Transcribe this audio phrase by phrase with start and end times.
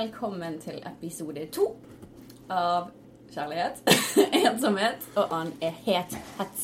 [0.00, 1.64] velkommen til episode to
[2.50, 2.86] av
[3.30, 3.82] Kjærlighet,
[4.48, 6.62] ensomhet og annen er het hets.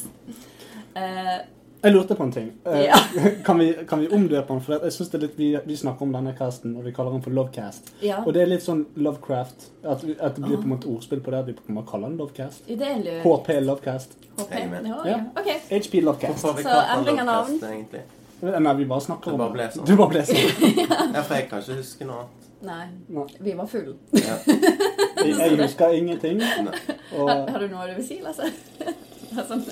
[0.97, 1.37] Eh,
[1.85, 2.49] Jeg lurte på en ting.
[2.67, 2.97] Uh, Ja.
[3.47, 4.63] kan, vi, kan vi omdøpe den?
[4.65, 7.13] For jeg synes det er litt, vi, vi snakker om denne casten, og vi kaller
[7.15, 7.93] den for Lovecast.
[8.03, 8.23] ja.
[8.25, 9.69] Og det er litt sånn Lovecraft.
[9.85, 11.43] At, vi- at det blir på en måte ordspill på det.
[11.45, 12.65] at Vi kommer kaller den Lovecast.
[12.67, 13.29] Det er lurt.
[13.29, 14.17] HP Lovecast.
[14.41, 14.57] HP.
[14.65, 14.81] Ja,
[15.13, 15.21] Ja.
[15.37, 15.61] ja.
[15.77, 16.41] HP Lovecast.
[16.41, 17.61] Så endring av navn?
[18.41, 19.87] Nei, vi bare snakker Det om bare ble sånn.
[19.87, 20.75] Du bare ble sånn.
[21.15, 22.43] Ja, for jeg kan ikke huske noe annet.
[22.61, 23.27] Nei, Nei.
[23.39, 23.97] vi var full.
[24.17, 24.37] Ja.
[25.25, 26.41] Jeg, husker ingenting.
[27.13, 28.49] Og Har, har du noe du vil si, Lasse?
[29.49, 29.65] Sånn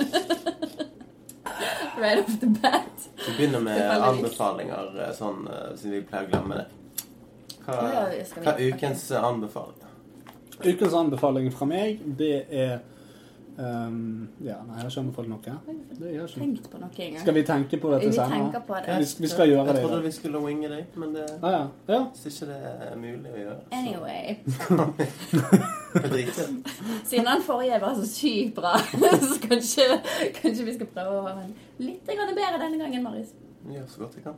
[1.97, 3.09] Right off the bat.
[3.27, 6.67] Vi begynner med anbefalinger, eh, sånn, eh, siden vi pleier å glemme det.
[7.65, 9.85] Hva er ukens eh, anbefaling?
[10.65, 12.83] ukens anbefaling fra meg, det er
[13.59, 15.41] ehm, Ja, nei, jeg har ikke anbefalt noe.
[15.99, 16.41] Det gjør ikke.
[16.41, 17.21] Tenkt på noe engang.
[17.23, 18.63] Skal vi tenke på dette senere?
[18.67, 18.99] på det.
[18.99, 19.75] Vi, vi skal gjøre det.
[19.75, 21.63] Jeg trodde vi skulle winge deg, men det, Ah, ja.
[21.95, 22.01] ja.
[22.15, 22.59] hvis ikke det
[22.91, 24.25] er mulig å gjøre, så Anyway.
[27.09, 28.75] Siden den forrige var så sykt bra,
[29.29, 29.89] så kanskje,
[30.41, 33.33] kanskje vi skal prøve å ha en litt bedre denne gangen, Marius.
[33.65, 34.35] Gjør så godt jeg kan.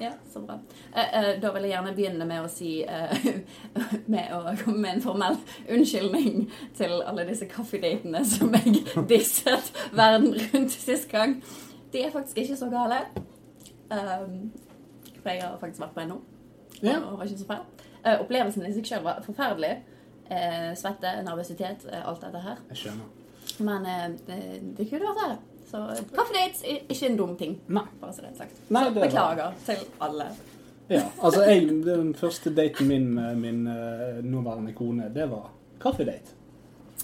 [0.00, 0.58] Ja, så bra.
[0.96, 3.26] Eh, eh, da vil jeg gjerne begynne med å si eh,
[4.14, 5.38] Med å komme med en formell
[5.70, 11.38] unnskyldning til alle disse kaffedatene som jeg disset verden rundt sist gang.
[11.94, 13.04] De er faktisk ikke så gale.
[13.90, 14.50] Um,
[15.20, 16.20] for jeg har faktisk vært på en nå.
[16.82, 16.98] Ja.
[16.98, 17.66] Og var ikke så fæl.
[18.04, 19.76] Eh, opplevelsen i seg selv var forferdelig.
[20.30, 22.60] Eh, svette, nervøsitet, alt dette her.
[22.72, 23.12] Jeg skjønner.
[23.64, 24.38] Men eh, det,
[24.76, 25.38] det kunne vært verre.
[25.70, 25.80] Så
[26.14, 27.58] kaffedates er ikke en dum ting.
[27.68, 27.84] Nei.
[28.00, 28.60] Bare så det er sagt.
[28.68, 30.28] Nei, så det beklager beklager til alle.
[30.92, 36.36] Ja, altså jeg, Den første daten min med min eh, nåværende kone, det var kaffedate.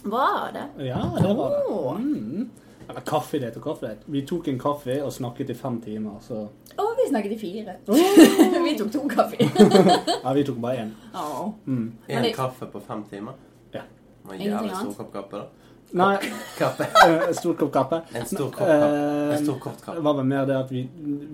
[0.05, 0.85] Var det?
[0.87, 2.05] Ja, det var det.
[2.05, 2.51] Mm.
[2.89, 4.03] Eller kaffedate og kaffedate.
[4.07, 6.43] Vi tok en kaffe og snakket i fem timer, så
[6.77, 7.77] Å, vi snakket i fire.
[8.67, 9.37] vi tok to kaffe.
[10.25, 10.93] Ja, vi tok bare én.
[11.15, 11.49] Åh.
[11.67, 11.87] Mm.
[12.09, 13.39] En kaffe på fem timer?
[13.75, 13.83] Ja.
[13.83, 15.77] Det var en jævlig stor kopp kaffe, da.
[15.93, 16.17] Nei,
[16.59, 16.87] Kaffe.
[17.07, 18.01] eh, stor kopp kaffe.
[18.15, 18.77] En stor kopp kaffe.
[18.77, 20.01] En Eh, stor kort Det kaffe.
[20.07, 20.85] var vel mer det at vi,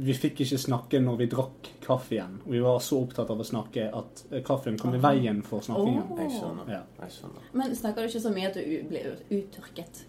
[0.06, 2.17] vi fikk ikke snakke når vi drakk kaffen.
[2.17, 2.41] igjen.
[2.47, 6.03] vi var så opptatt av å snakke at eh, kaffen kom i veien for snakkingen.
[6.11, 6.19] Oh.
[6.25, 6.72] Jeg skjønner.
[6.72, 6.83] Ja.
[7.05, 7.49] Jeg skjønner.
[7.53, 10.05] Men snakker du ikke så mye at du blir uttørket?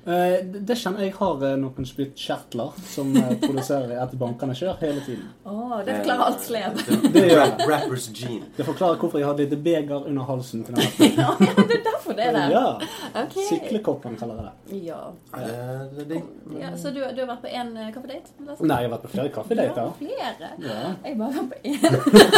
[0.00, 3.10] Eh, det det kjenner jeg har eh, noen spyttkjertler som
[3.44, 5.26] produserer etter bankene kjør hele tiden.
[5.44, 6.80] Oh, det forklarer alt slev.
[6.88, 8.48] Det, Det gjør rappers gene.
[8.56, 11.10] Det forklarer hvorfor jeg har et lite beger under halsen til denne.
[11.20, 12.50] ja, ja, det er derfor det er der.
[12.50, 13.42] Ja, Okay.
[13.48, 14.82] Syklekoppen kaller jeg det.
[14.86, 15.00] Ja.
[15.96, 16.22] Det, det
[16.60, 16.70] ja.
[16.76, 18.30] Så du, du har vært på én eh, kaffedate?
[18.60, 19.90] Nei, jeg har vært på flere Ja, kaffedater.
[19.98, 20.50] flere.
[20.62, 20.92] Ja.
[21.04, 21.80] Jeg bare var på én.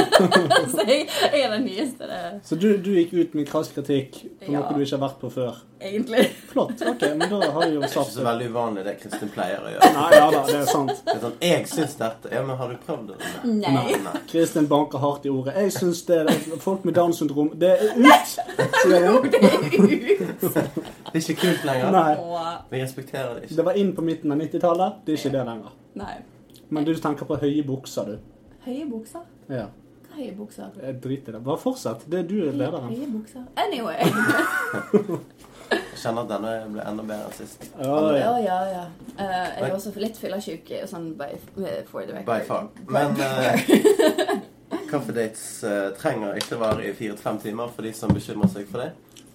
[0.73, 4.23] så jeg, jeg er den nyeste, det, Så du, du gikk ut med krass kritikk
[4.43, 4.61] på Ja.
[4.63, 5.61] noe du ikke har vært på før.
[5.83, 6.29] egentlig.
[6.53, 6.83] Flott.
[6.87, 9.65] Ok, men da har vi jo Det er ikke så veldig uvanlig det Kristin pleier
[9.67, 9.89] å gjøre.
[9.97, 10.93] Nei, ja da, det er sant.
[11.07, 12.31] Det er sånn, jeg syns dette.
[12.33, 13.17] Ja, men har du prøvd det?
[13.49, 13.73] Nei.
[13.75, 13.97] Nei.
[14.05, 14.13] Nei.
[14.31, 15.57] Kristin banker hardt i ordet.
[15.59, 17.99] Jeg syns det er folk med Downs syndrom Det er ut!
[17.99, 18.91] hun.
[18.91, 19.62] Det er ut.
[19.63, 21.91] Det er ikke kult lenger.
[21.95, 22.15] Nei.
[22.71, 23.57] Vi respekterer det ikke.
[23.61, 25.03] Det var inn på midten av 90-tallet.
[25.07, 25.77] Det er ikke det lenger.
[26.01, 26.17] Nei.
[26.73, 28.19] Men du tenker på høye bukser, du.
[28.65, 29.25] Høye bukser?
[29.53, 29.67] Ja.
[30.07, 30.75] Hva er høye bukser?
[30.83, 31.45] Jeg driter i det.
[31.45, 32.07] Bare fortsett.
[32.11, 32.91] Det er du er lederen.
[32.93, 33.47] Høye bukser.
[33.61, 33.99] Anyway.
[35.73, 37.69] Jeg kjenner at denne ble enda bedre enn sist.
[37.79, 38.33] Ja, Ja, ja.
[38.45, 38.83] ja, ja.
[39.17, 41.31] Eh, jeg er også litt fyllesyk, eh, sånn by,
[41.89, 42.29] for the record.
[42.29, 42.69] By far.
[42.93, 44.35] Men uh,
[44.91, 48.53] Coffee Dates uh, trenger ikke vare i fire til fem timer for de som bekymrer
[48.53, 48.91] seg for det.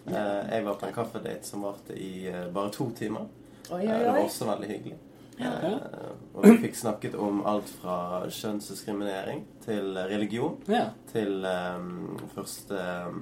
[0.07, 3.27] Eh, jeg var på en kaffedate som varte i eh, bare to timer.
[3.69, 4.97] Oi, oi, oi, det var også veldig hyggelig.
[5.37, 5.51] Ja.
[5.63, 10.87] Eh, og vi fikk snakket om alt fra kjønnsdiskriminering til religion ja.
[11.11, 11.89] til eh,
[12.33, 13.17] første eh,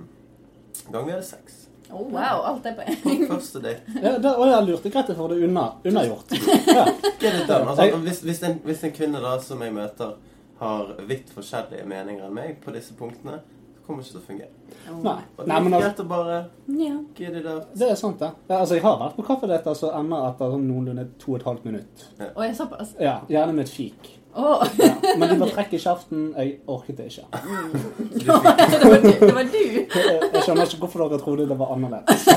[0.92, 1.64] gang vi hadde sex.
[1.92, 3.98] Oh, wow, alt er på en første date.
[4.02, 6.38] ja da, og jeg lurte greit jeg får det unna, unnagjort.
[6.76, 6.86] Ja.
[7.20, 7.70] Get it done.
[7.72, 10.16] Altså, hvis, hvis, en, hvis en kvinne da som jeg møter,
[10.56, 13.42] har vidt forskjellige meninger enn meg på disse punktene,
[13.86, 14.52] kommer ikke til å fungere.
[14.90, 15.00] Oh.
[15.06, 15.16] Nei.
[15.38, 16.38] Det Nei, men altså, å bare
[16.68, 16.98] Ja.
[17.16, 17.72] get it out.
[17.78, 18.32] det er sant, det.
[18.50, 21.48] Ja, altså, jeg har vært på kaffedate som ender etter sånn noenlunde to og et
[21.48, 22.06] halvt minutt.
[22.36, 22.96] Og jeg såpass.
[23.00, 24.20] Ja, Gjerne med et fik.
[24.36, 24.66] Oh.
[24.78, 24.96] Ja.
[25.18, 26.26] Men de var trekk i kjeften.
[26.36, 27.24] Jeg orket det ikke.
[27.32, 29.12] det var du.
[29.22, 29.62] Det var du.
[29.64, 29.86] Jeg
[30.34, 32.28] jeg skjønner ikke hvorfor dere trodde det var annerledes.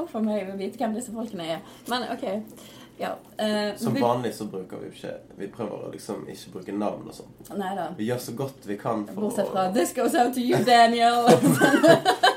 [0.00, 1.64] Uff a meg, å vite hvem disse folkene er.
[1.88, 2.26] Men OK.
[3.00, 3.14] Ja.
[3.38, 7.08] eh, Som vi- vanlig så bruker vi ikke Vi prøver å liksom ikke bruke navn
[7.08, 7.58] og sånn.
[7.58, 7.86] Neida.
[7.96, 10.56] Vi gjør så godt vi kan for Bortsett å fra 'This goes out to you,
[10.56, 11.30] Daniel'.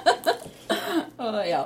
[1.18, 1.66] Og ja.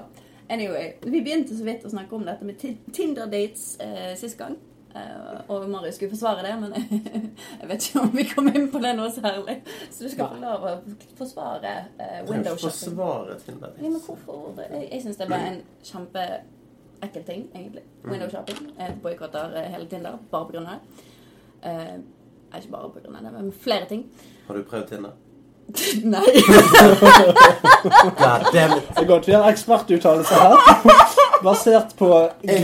[0.49, 0.93] Anyway.
[1.01, 2.57] Vi begynte så vidt å snakke om dette med
[2.93, 4.55] Tinder-dates eh, sist gang.
[4.95, 6.73] Eh, og Marius skulle forsvare det, men
[7.61, 9.59] jeg vet ikke om vi kom inn på det noe særlig.
[9.91, 10.75] Så du skal få lov å
[11.19, 12.95] forsvare eh, Jeg kan window ikke shopping.
[12.95, 13.73] forsvare Tinder.
[13.81, 14.61] Ja, men hvorfor?
[14.71, 15.59] Jeg, jeg syns det var en
[17.01, 17.83] kjempeekkel ting, egentlig.
[18.03, 18.71] Window shopping.
[18.79, 20.79] Jeg boikotter eh, hele Tinder bare av det.
[21.63, 21.95] Eh,
[22.57, 24.05] ikke bare av det, men flere ting.
[24.47, 25.11] Har du prøvd Tinder?
[26.03, 26.23] Nei.
[28.17, 28.87] God damn it.
[28.87, 30.55] Det er godt vi har ekspertuttalelse her.
[31.43, 32.07] Basert på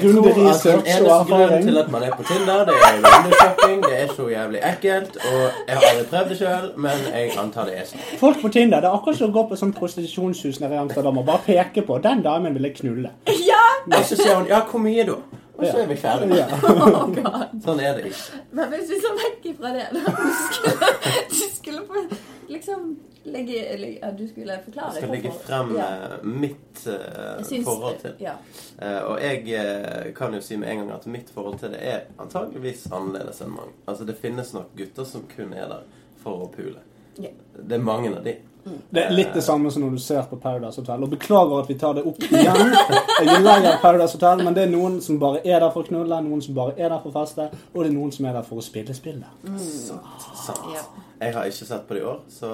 [0.02, 3.84] grundig research og eneste grunnen til at man er på Tinder, det er windowshopping.
[3.84, 5.18] Det er så jævlig ekkelt.
[5.18, 8.04] Og jeg har aldri prøvd det sjøl, men jeg antar det er sånn.
[8.24, 11.22] Folk på Tinder, det er akkurat som å gå på sånn prostitusjonshus nede i Amsterdam
[11.22, 13.14] og bare peke på 'den damen vil jeg knulle'.
[13.48, 13.64] Ja!
[13.98, 15.22] Og så sier hun 'ja, hvor mye da?'
[15.58, 16.36] Og så er vi ferdige.
[16.36, 16.46] Ja.
[16.94, 17.54] Oh god.
[17.64, 18.40] Sånn er det ikke.
[18.52, 20.88] Men hvis vi ser vekk ifra det, da du skulle,
[21.30, 22.06] du skulle få
[22.50, 25.88] liksom legge, legge ja, Du skulle forklare Jeg skal legge frem ja.
[25.88, 28.16] eh, mitt uh, syns- forhold til.
[28.20, 28.36] Ja.
[28.82, 32.08] uh, og jeg kan jo si med en gang at mitt forhold til det er
[32.20, 33.76] antageligvis annerledes enn mange.
[33.88, 35.86] Altså Det finnes nok gutter som kun er der
[36.24, 36.82] for å pule.
[37.20, 37.34] Yeah.
[37.54, 38.38] Det er mange av de.
[38.64, 41.04] Det er litt det samme som når du ser på Paradise Hotel.
[41.04, 42.72] Og beklager at vi tar det opp igjen.
[42.72, 45.84] Jeg er lei av Paradise Hotel, men det er noen som bare er der for
[45.84, 48.30] å knulle, noen som bare er der for å feste, og det er noen som
[48.30, 49.44] er der for å spille spillet.
[49.60, 50.28] Sant.
[50.46, 50.72] sant.
[50.72, 50.86] Ja.
[51.20, 52.52] Jeg har ikke sett på det i år, så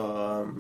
[0.49, 0.59] um,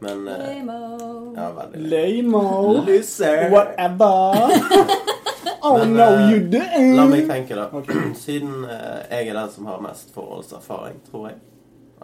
[0.00, 1.12] Men eh, Lame-o.
[1.34, 1.82] Ja, veldig.
[1.90, 2.42] Lamo.
[2.86, 3.48] Loser.
[3.50, 5.06] Whatever.
[5.60, 6.94] Oh Men, no, eh, you didn't.
[6.94, 7.64] La meg tenke, da.
[7.74, 8.12] Okay.
[8.24, 11.40] Siden eh, jeg er den som har mest forholdserfaring, tror jeg,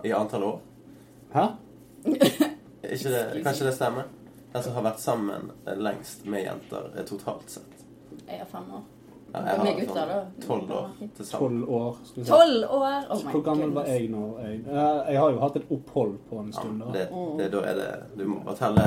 [0.05, 0.59] i antall år
[1.35, 1.47] Hæ?
[2.93, 4.05] ikke det, Kanskje det stemmer?
[4.55, 7.81] Den som har vært sammen eh, lengst med jenter eh, totalt sett.
[8.29, 8.83] Jeg har fem år.
[9.35, 11.41] Ja, jeg har tolv år til sammen.
[11.67, 11.97] Tolv år.
[12.07, 12.31] Skal vi se.
[12.31, 13.09] Tolv år!
[13.11, 14.21] Oh my Hvor gammel var jeg nå?
[14.45, 16.81] jeg Eh, Jeg har jo hatt et opphold på en stund.
[16.85, 16.93] da.
[16.95, 17.09] det,
[17.41, 17.89] det, da er det
[18.19, 18.85] Du må bare telle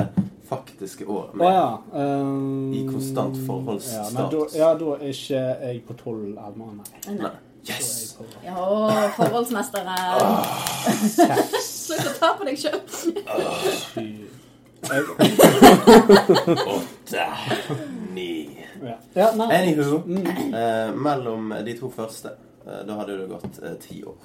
[0.48, 1.68] faktiske år med, med ja.
[2.22, 4.56] um, I konstant Ja, forholdsstatus.
[4.56, 6.78] ja, da er ikke jeg på tolv eller noe,
[7.12, 7.34] nei.
[7.68, 8.16] Yes!
[8.46, 8.54] Ja,
[9.18, 9.92] forholdsmesteren.
[11.88, 12.80] Slutt å ta på deg sjøl.
[16.66, 17.26] Åtte.
[18.12, 18.64] Ni.
[18.82, 18.96] ja.
[19.14, 19.56] ja, nei.
[19.62, 20.02] Anywho.
[20.06, 20.26] Mm.
[20.54, 22.34] Eh, mellom de to første,
[22.66, 24.16] eh, da hadde det gått eh, ti år.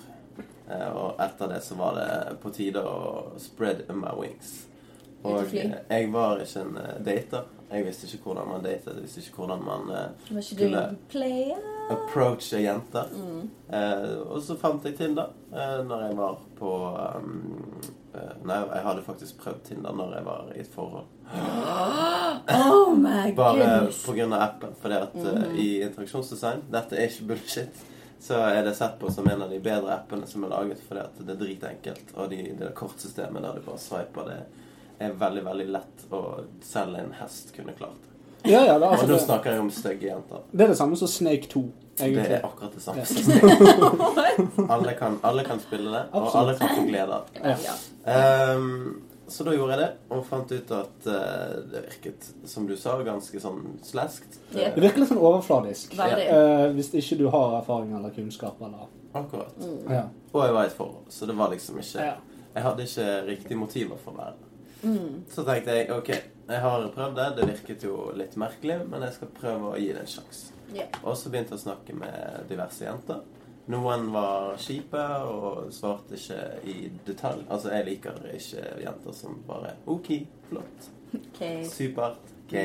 [0.69, 4.54] Eh, og etter det så var det på tide å spread my wings.
[5.24, 7.50] Og eh, jeg var ikke en eh, dater.
[7.74, 8.92] Jeg visste ikke hvordan man datet.
[8.94, 11.63] Jeg visste ikke hvordan man eh, Var ikke du Skulle- en player?
[11.93, 13.09] Approache jenter.
[13.13, 13.49] Mm.
[13.69, 16.73] Eh, og så fant jeg Tinder eh, når jeg var på
[17.17, 17.79] um,
[18.13, 21.09] eh, Nei, jeg hadde faktisk prøvd Tinder når jeg var i et forhold.
[22.53, 24.25] Oh my Bare pga.
[24.25, 24.75] av appen.
[24.81, 27.83] Fordi at eh, i interaksjonsdesign Dette er ikke bullshit.
[28.23, 31.01] Så er det sett på som en av de bedre appene som er laget fordi
[31.03, 32.13] at det er dritenkelt.
[32.15, 36.05] Og de, det kortsystemet der du bare swiper, det er veldig, veldig lett.
[36.15, 38.13] Og selv en hest kunne klart det.
[38.43, 40.43] Ja, ja, det, er Og altså, nå snakker jeg om stygge jenter.
[40.51, 41.61] det er det samme som Snake 2,
[41.97, 43.03] Det er akkurat det samme.
[43.05, 44.69] Ja.
[44.73, 46.35] Alle kan, alle kan spille det, og Absolutt.
[46.35, 47.57] alle kan få glede av det.
[47.67, 48.55] Ja.
[48.55, 52.73] Um, så da gjorde jeg det, og fant ut at uh, det virket, som du
[52.77, 54.39] sa, ganske sånn slaskt.
[54.51, 55.93] Det virker litt sånn overfladisk.
[55.97, 59.53] Eh, hvis ikke du har erfaring eller kunnskap eller Akkurat.
[59.61, 60.09] Mm.
[60.33, 62.07] Og jeg var i et forhold, så det var liksom ikke
[62.55, 64.49] Jeg hadde ikke riktige motiver for å være der.
[64.83, 65.19] Mm.
[65.31, 66.09] Så tenkte jeg ok,
[66.49, 67.27] jeg har prøvd det.
[67.37, 70.52] Det virket jo litt merkelig, men jeg skal prøve å gi det en sjanse.
[70.73, 70.85] Ja.
[71.03, 73.21] Og så begynte jeg å snakke med diverse jenter.
[73.71, 77.45] Noen var kjipe og svarte ikke i detalj.
[77.47, 80.09] Altså, jeg liker ikke jenter som bare OK,
[80.49, 81.61] flott, Okay.
[81.69, 82.17] supert,
[82.47, 82.55] OK.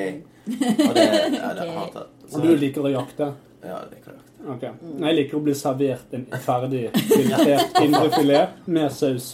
[0.49, 1.05] Og det,
[1.37, 1.75] ja, det okay.
[1.77, 2.33] hater jeg.
[2.33, 3.29] Og du liker å jakte?
[3.63, 4.25] Ja, jeg liker jeg.
[4.55, 4.65] Ok.
[5.05, 9.33] Jeg liker å bli servert en ferdig filetert indrefilet med saus.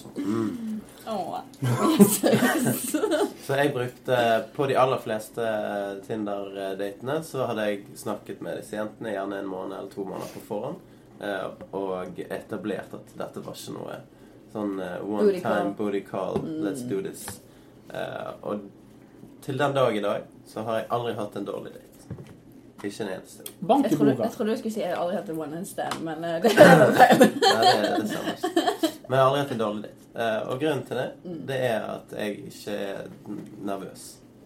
[1.07, 1.41] Åh.
[3.47, 4.17] Så jeg brukte
[4.57, 5.45] På de aller fleste
[6.07, 10.43] Tinder-datene så hadde jeg snakket med disse jentene gjerne en måned eller to måneder på
[10.49, 10.77] forhånd.
[11.21, 11.47] eh,
[11.77, 13.99] Og etablert at dette var ikke noe
[14.55, 15.57] sånn eh, one Booty call.
[15.59, 17.25] time booty call, let's do this.
[17.91, 18.61] Eh, Og
[19.45, 21.91] til den dag i dag så har jeg aldri hatt en dårlig date.
[22.85, 23.45] Ikke en eneste.
[23.65, 25.69] Bank i Jeg trodde, jeg trodde du skulle si jeg aldri hatt en one night
[25.69, 26.51] stand, men det er det,
[27.21, 28.91] det, det, det samme.
[29.09, 30.01] Men jeg har aldri hatt en dårlig date.
[30.15, 31.07] Eh, Og grunnen til det,
[31.49, 33.07] det er at jeg ikke er
[33.67, 34.05] nervøs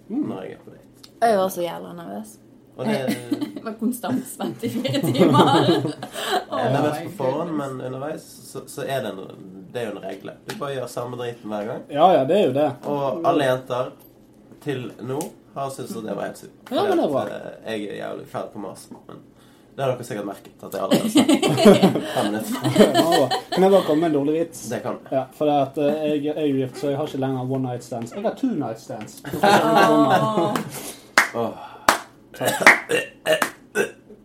[0.08, 1.08] når jeg er på date.
[1.20, 2.36] Jeg var så jævla nervøs.
[2.78, 2.98] Og det
[3.58, 5.48] Jeg var konstant spent i fire timer.
[5.68, 8.22] Jeg er nervøs på forhånd, men underveis
[8.52, 10.34] så, så er det, en, det er jo en regle.
[10.48, 11.82] Du bare gjør samme driten hver gang.
[11.92, 12.68] Ja, ja, det er jo det.
[12.88, 13.90] Og alle jenter
[14.64, 15.18] til nå
[15.56, 16.70] har syntes at det var helt supert.
[16.78, 17.24] Ja, men det er bra.
[17.26, 18.86] Eh, Jeg er jævlig fæl på mas.
[18.94, 19.20] Men
[19.78, 22.54] det har dere sikkert merket at jeg aldri har snakket fem minutter.
[22.98, 24.62] Ja, Kan jeg bare komme med en dårlig vits?
[24.72, 27.06] Det kan Ja, for det at eh, jeg jeg er jo gift, så jeg har
[27.06, 28.10] ikke lenger one night stands.
[28.16, 29.22] Jeg har two night stands.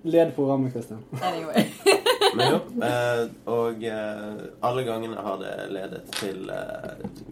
[0.02, 1.00] Led programmet, Kristian.
[1.22, 1.70] Anyway.
[2.36, 2.58] Men jo,
[2.90, 3.22] eh,
[3.54, 4.34] og eh,
[4.66, 6.50] alle gangene har det ledet til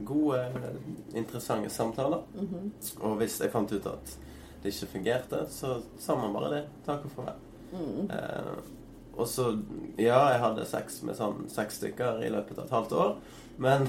[0.05, 0.45] gode,
[1.17, 2.21] interessante samtaler.
[2.37, 2.69] Mhm.
[3.01, 4.13] Og hvis jeg fant ut at
[4.61, 6.63] det ikke fungerte, så sa man bare det.
[6.85, 7.47] Takk og farvel.
[7.71, 8.09] Mm.
[8.11, 8.51] Eh,
[9.17, 9.57] og så
[9.99, 13.15] Ja, jeg hadde sex med sånn seks stykker i løpet av et halvt år,
[13.57, 13.87] men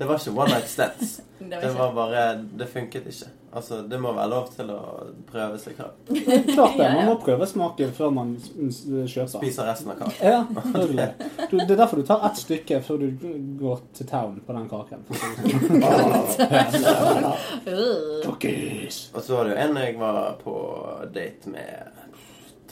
[0.00, 1.20] Det var ikke one night stands.
[1.38, 3.26] Det var Det var bare Det funket ikke.
[3.52, 4.78] Altså, det må være lov til å
[5.26, 5.90] prøve seg fram.
[6.54, 6.86] Klart det.
[6.94, 9.26] Man må prøve smaken før man kjøper.
[9.32, 10.22] Spiser resten av kaken.
[10.22, 11.08] Ja, selvfølgelig.
[11.50, 13.10] Det er derfor du tar ett stykke før du
[13.58, 15.02] går til town på den kaken.
[18.24, 19.10] Cookies!
[19.14, 20.54] Og så var det jo en jeg var på
[21.14, 21.90] date med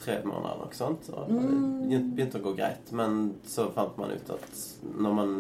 [0.09, 1.09] tre måneder noe sånt.
[1.13, 2.93] Og det begynte å gå greit.
[2.97, 5.39] Men så fant man ut at når man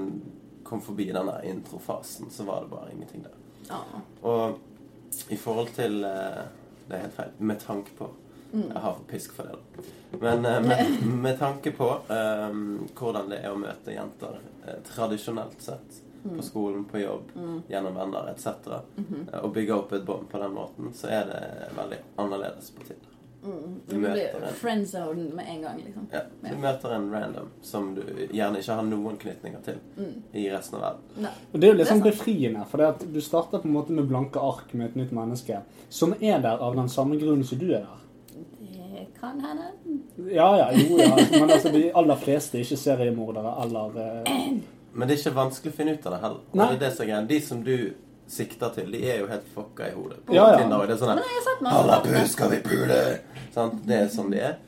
[0.69, 3.37] kom forbi denne introfasen, så var det bare ingenting der.
[3.73, 4.01] Ah.
[4.29, 6.47] Og i forhold til eh,
[6.89, 7.33] Det er helt feil.
[7.39, 8.07] Med tanke på.
[8.53, 10.19] Jeg har fått pisk for det, da.
[10.21, 12.63] Men eh, med, med tanke på um,
[12.97, 17.29] hvordan det er å møte jenter eh, tradisjonelt sett på skolen, på jobb,
[17.69, 21.43] gjennom venner etc., eh, og bygge opp et bånd på den måten, så er det
[21.77, 23.18] veldig annerledes på Tinder.
[23.43, 26.09] Du møter blir friendzoned med en gang, liksom.
[26.13, 28.03] Ja, du møter en random som du
[28.35, 29.79] gjerne ikke har noen knytninger til
[30.35, 31.23] i resten av verden.
[31.23, 31.33] Nei.
[31.53, 34.43] Og Det er jo litt sånn befriende, for du starter på en måte med blanke
[34.43, 37.87] ark med et nytt menneske, som er der av den samme grunnen som du er
[37.87, 38.05] der.
[38.59, 39.71] Det kan hende.
[40.35, 41.15] Ja, ja, jo, ja.
[41.31, 44.59] Men altså, de aller fleste er ikke seriemordere eller eh,
[44.93, 46.45] Men det er ikke vanskelig å finne ut av det heller.
[46.53, 47.27] Det er det som er.
[47.31, 47.75] De som du
[48.29, 50.21] sikter til, de er jo helt fucka i hodet.
[50.27, 50.63] På Ja, ja.
[50.63, 52.99] Tinder, og det er sånn her, Halla, skal vi pule?
[53.55, 53.81] Sant?
[53.89, 54.59] Det er sånn de er.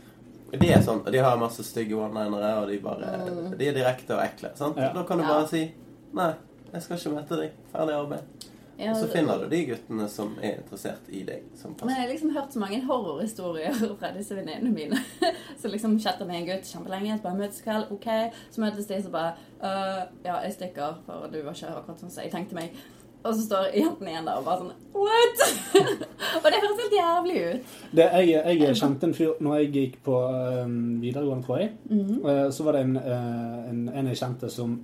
[0.51, 3.11] De er sånn, de har masse stygge one-linere, og de bare
[3.57, 4.51] De er direkte og ekle.
[4.59, 4.81] Sant?
[4.81, 4.91] Ja.
[4.97, 5.69] Da kan du bare si
[6.17, 6.33] Nei,
[6.73, 7.53] jeg skal ikke møte deg.
[7.71, 8.47] Ferdig arbeid.
[8.81, 11.43] Ja, Og så finner du de guttene som er interessert i deg.
[11.61, 14.99] Som Men jeg har liksom hørt så mange horrorhistorier fra disse venninnene mine.
[15.61, 18.07] Så liksom chatter med en gutt kjempelenge, så bare møtes kveld, ok.
[18.51, 22.15] Så møtes de, så bare uh, Ja, jeg stikker, for du var ikke akkurat sånn
[22.15, 22.73] som jeg tenkte meg.
[23.21, 25.43] Og så står jentene igjen der og bare sånn What?!
[26.43, 27.75] og det høres helt jævlig ut.
[27.97, 31.75] det, jeg, jeg kjente en fyr når jeg gikk på um, videregående, tror jeg.
[31.91, 34.79] Eh, så var det en, uh, en, en jeg kjente som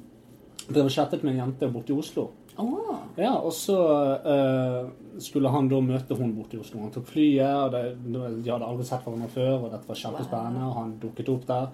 [0.66, 2.28] drev og chattet med en jente borte i Oslo.
[2.56, 2.94] Oh.
[3.20, 3.76] Ja, og så
[4.24, 4.88] uh,
[5.22, 6.80] skulle han da møte hun borte i Oslo.
[6.84, 10.70] Han tok flyet, og det, de hadde aldri sett hverandre før, og dette var kjempespennende,
[10.70, 11.68] og han dukket opp der.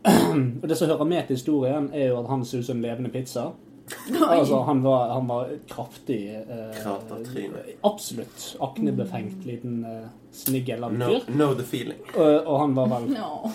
[0.62, 2.86] og det som hører med til historien, er jo at han ser ut som en
[2.86, 3.50] levende pizza.
[4.28, 6.86] Altså, han var, han var kraftig eh,
[7.80, 8.56] Absolutt.
[8.60, 11.20] Aknebefengt liten eh, snigel av en No, fyr.
[11.32, 11.98] know the feeling.
[12.14, 13.50] Og, og han var vel No.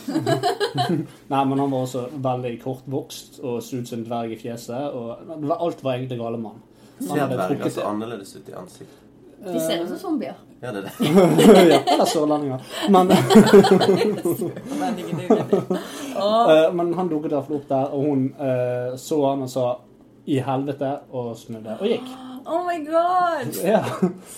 [1.34, 4.84] Nei, men han var også veldig kortvokst og så ut som en dverg i fjeset.
[4.96, 5.08] Og
[5.60, 6.60] alt var egentlig gale mann.
[7.00, 9.00] Ser dverger trukket så annerledes ut i ansiktet?
[9.46, 10.34] De ser ut som zombier.
[10.62, 10.92] Ja, det er det.
[11.70, 12.60] ja, eller sørlendinger.
[12.90, 13.18] Men, eh,
[16.74, 19.66] men han dukket i hvert fall opp der, og hun uh, så han og sa
[20.28, 22.08] 'i helvete' og snudde og gikk.
[22.46, 23.56] Oh my god!
[23.66, 23.82] Ja,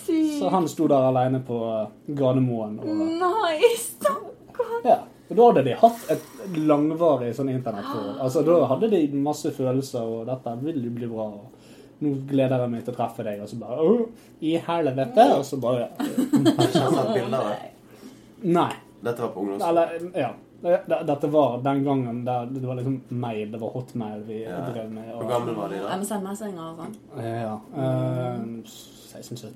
[0.05, 0.39] Sykt.
[0.39, 2.79] Så han sto der alene på eh, Gardermoen.
[2.79, 2.87] Og,
[3.21, 3.95] Nice!
[3.97, 4.81] Stakkar.
[4.85, 4.97] ja.
[5.29, 6.23] og da hadde de hatt et
[6.55, 8.19] langvarig sånn internettforhold.
[8.23, 11.27] Altså, da hadde de masse følelser, og 'dette vil jo bli bra'.
[11.33, 11.53] og
[11.99, 14.01] nå gleder jeg meg til å treffe deg, og så bare «Åh,
[14.41, 15.23] I helvete!
[15.37, 17.71] Og så bare Har du sett bilder av det?
[18.43, 18.71] Nei.
[19.03, 19.77] Dette var på ungdomsskolen.
[19.77, 20.29] Eller, ja.
[20.61, 24.61] Det- Dette var den gangen der det var liksom mail, det var hotmail vi Ja.
[24.73, 25.03] drev med.
[25.13, 25.97] Hvor gammel var de da?
[25.97, 26.95] MSN-messinger og sånn.
[27.23, 27.59] Ja.
[27.77, 29.53] Eh, 16-17.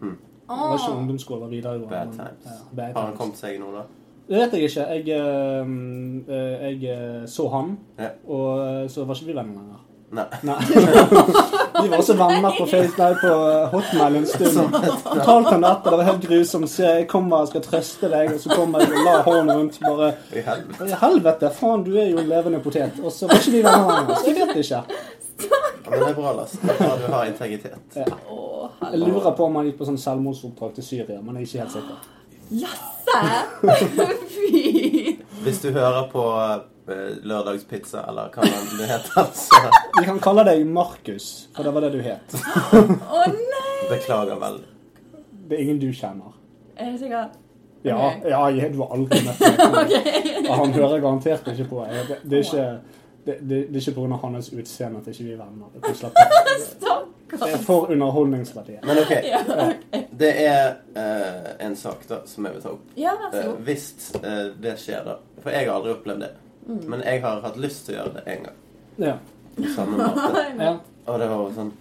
[0.00, 0.18] Mm.
[0.48, 1.88] Det var ikke ungdomsskole, videregående.
[1.88, 2.44] Bad times.
[2.44, 3.82] Ja, bad Har han kommet seg nå, da?
[4.28, 4.84] Det vet jeg ikke.
[4.88, 8.08] Jeg, eh, eh, jeg eh, så han, Ja.
[8.28, 9.80] og så var ikke vi venner lenger.
[10.12, 10.24] Nei.
[10.42, 10.56] Nei.
[11.82, 13.28] Vi var også venner på Facebook, på
[13.72, 14.74] Hotmail en stund.
[15.04, 16.70] Fortalte han dette, det var helt grusomt.
[16.70, 19.78] Så jeg kommer og skal trøste deg, og så kommer jeg og lar hånden rundt
[19.80, 20.88] bare I helvete.
[20.90, 23.00] I helvete, faen, du er jo en levende potet.
[23.00, 24.20] Og så var ikke vi venner lenger.
[24.20, 24.82] Så jeg vet ikke.
[25.42, 26.52] Ja, men det er bra, Lars.
[26.60, 27.96] Du har integritet.
[27.96, 28.04] Ja.
[28.92, 31.64] Jeg lurer på om han gikk på sånn selvmordsoppdrag til Syria, men jeg er ikke
[31.64, 31.96] helt sikker.
[32.52, 33.18] Jasse!
[34.36, 35.16] Fy!
[35.42, 36.26] Hvis du hører på
[37.22, 39.60] Lørdagspizza, eller hva det heter, Altså.
[40.00, 42.34] Vi kan kalle deg Markus, for det var det du het.
[42.34, 43.68] Å nei!
[43.90, 44.66] beklager veldig.
[45.48, 46.32] Det er ingen du kjenner.
[46.80, 47.30] Er du sikker?
[47.84, 48.30] Ja, okay.
[48.30, 49.62] ja jeg, du har aldri møtt meg.
[49.82, 50.48] okay.
[50.48, 51.84] han hører garantert ikke på.
[51.90, 52.66] Jeg- Det, det er ikke
[53.26, 54.16] det, det, det er ikke pga.
[54.22, 55.68] hans utseende at ikke vi er venner.
[55.74, 56.36] Det er slapp av.
[57.32, 57.52] Det Stakkar.
[57.56, 58.82] er for underholdningsverdiet.
[58.84, 59.12] Men OK.
[59.24, 60.00] Ja, ok.
[60.20, 62.90] Det er uh, en sak da som jeg vil ta opp.
[63.00, 63.62] ja, vær så Eh, god.
[63.68, 63.86] hvis
[64.18, 65.14] uh, det skjer, da.
[65.40, 66.30] For jeg har aldri opplevd det.
[66.66, 66.82] Mm.
[66.90, 68.58] Men jeg har hatt lyst til å gjøre det en gang.
[69.02, 69.16] Ja.
[69.56, 70.46] På samme måte.
[70.66, 70.72] ja.
[71.10, 71.72] Og det var sånn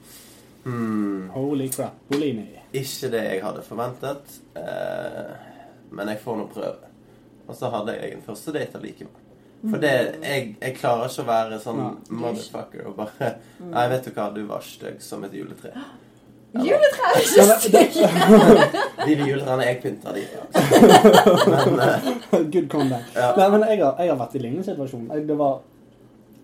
[0.63, 1.99] hmm, Holy crap.
[2.09, 2.47] Bolini.
[2.71, 4.37] Ikke det jeg hadde forventet.
[4.57, 5.33] Eh,
[5.91, 6.91] men jeg får nå prøve.
[7.47, 9.17] Og så hadde jeg en første date allikevel.
[9.61, 9.91] For det,
[10.25, 11.81] jeg, jeg klarer ikke å være sånn
[12.17, 13.27] motherfucker og bare
[13.61, 15.75] Nei, vet du hva, du var stygg som et juletre.
[16.51, 18.07] Juletre er ikke stygge!
[19.07, 20.23] De juletrærne jeg pynta, de.
[21.53, 22.09] Men eh,
[22.51, 23.07] Good comeback.
[23.15, 23.31] Ja.
[23.37, 25.07] Nei, men jeg har, jeg har vært i lignende situasjon.
[25.13, 25.61] Jeg, det var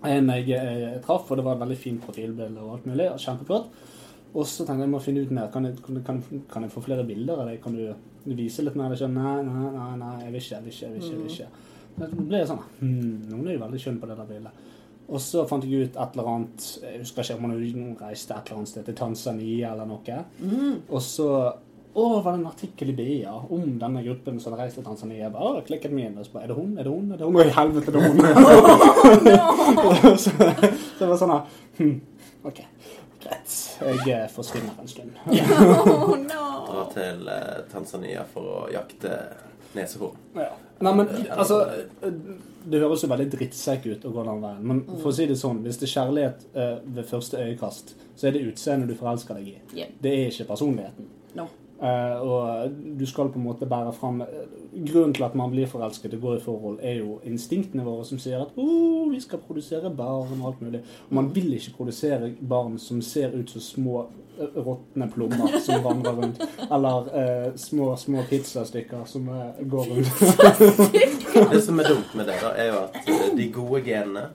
[0.07, 3.09] En jeg, jeg, traff, og det var et veldig fint profilbilde og alt mulig.
[3.11, 3.69] og Kjempeflott.
[4.33, 5.51] Og så tenkte jeg jeg må finne ut mer.
[5.51, 6.21] Kan jeg, kan, kan,
[6.53, 7.59] kan jeg få flere bilder av deg?
[7.63, 8.93] Kan du vise litt mer?
[8.93, 10.85] Nei, nei, nei, nei, jeg vil ikke, jeg vil ikke.
[10.85, 11.65] jeg vil ikke, jeg vil ikke.
[11.97, 14.65] Men Så ble jeg sånn hmm, Noen er jo veldig skjønne på det der bildet.
[15.07, 18.49] Og så fant jeg ut et eller annet Jeg husker ikke om han reiste et
[18.49, 20.19] eller annet sted til Tanzania eller noe.
[20.89, 21.29] Og så
[21.97, 25.23] å, var det en artikkel i BIA om denne gruppen som hadde reist til Tanzania?
[25.23, 26.75] Jeg bare, klikket meg inn, og så bare, er det hun?
[26.77, 27.07] Er det hun?
[27.09, 27.39] Er det hun?
[27.39, 28.19] Å, i helvete, det er hun!
[30.21, 31.95] så, så det var sånn her, hm,
[32.51, 32.61] ok,
[33.23, 33.55] greit.
[33.81, 35.17] Jeg eh, forsvinner en stund.
[35.97, 36.43] Oh, no.
[36.67, 39.17] Dra til eh, Tanzania for å jakte
[39.75, 40.17] nesehorn.
[40.37, 40.51] Ja.
[40.79, 41.55] Nei, men altså
[42.67, 44.63] Det høres jo veldig drittsekk ut å gå den veien.
[44.69, 48.27] Men for å si det sånn, hvis det er kjærlighet uh, ved første øyekast, så
[48.27, 49.55] er det utseendet du forelsker deg i.
[49.71, 49.93] Yeah.
[50.03, 51.07] Det er ikke personligheten.
[51.39, 51.47] No.
[51.81, 54.23] Eh, og du skal på en måte bære fram
[54.77, 58.19] Grunnen til at man blir forelsket og går i forhold, er jo instinktene våre som
[58.21, 60.81] sier at oh, vi skal produsere barn og alt mulig.
[61.09, 63.95] Og man vil ikke produsere barn som ser ut som små
[64.37, 66.43] eh, råtne plommer som vandrer rundt.
[66.67, 70.11] Eller uh, små, små pizzastykker som uh, går rundt.
[71.53, 74.27] Det som er dumt med det, da, er jo at eh, de gode genene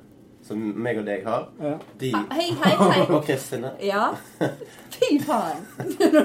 [0.43, 1.77] som meg og deg har, Ja.
[2.01, 3.03] de Hei, hei, hei.
[3.15, 4.09] Og Kristin Ja.
[4.97, 5.63] Fy faen.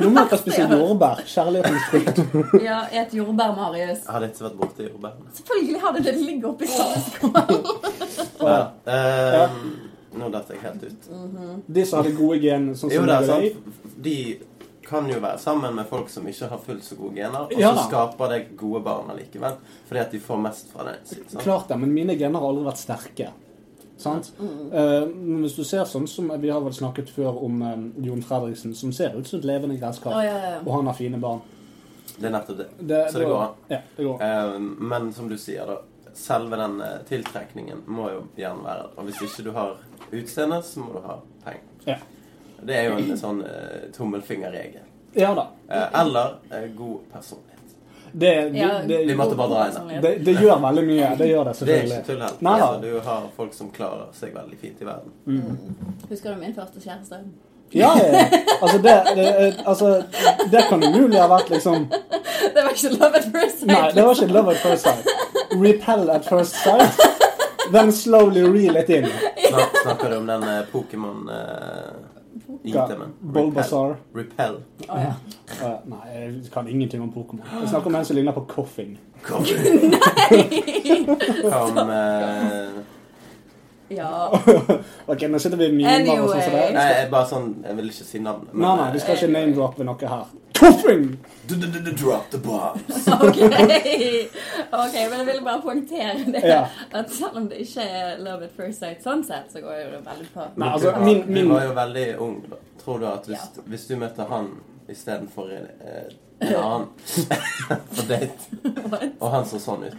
[0.01, 1.21] Nå må dere spise jordbær.
[1.25, 2.23] Kjærlighetens frukt.
[2.67, 4.03] Ja, et jordbær, Marius.
[4.09, 5.29] Har dette vært borti jordbærene.
[5.37, 6.15] Selvfølgelig har det det.
[6.17, 7.31] Det ligger oppi samme skål.
[8.41, 8.59] Ja.
[9.47, 9.71] Um,
[10.17, 11.09] nå datt jeg helt ut.
[11.67, 13.57] De som hadde gode gen, sånn som deg.
[14.01, 14.17] De
[14.87, 17.73] kan jo være sammen med folk som ikke har fullt så gode gener, og Ja
[17.75, 19.57] så skaper det gode barn allikevel.
[19.89, 20.95] Fordi at de får mest fra det.
[21.11, 21.41] sant?
[21.43, 23.33] Klart det, men mine gener har aldri vært sterke.
[23.97, 24.31] Sant?
[24.39, 28.21] Eh, men hvis du ser sånn som Vi har vel snakket før om eh, Jon
[28.21, 31.17] Fredriksen, som ser ut som et levende gresskar, oh, ja, ja, og han har fine
[31.21, 31.41] barn.
[32.17, 32.67] Det er nettopp det.
[32.79, 33.55] Det, Så det går an.
[33.73, 34.21] Ja, det går.
[34.27, 34.59] Eh,
[34.93, 35.79] men som du sier, da.
[36.17, 38.85] Selve den tiltrekningen må jo gjerne være.
[38.97, 39.75] Og hvis ikke du har
[40.09, 41.67] utseende, så må du ha penger.
[41.85, 41.97] Ja.
[42.65, 43.43] Det er jo en sånn
[43.93, 44.87] tommelfingerregel.
[45.13, 45.43] ja da.
[45.69, 47.46] Eller god personlighet.
[48.17, 49.99] Det, det, Ja, det, Vi måtte bare dra sånn, det.
[50.01, 51.09] det, det gjør veldig mye.
[51.19, 51.89] Det gjør det, selvfølgelig.
[51.89, 52.39] Det er ikke tull helt.
[52.53, 55.67] Altså, du har folk som klarer seg veldig fint i verden.
[56.09, 57.21] Husker du min første kjæreste?
[57.75, 57.91] Ja.
[58.61, 60.03] Altså, det, det, altså,
[60.51, 63.69] det kan umulig ha vært liksom Det var ikke love at first sight.
[63.69, 65.05] Nei, det var ikke love at first sight.
[65.51, 67.01] Repel at first sight.
[67.71, 69.05] Then slowly reel it in.
[69.49, 70.63] Snak, snakker du om den eh,
[73.21, 73.95] Bulbasaur.
[74.15, 74.59] Repel.
[74.87, 75.13] Ah, ja.
[75.61, 77.45] Eh, nei, jeg kan ingenting om Pokémon.
[77.61, 78.97] Jeg snakker om en som ligner på Coffing.
[79.93, 80.41] nei!
[81.43, 82.96] Kom eh,
[83.89, 84.09] ja.
[85.11, 86.65] Ok, nå sitter vi i mimer og sånn som det.
[86.75, 88.53] Nei, jeg bare sånn Jeg vil ikke si navnet.
[88.53, 90.25] Nei, nei, vi eh, skal ikke name-droppe noe her.
[90.57, 91.03] Toffing!
[91.47, 93.07] Drop the bombs.
[93.13, 96.41] Ok, Ok, men jeg ville bare poengtere det.
[96.49, 96.63] Ja.
[96.97, 99.89] At selv om det ikke er love at first sight sånn sett, så går jo
[99.95, 100.47] det veldig på.
[100.57, 102.39] Nei, altså, min- min- Du var jo veldig ung.
[102.49, 102.57] da.
[102.83, 103.63] Tror du at hvis, Ja.
[103.67, 104.49] hvis du møtte han
[104.89, 106.87] istedenfor en, eh, en annen
[107.95, 109.95] på date, og han så sånn ut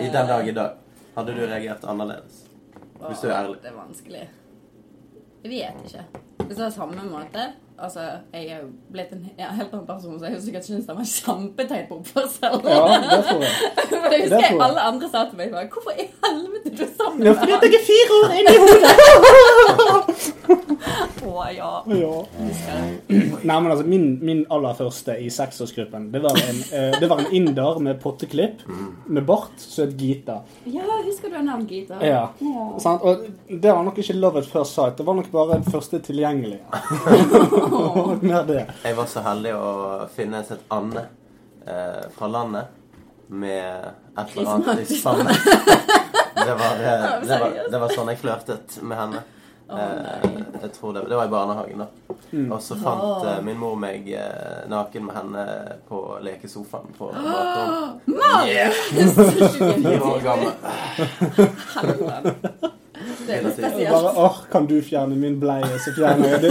[0.00, 0.76] I den dag i dag,
[1.16, 2.43] hadde du reagert annerledes?
[3.08, 3.56] Hvis du er ærlig.
[3.62, 4.30] Det er vanskelig.
[5.44, 6.04] Jeg vet ikke.
[6.46, 8.00] Hvis det er samme måte Altså,
[8.32, 11.04] jeg er jo blitt en ja, helt annen person, så jeg sikkert synes den var
[11.10, 12.60] kjempeteit på oppførsel.
[12.70, 13.50] Ja, det tror jeg.
[13.90, 14.60] For det husker jeg.
[14.66, 17.52] alle andre sa til meg bare, Hvorfor i helvete er du sammen Ja, med fordi
[17.52, 17.58] han?
[17.58, 18.92] at jeg er fire år inn i hodet!
[21.24, 21.82] Å ja.
[21.88, 22.24] Ja.
[22.36, 22.44] Det.
[23.42, 27.18] Nei, men altså, min, min aller første i seksårsgruppen, det var en, uh, det var
[27.24, 28.62] en inder med potteklipp,
[29.08, 30.36] med bart, som het Gita.
[30.70, 31.94] Ja, husker du navnet navn Gita?
[32.04, 32.28] Ja.
[32.38, 32.68] Ja.
[32.94, 36.62] Og det var nok ikke love at first sight, det var nok bare første tilgjengelige.
[38.22, 38.62] Mer det.
[38.84, 39.68] Jeg var så heldig å
[40.14, 41.04] finne et ande
[41.66, 42.66] eh, fra landet
[43.28, 45.36] med et eller annet i spannet.
[46.44, 49.20] Det var, det, det, var, det var sånn jeg flørtet med henne.
[49.70, 50.24] Eh,
[50.60, 51.86] jeg tror det, det var i barnehagen, da.
[52.52, 55.44] Og så fant eh, min mor meg eh, naken med henne
[55.88, 58.04] på lekesofaen på bakrommet.
[58.50, 58.72] Yeah!
[59.80, 60.52] Fire år gammel.
[62.94, 63.58] Det er litt
[63.90, 66.50] Bare, åh, kan du fjerne min bleie, så fjerner jeg det.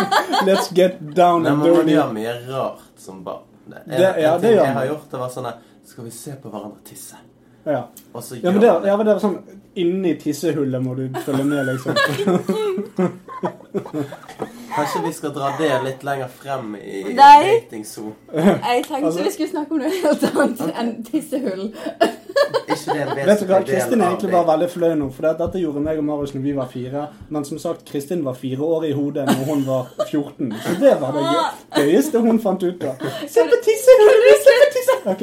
[0.48, 1.92] Let's get down Nei, and men man dirty.
[1.94, 3.44] gjør mye rart som barn.
[3.66, 4.76] Det, en, Det- ja, en det ting gjør jeg man.
[4.76, 5.52] har gjort, det var sånn
[5.86, 7.16] Skal vi se på hverandre tisse?
[7.64, 7.82] Ja.
[8.12, 9.38] Og så Ja, men gjør det, ja, men det er sånn
[9.80, 11.94] Inni tissehullet må du følge med, liksom.
[14.74, 17.60] Kanskje vi skal dra det litt lenger frem i Nei.
[17.64, 18.14] datingsonen.
[18.34, 21.64] Jeg tenkte Altså- vi skulle snakke om noe helt annet enn tissehull.
[22.44, 25.80] Vet du hva, Kristin er egentlig var bare veldig flau nå, for det- dette gjorde
[25.80, 27.06] meg og Marius når vi var fire.
[27.30, 30.52] Men som sagt, Kristin var fire år i hodet når hun var 14.
[30.64, 31.24] Så det var det
[31.84, 32.96] gøyeste hun fant ut av.
[33.28, 34.44] Se på tissehullet!
[34.44, 35.14] Se på tissehullet!
[35.14, 35.22] Ok.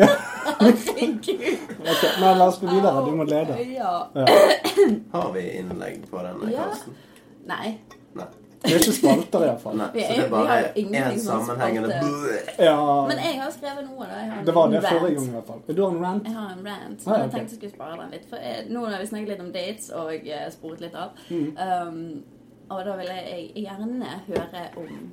[0.62, 1.58] Herregud.
[1.82, 3.06] Ok, Men la oss gå videre.
[3.06, 3.58] Du må lede.
[3.76, 3.94] Ja.
[5.14, 6.66] Har vi innlegg på denne Ja.
[7.48, 7.78] Nei.
[8.16, 8.26] Nei.
[8.62, 9.80] Det er ikke spalter, iallfall.
[9.93, 11.95] Vi Så det er vi har bare én som sammenhengende.
[12.60, 14.19] Ja, Men jeg har skrevet noe, da.
[14.19, 15.76] Jeg har det var det forrige gang, i hvert fall.
[15.78, 16.28] Du har en rant?
[16.28, 17.08] Jeg har en rant.
[17.08, 17.24] Ah, ja, okay.
[17.24, 18.30] Jeg tenkte jeg skulle spare den litt.
[18.30, 21.17] For jeg, nå har vi snakket litt om dates og eh, sporet litt av.
[21.30, 21.50] Mm.
[21.58, 22.24] Um,
[22.71, 25.12] og da vil jeg gjerne høre om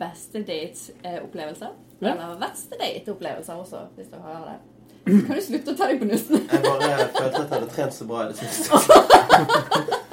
[0.00, 1.72] beste date-opplevelser.
[2.00, 2.14] Ja.
[2.14, 4.58] Eller verste date-opplevelser også, hvis du har det.
[5.04, 6.44] Kan du slutte å ta deg på nussen?
[6.46, 10.00] Jeg bare følte at jeg hadde trent så bra i det siste.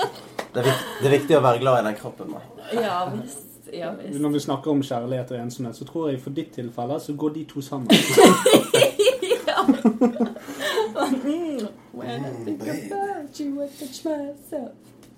[0.54, 2.34] Det er, viktig, det er viktig å være glad i den kroppen.
[2.34, 2.42] Man.
[2.74, 3.46] ja visst.
[3.74, 4.20] Ja visst.
[4.22, 7.36] Når vi snakker om kjærlighet og ensomhet, så tror jeg for ditt tilfelle så går
[7.36, 7.88] de to sammen.
[9.50, 9.66] ja.
[9.70, 11.60] Mm.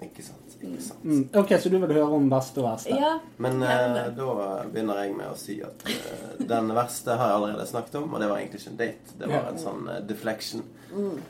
[0.01, 0.55] Ikke sant.
[0.61, 1.03] ikke sant.
[1.05, 1.29] Mm.
[1.37, 2.95] Ok, så du vil høre om beste og verste?
[2.97, 3.11] Ja.
[3.41, 4.29] Men eh, da
[4.71, 8.23] begynner jeg med å si at eh, den verste har jeg allerede snakket om, og
[8.23, 9.19] det var egentlig ikke en date.
[9.19, 10.65] Det var en sånn eh, deflection.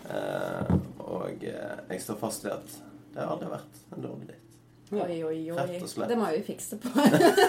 [0.07, 0.71] Eh,
[1.03, 2.79] og eh, jeg står fast ved at
[3.11, 4.47] det har aldri vært en dårlig date.
[4.91, 5.55] Oi, oi, oi.
[5.55, 6.09] Rett og slett.
[6.11, 6.89] Det må vi fikse på.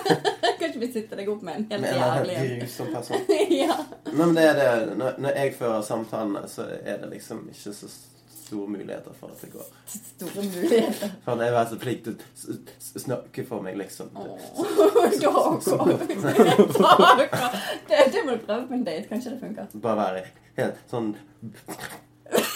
[0.63, 2.53] kan ikke vi sitte deg opp med en helt jævlig en?
[2.61, 3.25] grusom person.
[3.63, 3.77] ja.
[4.07, 4.97] Nei, men det er det.
[5.01, 9.43] Når, når jeg fører samtalene, så er det liksom ikke så store muligheter for at
[9.43, 9.67] det går.
[9.97, 11.17] Store muligheter.
[11.25, 14.13] For det er så flink til å snakke for meg, liksom.
[17.91, 19.09] det, det må du prøve på en date.
[19.11, 19.77] Kanskje det funker.
[19.83, 20.25] Bare være
[20.61, 21.15] helt sånn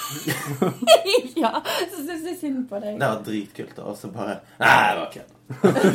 [1.44, 1.50] ja,
[1.92, 2.98] så syns jeg synd på deg.
[3.00, 5.32] Det var dritkult, og så bare Nei, det var kødd.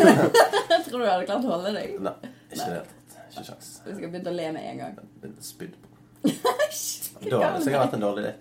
[0.72, 1.96] Jeg tror du hadde klart å holde deg.
[2.04, 2.14] Nei,
[2.52, 3.18] ikke i det hele tatt.
[3.32, 3.70] Ikke sjans.
[3.86, 4.96] Du skal begynne å le med en gang.
[5.44, 5.88] Spydd på.
[7.22, 8.32] Da hadde jeg sikkert vært en dårlig idé.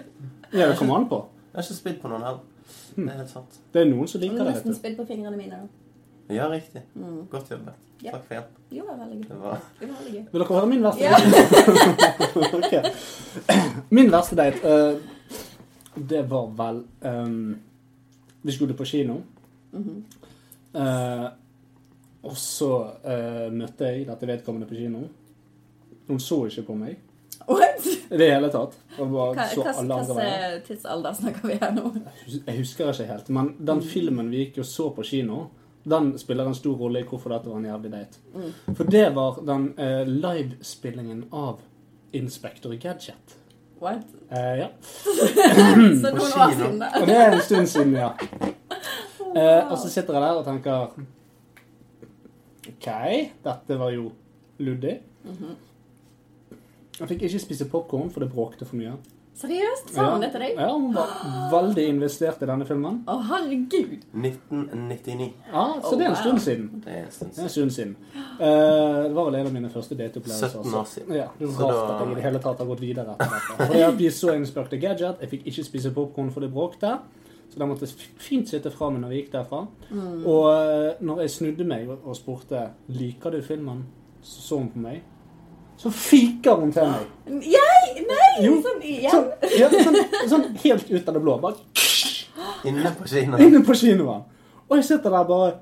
[0.56, 1.18] Ja, det kommer an på.
[1.50, 2.40] Jeg har ikke spydd på noen heller.
[2.96, 3.58] Det er helt sant.
[3.74, 4.40] Det er noen som liker det.
[4.40, 5.58] Jeg har nesten spydd på fingrene mine.
[5.60, 6.34] da.
[6.34, 6.82] Ja, riktig.
[6.94, 7.26] Mm.
[7.30, 7.76] Godt jobbet.
[8.00, 8.14] Ja.
[8.14, 8.52] Takk for hjelp.
[8.72, 9.28] Jo, det var veldig gøy.
[9.28, 10.22] Det var Det var veldig gøy.
[10.32, 11.12] Vil dere høre min verste Ja.
[12.58, 12.82] okay.
[13.90, 14.94] Min verste date, eh,
[15.94, 17.58] det var vel um,
[18.42, 19.20] Vi skulle på kino.
[19.72, 20.02] Mm -hmm.
[20.80, 21.28] uh,
[22.22, 24.98] og så uh, møtte jeg dette vedkommende på kino.
[26.06, 26.96] Hun så ikke på meg
[27.48, 27.86] What?
[28.10, 28.76] i det hele tatt.
[28.96, 31.92] Hvilken slags tidsalder snakker vi her nå?
[32.46, 35.46] Jeg husker ikke helt, men den filmen vi gikk og så på kino,
[35.82, 38.18] den spiller en stor rolle i hvorfor dette var en jævlig date.
[38.34, 38.74] Mm.
[38.76, 41.60] For det var den uh, livespillingen av
[42.12, 43.36] Inspector Gadget.
[43.80, 44.02] What?
[44.30, 44.68] Eh, ja.
[46.00, 46.64] Så På noen år kino.
[46.64, 46.90] siden, da.
[47.00, 48.10] Og det er en stund siden, ja.
[49.30, 50.88] Eh, og så sitter jeg der og tenker
[52.70, 52.88] OK,
[53.44, 54.10] dette var jo
[54.58, 54.98] luddig.
[55.24, 55.56] Mhm.
[57.00, 58.92] Jeg fikk ikke spise popkorn, for det bråkte for mye.
[59.40, 59.92] Seriøst?
[59.94, 60.58] Sa hun det til deg?
[60.60, 61.12] Ja, hun var
[61.52, 62.98] veldig investert i denne filmen.
[63.08, 64.02] Å, herregud.
[64.12, 65.28] 1999.
[65.52, 66.66] Ja, Så det er en stund siden.
[66.84, 67.50] Det er en stund Det siden.
[67.54, 67.96] stund siden.
[68.40, 70.48] Eh, det var vel en av mine første dateopplevelser.
[70.60, 71.14] 17 år siden.
[71.16, 73.32] Ja, det er rart da- at jeg i det hele tatt har gått videre etter
[73.34, 73.66] dette.
[73.66, 75.20] Fordi jeg vi så Inspector Gadget.
[75.20, 76.98] Jeg fikk ikke spise popkorn for det bråkte.
[77.50, 79.66] Så da måtte fint sitte fra meg når vi gikk derfra.
[79.90, 80.26] Mm.
[80.26, 83.86] Og eh, når jeg snudde meg og spurte liker du filmen,
[84.22, 85.00] så så hun på meg.
[85.80, 87.06] Så fiker hun til meg.
[87.46, 88.02] Jeg?
[88.08, 88.32] Nei!
[88.44, 88.58] Jo.
[88.64, 89.14] Sånn igjen?
[89.14, 89.96] Sånn, ja, sånn,
[90.28, 91.38] sånn helt ut av det blå.
[91.40, 91.56] Bare
[92.68, 93.40] Inne på kinoen.
[93.46, 94.26] inne på kinoen.
[94.68, 95.54] Og jeg sitter der bare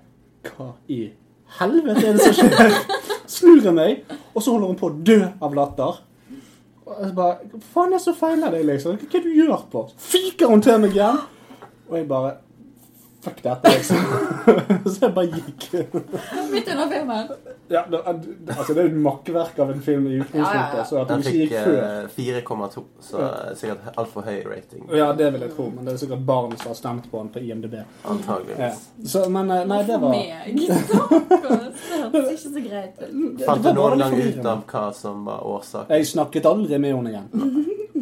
[0.48, 0.98] Hva i
[1.61, 2.74] helvete er det som skjer?
[3.28, 4.02] Snur jeg meg,
[4.35, 6.00] og så holder hun på å dø av latter.
[6.88, 8.98] Og jeg bare Hva faen er det som feiler deg, liksom?
[8.98, 9.85] Hva er det du gjør på?
[10.11, 11.22] Fiker hun til meg igjen?
[11.88, 12.35] Og jeg bare
[13.22, 14.02] Fuck dette, liksom.
[14.94, 15.64] så jeg bare gikk.
[16.52, 17.33] Midt under filmen.
[17.70, 20.76] Ja, det, altså, det er jo et makkverk av en film i utgangspunktet, Ja, ja,
[20.78, 20.85] ja.
[20.88, 23.26] så at Den ikke fikk gikk før eh, 4,2, så
[23.61, 24.87] sikkert altfor høy rating.
[24.96, 27.28] Ja, det vil jeg tro, men det er sikkert barn som har stemt på den
[27.35, 27.74] på IMDb.
[27.83, 27.85] Ja.
[28.14, 28.87] Antageligvis.
[29.12, 31.28] Så, men eh, nei, det var Det
[32.12, 33.44] hørtes ikke så greit ut.
[33.44, 35.92] Fant du noen gang ut av hva som var årsaken?
[35.98, 37.28] Jeg snakket aldri med henne igjen.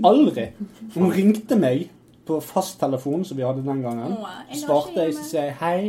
[0.06, 0.48] Aldri.
[0.94, 1.88] Hun ringte meg
[2.26, 4.16] på fasttelefonen som vi hadde den gangen.
[4.58, 5.80] Svarte jeg, så sier jeg hei.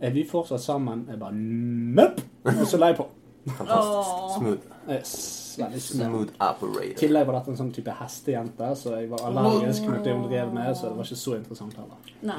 [0.00, 1.06] Er vi fortsatt sammen?
[1.10, 2.22] Jeg bare nope.
[2.44, 3.08] Og så la jeg på.
[3.48, 4.38] Fantastisk.
[4.38, 4.74] Smooth.
[4.88, 5.12] Yes,
[5.58, 6.08] veldig smooth.
[6.08, 6.98] Smooth I operator.
[7.00, 10.52] tillegg var dette en sånn type hestejente, så jeg var allergisk mot det hun drev
[10.54, 12.12] med, så det var ikke så interessant heller.
[12.28, 12.36] Nei,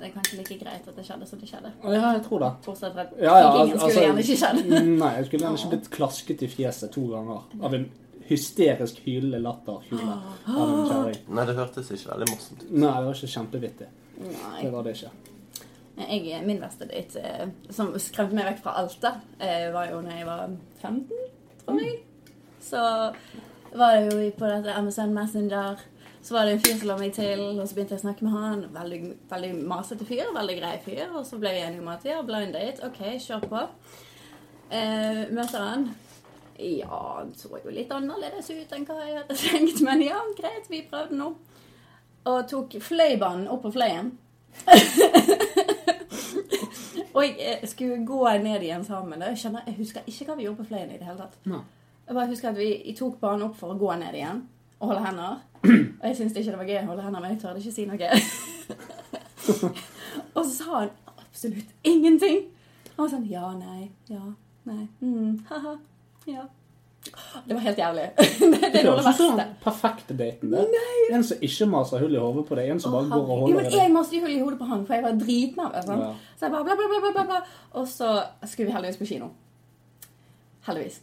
[0.00, 1.72] det er kanskje like greit at det skjedde som det skjedde.
[1.84, 2.50] Ja, jeg tror det.
[2.66, 4.88] Bortsett fra at Ja, ja, altså- skulle gjerne ikke skjedd.
[5.04, 7.86] Nei, jeg skulle gjerne ikke blitt klasket i fjeset to ganger av en
[8.28, 11.14] hysterisk hylende latterkule av en.
[11.28, 12.70] Nei, det hørtes ikke veldig morsomt ut.
[12.72, 13.88] Nei, det var ikke kjempevittig.
[14.20, 14.62] Nei.
[14.62, 15.10] Det var det ikke.
[15.96, 20.02] Jeg, min verste date, eh, som skremte meg vekk fra alt, da, eh, var jo
[20.04, 21.28] når jeg var 15,
[21.64, 22.00] tror jeg.
[22.60, 22.82] Så
[23.76, 25.80] var det jo på dette MSN Messenger.
[26.22, 28.26] Så var det en fyr som la meg til, og så begynte jeg å snakke
[28.26, 28.64] med han.
[28.74, 31.04] Veldig, veldig masete fyr, veldig grei fyr.
[31.14, 33.62] Og så ble vi enige om at ja, blind date, OK, kjør på.
[34.74, 35.86] Eh, møter han.
[36.58, 40.66] Ja, han så jo litt annerledes ut enn hva jeg hadde tenkt, men ja, greit,
[40.72, 41.30] vi prøvde nå.
[42.26, 44.10] Og tok Fløibanen opp på Fløyen.
[47.14, 49.22] og jeg eh, skulle gå ned igjen sammen.
[49.22, 51.38] Jeg, kjenner, jeg husker ikke hva vi gjorde på Fløyen i det hele tatt.
[52.06, 54.44] Jeg bare husker at vi jeg tok banen opp for å gå ned igjen
[54.80, 55.38] og holde hender.
[56.00, 57.86] Og jeg syntes ikke det var gøy å holde hender, men jeg tørde ikke si
[57.88, 58.10] noe.
[60.36, 62.44] og så sa han absolutt ingenting.
[62.92, 64.22] Han var sånn ja, nei, ja,
[64.68, 65.74] nei, mm, haha,
[66.28, 66.46] ja.
[67.46, 68.06] Det var helt jævlig.
[68.52, 69.30] det, det høres det verste.
[69.40, 70.52] den perfekte daten.
[70.52, 70.84] det.
[71.14, 73.40] En som ikke maser hull i hodet på deg, en som bare går og jo,
[73.42, 75.90] holder men jeg maste hull i hodet på han, for jeg var dritnervøs.
[75.90, 76.06] Sånn.
[76.06, 76.12] Ja.
[76.36, 77.42] Så jeg bare bla, bla, bla, bla, bla, bla.
[77.80, 78.14] Og så
[78.44, 79.32] skulle vi heldigvis på kino.
[80.66, 81.02] Heldigvis.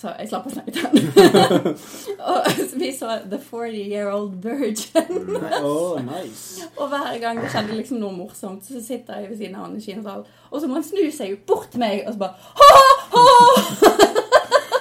[0.00, 1.66] Så jeg slapp å snakke til han.
[2.30, 5.34] og vi så The 40 Year Old Virgin.
[5.60, 6.68] Oh, nice.
[6.78, 9.76] Og hver gang det skjedde liksom noe morsomt, så sitter jeg ved siden av han
[9.76, 12.70] i kinosalen, og så må han snu seg bort til meg og så bare ha,
[13.12, 14.09] ha!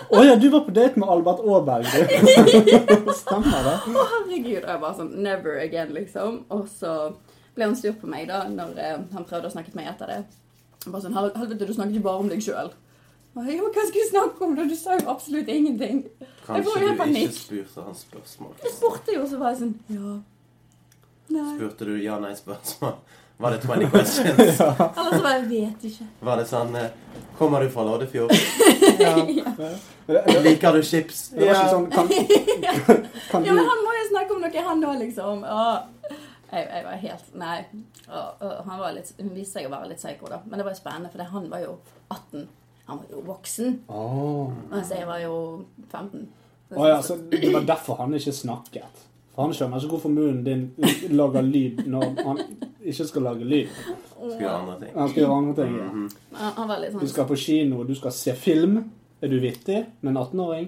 [0.09, 3.11] Å ja, du var på date med Albert Aaberg, du.
[3.21, 3.75] Stemmer det?
[3.93, 4.63] Å, herregud.
[4.63, 6.43] Og jeg bare sånn Never again, liksom.
[6.53, 6.93] Og så
[7.55, 10.09] ble han sur på meg da når eh, han prøvde å snakke til meg etter
[10.09, 10.19] det.
[10.85, 12.73] Han bare sånn Helvete, du snakket jo bare om deg sjøl.
[13.37, 14.55] Men hva skulle jeg snakke om?
[14.57, 14.65] da?
[14.65, 16.01] Du sa jo absolutt ingenting.
[16.19, 18.53] Jeg får Kanskje du ikke spurte hans spørsmål.
[18.65, 20.17] Jeg spurte jo, så var jeg sånn Ja.
[21.29, 21.49] Nei.
[21.53, 22.95] Spurte du ja-nei-spørsmål?
[23.41, 24.39] Var det 20 questions?
[24.97, 26.05] Eller så bare vet ikke.
[26.27, 26.89] Var det sånn eh,
[27.37, 28.33] Kommer du fra Loddefjord?
[30.09, 30.41] Ja.
[30.43, 31.29] Liker du chips?
[31.31, 32.09] Det var ikke sånn Kan,
[33.29, 35.45] kan Ja, men han må jo snakke om noe, han òg, liksom.
[35.47, 35.77] Åh.
[36.49, 37.57] Jeg, jeg var helt Nei.
[38.09, 40.41] Og, og han var litt, hun viste seg å være litt psyko, da.
[40.43, 41.75] Men det var jo spennende, for han var jo
[42.09, 42.47] 18.
[42.89, 43.75] Han var jo voksen.
[43.87, 44.49] Oh.
[44.73, 45.35] Mens jeg var jo
[45.93, 46.27] 15.
[46.75, 49.05] Å ja, så det var derfor han ikke snakket.
[49.39, 50.63] For han skjønner ikke hvorfor munnen din
[51.15, 52.39] lager lyd når han
[52.83, 53.69] ikke skal lage lyd.
[53.77, 54.89] Skal gjøre andre ting.
[54.97, 55.77] Han skal gjøre andre ting.
[55.79, 55.85] Ja.
[56.41, 58.75] Han, han var litt Du sånn skal på kino, du skal se film.
[59.23, 60.67] Er du vittig med en 18-åring?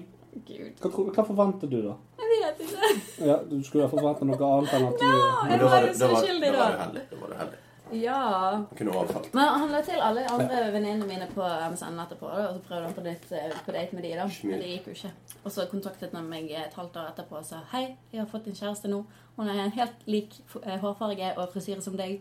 [0.80, 1.98] Hva, hva forventer du, da?
[2.22, 2.94] Jeg vet ikke.
[3.28, 5.06] Ja, Du skulle ha forventet noe annet enn at du
[5.52, 6.70] Jeg var jo så uskyldig, da.
[6.96, 7.61] Da var du heldig.
[7.92, 8.64] Ja.
[8.78, 9.30] Kunne overfalt.
[9.34, 12.84] Men han la til alle andre venninnene mine på MSN etterpå, da, og så prøvde
[12.88, 14.28] han på, nytt, eh, på date med de da.
[14.48, 15.10] Men det gikk jo ikke.
[15.44, 18.46] Og så kontaktet han meg et halvt år etterpå og sa hei, jeg har fått
[18.48, 19.02] en kjæreste nå.
[19.36, 22.20] Hun er helt lik eh, hårfarge og frisyre som deg.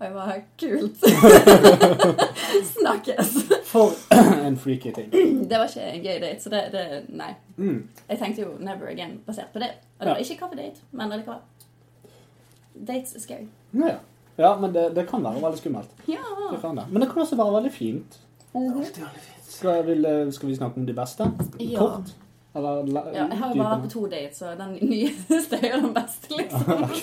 [0.00, 1.02] Og jeg var kult.
[2.74, 3.34] Snakkes.
[3.68, 3.92] For
[4.46, 5.10] en freaky ting.
[5.50, 7.34] Det var ikke en gøy date, så det, det Nei.
[7.58, 7.82] Mm.
[8.08, 9.70] Jeg tenkte jo never again basert på det.
[9.98, 10.14] Og det Ja.
[10.14, 11.42] var ikke kaffedate, men allikevel.
[12.88, 13.46] Dates er scary.
[13.76, 13.98] Ja,
[14.40, 15.90] ja men det, det kan være veldig skummelt.
[16.08, 16.24] Ja.
[16.52, 16.86] Det kan det.
[16.90, 18.18] Men det kan også være veldig fint.
[18.54, 18.64] Mhm.
[18.64, 19.36] Det er veldig fint.
[19.50, 21.26] Skal, vil, skal vi snakke om de beste?
[21.60, 21.78] Ja.
[21.78, 22.12] Kort?
[22.56, 23.26] Eller la- ja.
[23.30, 26.30] Jeg har jo bare vært på to dates, så den nyeste er jo den beste,
[26.34, 26.82] liksom.
[26.86, 27.02] Ok.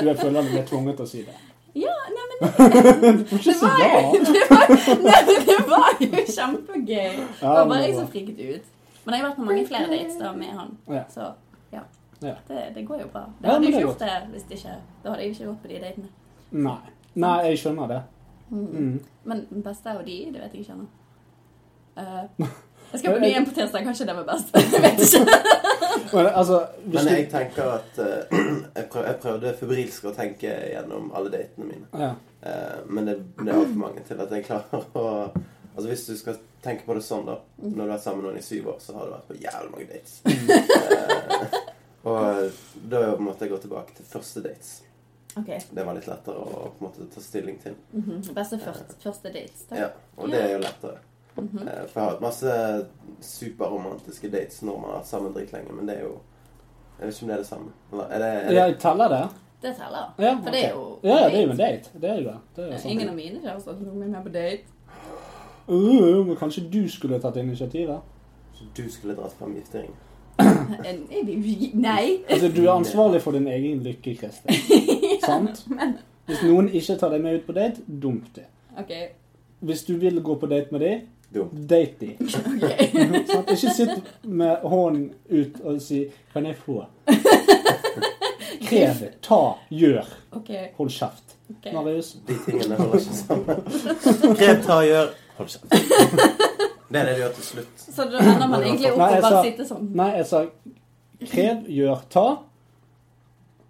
[0.00, 1.36] Du jeg føler du blir tvunget til å si det.
[1.74, 2.42] Ja, nei, men
[3.18, 4.02] Du får ikke det si var ja.
[4.02, 4.66] jo, det var,
[5.06, 6.84] nei, men det var jo kjempegøy.
[6.84, 8.68] Det Ja, var men bare det jeg som var- friket ut.
[9.04, 10.76] Men jeg har vært på mange flere dates da med han.
[10.98, 11.02] Ja.
[11.14, 11.30] Så
[11.72, 11.80] ja.
[12.22, 12.34] Ja.
[12.48, 13.24] Det, det går jo bra.
[13.24, 15.22] Ja, Det hadde men jo det ikke er gjort det hvis det ikke Da hadde
[15.24, 16.08] jeg ikke gått på de datene.
[16.54, 16.80] Nei.
[17.18, 18.02] Nei, jeg skjønner det.
[18.50, 19.00] Mm.
[19.24, 20.86] Men den beste av de, det vet jeg ikke ennå.
[21.94, 22.46] Uh,
[22.92, 24.54] jeg skal på ny en på tirsdag, kanskje det var best.
[24.74, 25.38] Jeg vet ikke.
[26.14, 28.34] Men altså hvis Men jeg tenker at uh,
[28.74, 31.88] jeg, prøv, jeg prøvde febrilsk å tenke gjennom alle datene mine.
[31.98, 32.12] ja.
[32.44, 35.04] Uh, men det, det er altfor mange til at jeg klarer å
[35.74, 38.28] Altså Hvis du skal tenke på det sånn, da Når du har vært sammen med
[38.28, 40.20] noen i syv år, så har du vært på jævlig mange dates.
[40.28, 41.56] uh,
[42.04, 44.74] og da er jo måte jeg gå tilbake til første dates.
[45.36, 45.50] Ok.
[45.76, 47.74] Det var litt lettere å på en måte ta stilling til.
[47.92, 48.22] mhm.
[48.34, 49.66] Beste første, første dates.
[49.70, 49.76] da.
[49.76, 50.98] Ja, Og det er jo lettere.
[51.36, 51.58] Mm -hmm.
[51.88, 52.86] For jeg har hatt masse
[53.20, 56.18] superromantiske dates når man har vært sammen dritlenge, men det er jo
[56.98, 57.70] Jeg vet ikke om det er det samme.
[57.92, 59.28] Eller er det, er det Jeg teller det.
[59.62, 60.14] Det teller.
[60.18, 61.90] Ja, For det er jo Ja, ja, det er jo en date.
[62.00, 62.38] Det er jo det.
[62.56, 62.92] det er jo sant.
[62.92, 64.62] Ingen av mine kjærester har tok med på date.
[65.68, 68.00] Uh, men kanskje du skulle tatt initiativet?
[68.54, 69.96] Så du skulle dratt fram gifteringen?
[71.74, 72.18] Nei!
[72.28, 74.54] Altså, du er ansvarlig for din egen lykke, Kristin.
[75.26, 75.64] Sant?
[76.28, 78.46] Hvis noen ikke tar deg med ut på date, dump det.
[78.80, 79.08] Okay.
[79.64, 81.02] Hvis du vil gå på date med dem,
[81.68, 82.28] date dem.
[82.54, 82.88] Okay.
[83.54, 86.86] Ikke sitt med hånden ut og si 'Kan jeg få?'
[88.64, 89.10] Krev det.
[89.22, 89.58] Ta.
[89.70, 90.04] Gjør.
[90.32, 90.66] Okay.
[90.76, 91.36] Hold kjeft.
[91.72, 92.16] Marius?
[92.26, 94.36] De tingene holder ikke sammen.
[94.36, 95.10] Krev, ta, gjør.
[95.36, 95.74] Hold kjeft.
[96.88, 97.84] Det er det du gjør til slutt.
[97.96, 99.90] Så da ender man egentlig opp og bare sitter sånn.
[99.98, 100.44] Nei, jeg sa
[101.24, 102.26] krev, gjør, ta.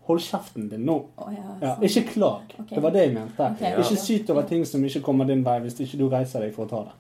[0.06, 0.98] Hold kjeften din nå.
[1.16, 1.42] Oh, ja.
[1.62, 1.84] Ja, sånn.
[1.88, 2.50] ikke klag.
[2.60, 2.74] Okay.
[2.74, 3.46] Det var det jeg mente.
[3.54, 3.62] Ok.
[3.84, 6.66] Ikke syt over ting som ikke kommer din vei, hvis ikke du reiser deg for
[6.66, 6.96] å ta det.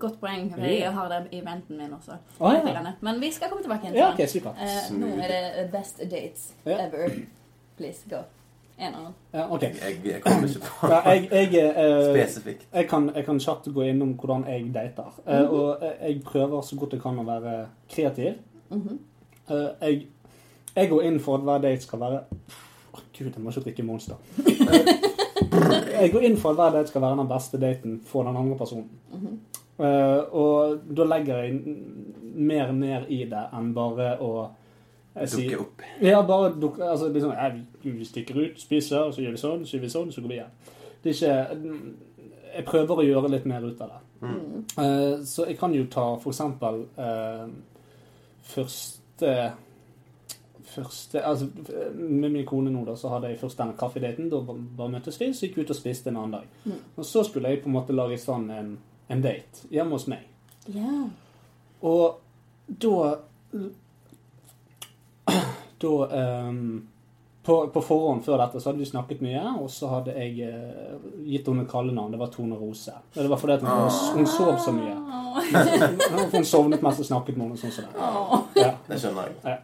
[0.00, 0.48] Godt poeng.
[0.58, 2.16] Jeg har det i venten min også.
[2.40, 2.82] Oh, ja.
[3.04, 4.26] Men vi skal komme tilbake igjen Ja, den.
[4.42, 4.56] ok.
[4.58, 6.78] Eh, nå er det best dates Ja.
[6.86, 7.12] ever.
[7.76, 8.22] Please, go.
[8.78, 9.14] En eller annen.
[9.34, 9.68] Ja, okay.
[9.78, 12.66] Jeg, jeg kommer ikke på Ja, jeg, jeg, eh, spesifikt.
[12.74, 15.12] jeg, kan, jeg kan kjapt gå innom hvordan jeg dater.
[15.28, 18.34] Eh, og eh, jeg prøver så godt jeg kan å være kreativ.
[18.70, 18.98] Mhm.
[19.50, 20.06] Eh, jeg,
[20.76, 22.20] jeg går inn for at hver date skal være
[22.94, 24.18] Å, Gud, jeg må ikke drikke Monster.
[24.38, 28.36] Eh, jeg går inn for at hver date skal være den beste daten for den
[28.38, 28.90] andre personen.
[29.12, 29.38] Mhm.
[29.74, 31.76] Eh, og da legger jeg
[32.34, 34.34] mer ned i det enn bare å
[35.14, 35.82] jeg Dukke opp.
[36.02, 37.32] ja, bare dukke altså, liksom,
[37.82, 40.32] vi, stikker ut, spiser, og så gjør vi sånn, så gjør vi sånn, så går
[40.32, 40.56] vi hjem.
[41.04, 41.68] Det er ikke
[42.54, 44.00] Jeg prøver å gjøre litt mer ut av det.
[44.24, 44.64] Mm.
[44.78, 47.46] Eh, så jeg kan jo ta for eksempel eh,
[48.54, 49.32] første
[50.74, 51.46] Første, altså
[51.94, 54.30] Med min kone nå da, så hadde jeg først denne kaffedaten.
[54.32, 56.48] Da bare møttes vi, så gikk vi ut og spiste en annen dag.
[56.64, 56.80] Mm.
[56.96, 58.74] Og så skulle jeg på en måte lage stand en,
[59.10, 60.26] en date hjemme hos meg.
[60.68, 61.08] Yeah.
[61.84, 62.20] Og
[62.66, 63.14] da
[65.84, 66.86] Da ehm,
[67.44, 70.94] på, på forhånd før dette så hadde vi snakket mye, og så hadde jeg eh,
[71.28, 72.14] gitt henne et kallenavn.
[72.14, 72.94] Det var Tone Rose.
[73.12, 74.94] Det var fordi at hun, hun sov så mye.
[74.94, 75.22] Åh.
[76.34, 77.58] Hun sovnet mens jeg snakket med henne.
[77.58, 78.60] sånn som det.
[78.62, 79.38] Ja, Det skjønner jeg.
[79.50, 79.56] ja,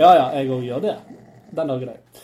[0.00, 0.94] ja, ja jeg òg gjør det.
[1.52, 2.22] Den dag i dag.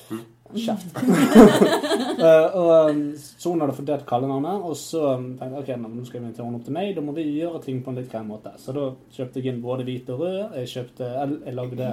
[0.54, 0.96] Kjeft.
[2.14, 5.70] Eh, og, um, så hun hadde fordelt det kallenavnet, og så um, tenkte jeg ok,
[5.82, 6.92] nå nå skal jeg invitere henne opp til meg.
[6.96, 8.52] Da må vi gjøre ting på en litt grei måte.
[8.62, 10.54] Så da kjøpte jeg inn både hvit og rød.
[10.60, 11.90] Jeg, kjøpte, jeg, jeg lagde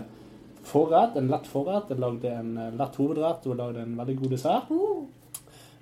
[0.67, 1.89] forrett, en lett forrett.
[1.89, 4.71] Jeg lagde en eh, lett hovedrett og lagde en veldig god dessert.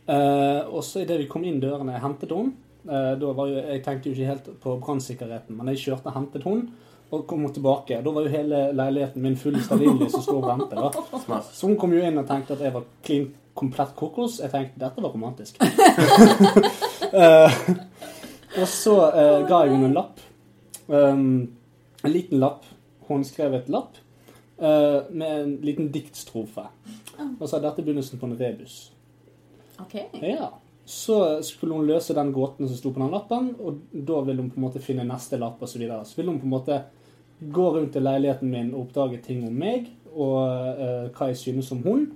[0.10, 2.56] Eh, og så idet vi kom inn dørene, jeg hentet henne.
[2.90, 6.18] eh, da var jo, jeg tenkte jo ikke helt på brannsikkerheten, men jeg kjørte og
[6.18, 6.86] hentet henne.
[7.10, 8.04] Og kom hun tilbake.
[8.06, 11.40] Da var jo hele leiligheten min full av stearinlys og sto og da.
[11.42, 14.36] Så hun kom jo inn og tenkte at jeg var clean, komplett kokos.
[14.44, 15.58] Jeg tenkte dette var romantisk.
[17.10, 17.56] Eh,
[18.62, 20.20] og så eh, ga jeg henne en lapp.
[20.86, 21.24] Um,
[22.06, 22.68] en liten lapp.
[23.08, 23.98] Håndskrevet lapp.
[24.62, 26.66] Eh, med en liten diktstrofe.
[27.40, 28.80] Og så er dette begynnelsen på en rebus.
[29.80, 29.96] OK.
[30.22, 30.52] Ja.
[30.90, 34.50] Så skulle hun løse den gåten som sto på den lappen, og da ville hun
[34.50, 35.76] på en måte finne neste lapp osv.
[35.76, 36.06] Så, videre.
[36.06, 36.80] så ville hun på en måte
[37.40, 40.40] gå rundt i leiligheten min og oppdage ting om meg, og
[40.82, 42.08] uh, hva jeg synes om hun,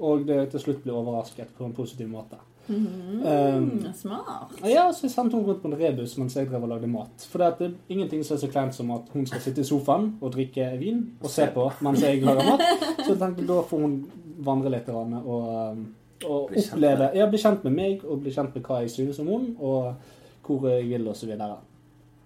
[0.00, 2.40] og det til slutt bli overrasket på en positiv måte.
[2.70, 4.52] Mm, smart.
[4.64, 7.26] Ja, så jeg sendte hun rundt på en rebus mens jeg drev og lagde mat.
[7.30, 10.12] For det er ingenting som er så kleint som at hun skal sitte i sofaen
[10.20, 12.66] og drikke vin og se på mens jeg lager mat.
[13.04, 13.96] Så jeg tenkte da får hun
[14.44, 15.82] vandre litt og, um,
[16.24, 17.10] og Bli oppleve.
[17.16, 20.46] Ja, bli kjent med meg og bli kjent med hva jeg synes om hun, og
[20.46, 21.58] hvor jeg vil, og så videre.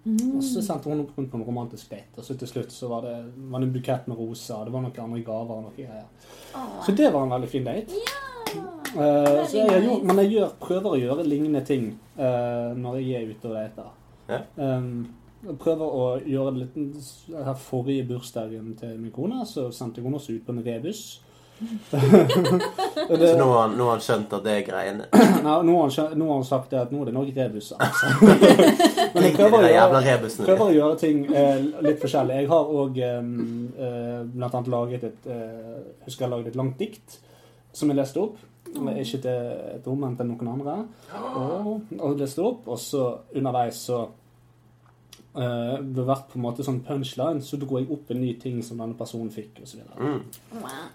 [0.04, 3.06] Og så sendte hun rundt på en romantisk date, og så til slutt så var
[3.06, 3.14] det,
[3.50, 6.04] var det en bukett med roser, det var noen andre gaver og noe greier.
[6.54, 6.80] Åh.
[6.84, 7.88] Så det var en veldig fin date.
[7.94, 8.43] Veldig
[8.94, 13.34] så jeg gjort, men jeg gjør, prøver å gjøre lignende ting eh, når jeg er
[13.34, 13.92] ute og leter.
[14.30, 14.40] Ja.
[14.56, 15.06] Um,
[15.44, 20.06] jeg prøver å gjøre det litt Her forrige bursdagen til min kone, så sendte jeg
[20.06, 21.04] henne også ut på en rebus.
[21.90, 22.00] Det,
[23.28, 25.04] Så nå har, han, nå har han skjønt at det er greiene.
[25.12, 27.30] nei, nå, har han, skjønt, nå har han sagt det at nå er det nok
[27.36, 27.70] rebus.
[27.76, 28.10] Altså.
[29.14, 32.40] Men jeg prøver å gjøre, prøver å gjøre ting eh, litt forskjellig.
[32.42, 33.20] Jeg har òg eh,
[34.32, 37.20] blant annet laget et eh, Husker jeg laget et langt dikt
[37.74, 38.40] som jeg leste opp.
[38.74, 39.86] Ikke til et
[40.18, 40.76] til noen andre.
[41.44, 43.04] Og, og leste opp, og så
[43.36, 44.04] underveis så
[45.36, 48.32] eh, Det har vært på en måte sånn punchline, så dro jeg opp en ny
[48.40, 49.80] ting som denne personen fikk, osv.
[49.98, 50.20] Mm.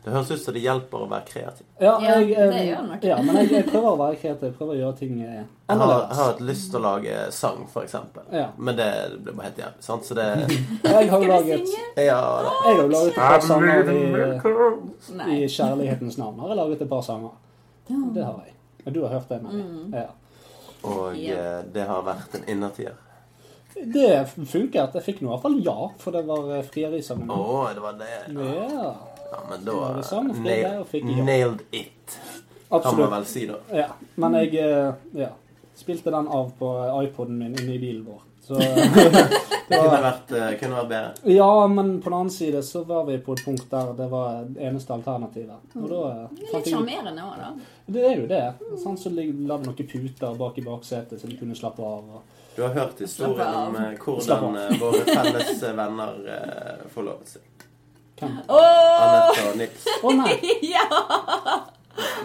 [0.03, 1.65] Det høres ut som det hjelper å være kreativ.
[1.79, 3.03] Ja, Ja, jeg, eh, det gjør nok.
[3.03, 4.43] Ja, men jeg, jeg prøver å være kreativ.
[4.49, 7.17] Jeg prøver å gjøre ting eh, Jeg har, jeg har hatt lyst til å lage
[7.31, 8.23] sang, eksempel.
[8.33, 8.47] Ja.
[8.57, 8.89] Men det
[9.23, 9.83] ble bare helt jævlig.
[9.85, 10.05] Sant?
[10.07, 10.27] Så det
[10.95, 11.83] Jeg har laget synge?
[11.97, 12.21] Ja.
[12.65, 16.39] Jeg har laget et par sanger i, i kjærlighetens navn.
[16.39, 17.35] Har jeg laget et par sanger.
[17.89, 18.55] Det har jeg.
[18.85, 19.41] Men du har hørt det?
[19.43, 19.59] Nei.
[19.61, 19.93] Mm.
[19.93, 20.07] Ja.
[20.89, 21.35] Og Ja.
[21.35, 22.95] eh, det har vært en innertier.
[23.73, 24.95] Det funket.
[24.97, 27.29] Jeg fikk nå i hvert fall ja, for det var eh, frierisangen.
[27.29, 28.13] Å, det var det.
[28.33, 28.93] Ja,
[29.29, 31.23] Ja, men da det det deg, og ja.
[31.25, 32.15] Nailed it,
[32.69, 33.59] kan man vel si, da.
[33.73, 33.91] Ja.
[34.17, 35.29] Men jeg eh, ja,
[35.77, 36.71] spilte den av på
[37.03, 38.25] iPoden min inne i bilen vår.
[38.49, 38.57] Så
[39.69, 41.33] det kunne vært, eh, kunne vært bedre.
[41.35, 44.47] ja, men på den annen side så var vi på et punkt der det var
[44.57, 45.75] eneste alternativet.
[45.77, 47.51] Og da eh, Litt sjarmerende òg, da.
[47.85, 48.43] Det er jo det.
[48.81, 52.09] Sånn, så la vi noen puter bak i baksetet, så de kunne slappe av.
[52.17, 52.38] Og...
[52.59, 57.67] Du har hørt historien om eh, hvordan eh, våre felles eh, venner eh, forlovet seg.
[58.19, 58.33] Hvem?
[58.51, 59.03] Åh!
[59.03, 59.85] Anette og Nils.
[60.03, 60.33] Å nei!
[60.73, 60.87] Ja!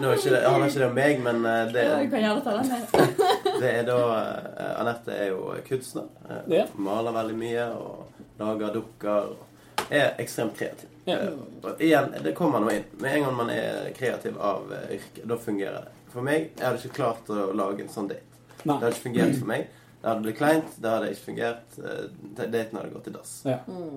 [0.01, 2.43] Nå er ikke det, handler ikke det om meg, men eh, det, Du kan gjerne
[2.43, 3.23] ta den med.
[3.63, 6.09] det er da eh, Anette er jo kunstner.
[6.27, 6.65] eh, Ja.
[6.89, 9.31] Maler veldig mye og lager dukker.
[9.31, 10.91] og Er ekstremt kreativ.
[11.07, 11.21] Ja.
[11.29, 12.89] Eh, Og igjen, det kommer noe inn.
[12.99, 15.95] Med en gang man er kreativ av eh, yrke, da fungerer det.
[16.11, 18.27] For meg, jeg hadde ikke klart å lage en sånn date.
[18.57, 18.79] Det nei.
[18.83, 19.71] hadde ikke fungert for meg.
[20.05, 20.65] Det hadde blitt kleint.
[20.77, 21.77] Det hadde ikke fungert.
[21.81, 22.01] eh,
[22.45, 23.29] Daten hadde gått i dass.
[23.45, 23.55] Ja.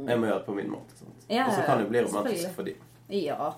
[0.08, 0.94] Jeg må gjøre det på min måte.
[1.28, 2.78] Ja, Og så kan det bli romantisk for dem.
[3.12, 3.50] Ja.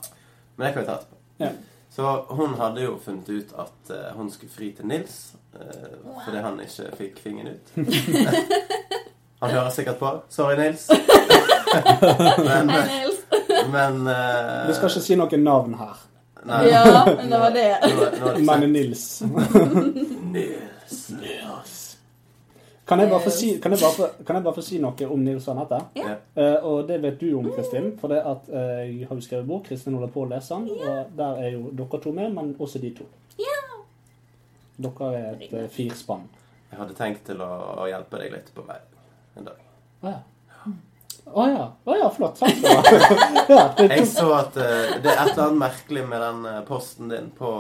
[0.57, 1.17] Men det kan vi ta etterpå.
[1.39, 1.51] Ja.
[1.95, 5.15] Så hun hadde jo funnet ut at uh, hun skulle fri til Nils
[5.55, 5.95] eh,
[6.25, 7.73] fordi han ikke fikk fingeren ut.
[9.41, 10.11] han hører sikkert på.
[10.29, 10.89] Sorry, Nils.
[10.91, 13.25] men Hei, Nils.
[13.71, 16.03] men uh, Vi skal ikke si noe navn her.
[16.51, 16.65] Nei.
[16.73, 17.69] Ja, men det var det.
[17.95, 19.07] Nå, nå er det Nils.
[20.35, 21.05] Nils.
[22.91, 25.07] Kan jeg, bare få si, kan, jeg bare få, kan jeg bare få si noe
[25.15, 25.77] om Nils og Anette?
[25.95, 26.17] Ja.
[26.35, 27.93] Uh, og det vet du om, Kristin.
[28.01, 29.63] For det at uh, jeg har jo skrevet bok.
[29.69, 30.67] Kristin holder på å lese den.
[30.75, 33.07] Og der er jo dere to med, men også de to.
[33.39, 33.61] Ja.
[34.83, 36.27] Dere er et uh, firspann.
[36.73, 38.81] Jeg hadde tenkt til å, å hjelpe deg litt på vei
[39.39, 39.63] en dag.
[40.03, 40.19] Å ja.
[41.35, 41.67] Å ja.
[41.87, 42.39] Å ja, flott.
[42.41, 43.19] Takk skal du ha.
[43.51, 46.61] Ja, det Jeg så at eh, det er et eller annet merkelig med den eh,
[46.69, 47.51] posten din på,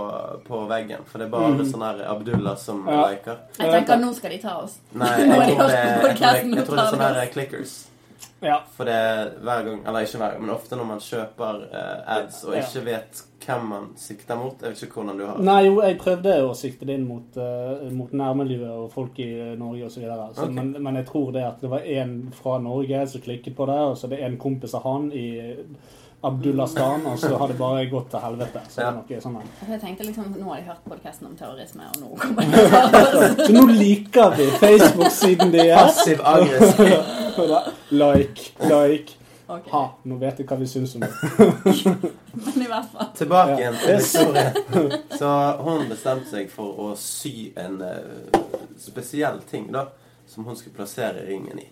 [0.46, 1.04] på veggen.
[1.10, 3.04] For det er bare sånn her Abdullah som Ja.
[3.10, 3.44] liker.
[3.58, 4.78] Jeg tenker nå skal de ta oss.
[4.92, 7.76] Nei, jeg tror det, jeg tror det, jeg tror det er sånn sånne her clickers.
[8.42, 8.58] Ja.
[8.76, 12.16] For det er hver gang, eller ikke hver gang, men ofte når man kjøper eh,
[12.16, 12.62] ads og Ja.
[12.64, 15.44] ikke vet hvem man sikter mot Jeg vet ikke hvordan du har det.
[15.44, 19.30] Nei, jo, jeg prøvde å sikte det inn mot, uh, mot nærmiljøet og folk i
[19.40, 20.04] eh, Norge osv.
[20.36, 20.52] Så Ok.
[20.58, 23.78] men, men jeg tror det at det var en fra Norge som klikket på det,
[23.90, 25.26] og så det er en kompis av han i
[26.22, 28.60] Abdullastan, og så har det bare gått til helvete.
[28.68, 29.36] Så det er noe sånn.
[29.70, 32.66] Jeg tenkte liksom, Nå har de hørt podkasten om terrorisme, og nå kommer de til
[32.66, 33.38] å ta oss.
[33.46, 35.80] Så nå liker vi Facebook-siden deres.
[35.96, 36.92] Passiv aggressiv.
[38.02, 39.16] like, like.
[39.50, 39.70] Okay.
[39.72, 41.08] Ha, nå vet jeg hva vi syns om det.
[42.44, 43.08] Men i hvert fall.
[43.18, 43.58] Tilbake Ja.
[43.58, 45.00] igjen til historien.
[45.18, 45.30] Så
[45.64, 48.44] hun bestemte seg for å sy en uh,
[48.78, 49.88] spesiell ting da,
[50.30, 51.66] som hun skulle plassere ringen i.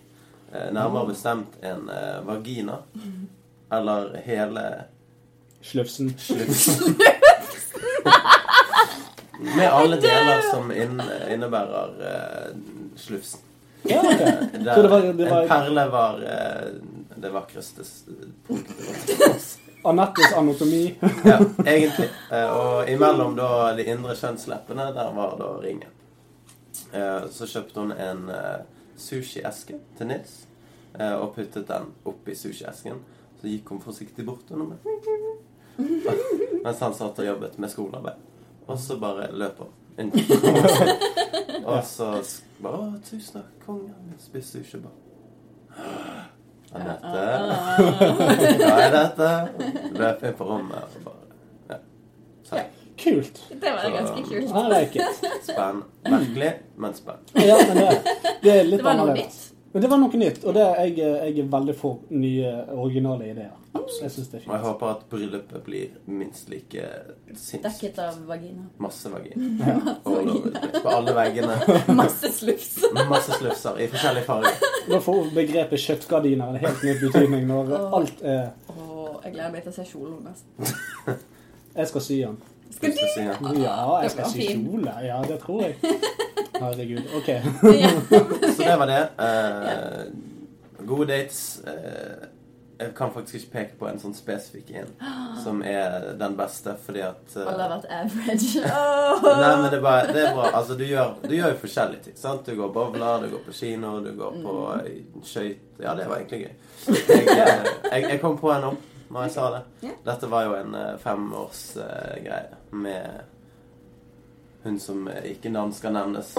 [0.51, 2.81] Uh, nærmere bestemt en uh, vagina.
[3.71, 4.63] Eller hele
[5.61, 6.13] Sløfsen.
[6.17, 6.95] Sløfsen.
[9.39, 12.57] Med alle deler som innebærer uh,
[12.99, 13.39] slufsen.
[13.87, 14.31] Ja, okay.
[14.65, 17.85] Der det var- det var- En perle var uh, det vakreste
[18.47, 19.57] punktet.
[19.85, 20.81] Anettes anatomi.
[21.25, 22.09] Ja, egentlig.
[22.31, 25.87] Uh, og imellom da de indre kjønnsleppene, der var da ringen.
[26.93, 28.61] Eh, så kjøpte hun en eh,
[28.97, 30.31] sushieske til Nils,
[30.99, 32.97] eh, og puttet den oppi sushiesken.
[33.39, 34.79] Så gikk hun forsiktig bort under meg.
[36.65, 38.17] Mens han satt og jobbet med skolearbeid.
[38.69, 39.69] Og så bare løp hun
[39.99, 40.11] inn.
[41.69, 42.09] og så
[42.63, 44.11] bare Å, tusen takk, kongen.
[44.21, 44.97] Spis ikke bare.
[46.75, 47.23] Anette,
[48.59, 49.29] hva er dette?
[49.97, 51.25] Løp inn på rommet og bare
[51.71, 52.65] Ja.
[52.99, 53.39] Kult.
[53.49, 54.51] Det var ganske kult.
[54.51, 55.21] I like it.
[55.47, 55.79] Spenn.
[56.03, 56.51] Merkelig,
[56.83, 57.21] men spenn.
[57.39, 59.37] Ja, men det, det er litt Det var noe annerledes.
[59.47, 59.55] nytt.
[59.71, 63.55] Men det var noe nytt, og det, jeg, jeg er veldig for nye, originale ideer.
[64.01, 64.49] Jeg synes det er fint.
[64.49, 66.85] Og jeg håper at bryllupet blir minst like
[67.27, 67.63] sinnssykt.
[67.67, 68.65] Dekket av vagina.
[68.81, 69.49] Masse vagina.
[69.69, 69.75] Ja.
[70.05, 70.81] the.
[70.81, 71.57] På alle veggene.
[72.01, 72.79] Masse slufs.
[73.09, 74.67] Masse slufser i forskjellige farger.
[74.89, 79.65] Nå får begrepet kjøttgardiner en helt ny betydning når alt er Og jeg gleder meg
[79.67, 81.19] til å se kjolen hennes.
[81.75, 82.39] Jeg skal sy den.
[82.73, 83.61] Skal du?
[83.61, 84.97] Ja, jeg skal sy kjole.
[85.05, 85.77] Ja, det tror jeg.
[86.59, 87.05] Herregud.
[87.19, 87.29] OK.
[88.55, 89.03] Så det var det.
[89.19, 91.61] Uh, gode dates.
[91.67, 92.27] Uh,
[92.79, 94.91] jeg kan faktisk ikke peke på en sånn spesifikk en
[95.43, 98.61] som er den beste, fordi at uh, Alle har vært average.
[99.41, 100.45] Nei, men det er, bare, det er bra.
[100.61, 102.15] Altså, du gjør, du gjør jo forskjellige ting.
[102.21, 102.45] sant?
[102.47, 105.23] Du går bowler, du går på kino, du går på Mm.
[105.27, 106.53] skøyt Ja, det var egentlig gøy.
[106.87, 107.25] Jeg,
[107.91, 108.71] jeg, jeg kom på en nå
[109.09, 109.91] når jeg sa det.
[110.05, 113.23] Dette var jo en uh, femårsgreie med
[114.63, 116.35] hun som ikke navn skal nevnes.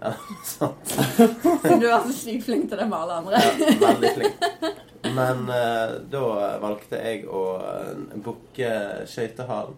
[0.00, 0.18] Eller.
[1.80, 3.40] Du er så sykt flink til det med alle andre.
[3.40, 4.48] Ja, veldig flink.
[5.14, 6.24] Men uh, da
[6.62, 8.70] valgte jeg å uh, booke
[9.10, 9.76] skøytehallen.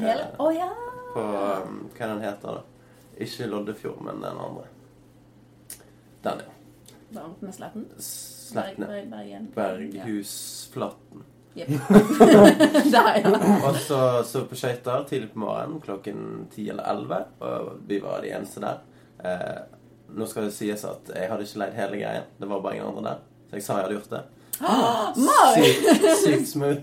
[0.00, 0.70] Uh, oh, ja!
[1.12, 2.62] på um, Hva den heter da?
[3.20, 4.64] Ikke Loddefjord, men den andre.
[6.24, 6.96] Den, ja.
[7.12, 7.84] Varmt med sletten.
[8.00, 8.88] Slettne.
[8.88, 10.24] Berg- Bergen.
[12.92, 13.32] Der, ja.
[13.68, 17.18] Og så så på skøyter tidlig på morgenen klokken 10 eller 11.
[17.40, 18.78] Og vi var de eneste der.
[19.24, 19.58] Eh,
[20.12, 22.30] nå skal det sies at jeg hadde ikke leid hele greien.
[22.40, 23.18] Det var bare ingen andre der.
[23.50, 24.22] Så jeg sa jeg hadde gjort det.
[25.56, 25.84] Sykt,
[26.22, 26.82] sykt smooth.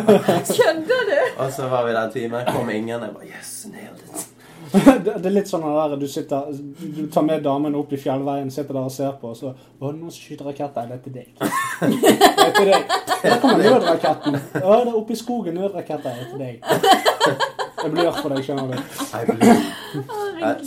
[0.56, 1.20] Kødder du?
[1.42, 2.44] Og så var vi der en time.
[2.52, 2.88] Kom ingen.
[3.02, 4.26] Jeg bare Yes, nailed it.
[5.06, 6.48] Det, det er litt sånn der du sitter
[6.96, 9.90] Du tar med damen opp i fjellveien, sitter der og ser på, og så Å,
[9.92, 10.82] noen skyter raketter.
[10.82, 11.28] Er det til deg?
[11.36, 12.96] Det er til deg.
[13.22, 14.38] Der kommer nødraketten.
[14.62, 15.58] Å, det er oppe i skogen.
[15.60, 16.56] Nødraketter er til deg.
[17.76, 18.76] Jeg blir for deg, skjønner du.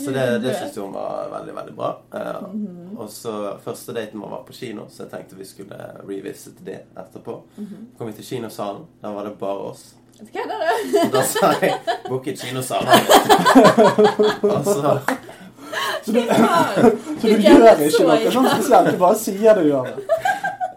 [0.00, 1.90] Så det, det syns hun var veldig, veldig bra.
[2.16, 2.44] Eh,
[3.00, 3.34] Og så
[3.64, 5.76] Første daten vår var på kino, så jeg tenkte vi skulle
[6.06, 7.34] revisite det etterpå.
[7.98, 8.86] kom vi til kinosalen.
[9.02, 9.84] Der var det bare oss.
[10.34, 10.68] Kødder du?
[11.14, 11.74] Da sa jeg
[12.08, 12.88] 'booket kinosalen'.
[14.42, 15.00] Og så
[16.04, 16.20] Så du,
[17.20, 18.92] så du gjør ikke noe sånn spesielt.
[18.92, 20.18] Du bare sier du gjør det.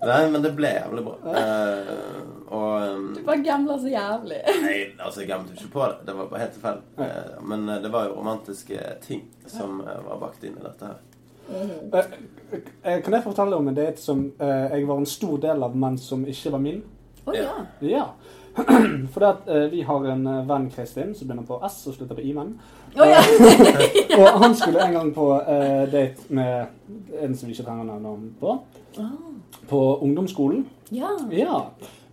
[0.03, 1.15] Nei, men det ble jævlig bra.
[1.23, 4.41] Uh, og um, Du bare gambler så jævlig.
[4.65, 5.95] Nei, altså, jeg glemte ikke på det.
[6.07, 6.83] Det var bare helt tilfeldig.
[6.99, 10.91] Uh, men eh, det var jo romantiske ting som uh, var bakt inn i dette
[10.91, 10.99] her.
[11.49, 11.99] Eh,
[12.83, 15.75] eh, Kan jeg fortelle om en date som eh, jeg var en stor del av,
[15.75, 16.81] men som ikke var min?
[17.25, 17.51] Å ja.
[17.83, 18.05] Ja.
[19.13, 22.17] For at, eh, vi har en eh, venn, Kristin, som begynner på S og slutter
[22.19, 22.51] på I-menn.
[22.93, 23.21] Å ja.
[24.19, 28.29] Og han skulle en gang på eh, date med en som vi ikke trenger navn
[28.39, 28.59] på,
[28.93, 29.09] Oh.
[29.65, 30.67] på ungdomsskolen.
[30.93, 31.09] ja.
[31.33, 31.63] Ja.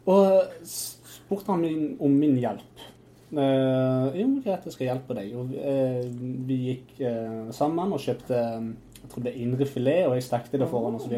[0.09, 2.86] Og spurte han min, om min hjelp.
[3.30, 5.34] Uh, jo, greit, jeg skal hjelpe deg.
[5.38, 6.01] Og eh,
[6.49, 8.70] vi gikk eh, sammen og kjøpte eh,
[9.01, 11.12] jeg tror det er indrefilet, og jeg stekte det for han osv.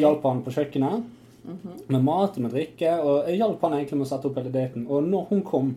[0.00, 1.06] Hjalp han på kjøkkenet
[1.88, 2.96] med mat og med drikke.
[3.02, 4.86] Og jeg hjalp han egentlig med å sette opp hele daten.
[4.88, 5.72] Og når hun kom,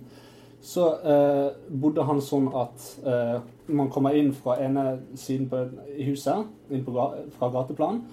[0.61, 1.47] så eh,
[1.81, 3.37] bodde han sånn at eh,
[3.73, 5.63] man kommer inn fra ene siden på,
[6.05, 6.93] huset, inn på,
[7.37, 8.03] fra gateplan.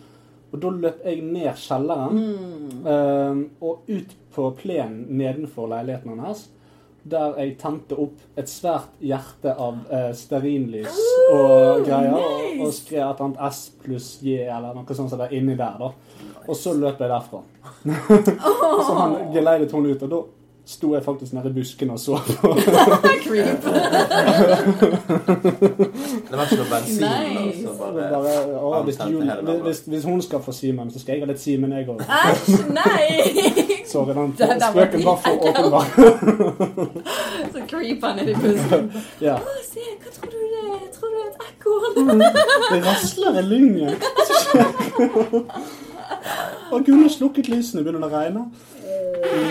[0.49, 2.23] Og da løp jeg ned kjelleren
[2.89, 6.47] eh, og ut på plenen nedenfor leiligheten hans.
[7.09, 10.97] Der jeg tente opp et svært hjerte av eh, stearinlys
[11.35, 12.17] og greier.
[12.17, 15.57] Og, og skrev et eller annet S pluss J eller noe sånt som er inni
[15.57, 15.77] der.
[15.81, 15.93] da.
[16.49, 17.43] Og så løp jeg derfra.
[18.87, 20.23] så han geleidet hun ut, og da
[20.69, 22.57] sto jeg faktisk nede i busken og så på.
[23.25, 23.63] Creep.
[26.29, 27.05] Det var ikke noe bensin.
[27.05, 27.69] Nice.
[27.79, 29.31] bare, bare, å, hvis, Jul,
[29.65, 32.01] hvis, hvis hun skal få Simen, så skal jeg ha litt Simen, jeg òg.
[32.05, 33.09] Æsj, nei!
[33.89, 35.85] Sorry, den spøken var for åpenbar.
[37.53, 38.93] Så creep han nedi bussen.
[39.25, 39.41] Ja.
[39.41, 40.85] Å, se, hva tror du det er?
[40.99, 41.97] Tror du det er et ekorn?
[42.69, 43.97] Det rasler i lyngen.
[46.71, 48.45] Og Gunnar slukket lysene, begynner det å regne.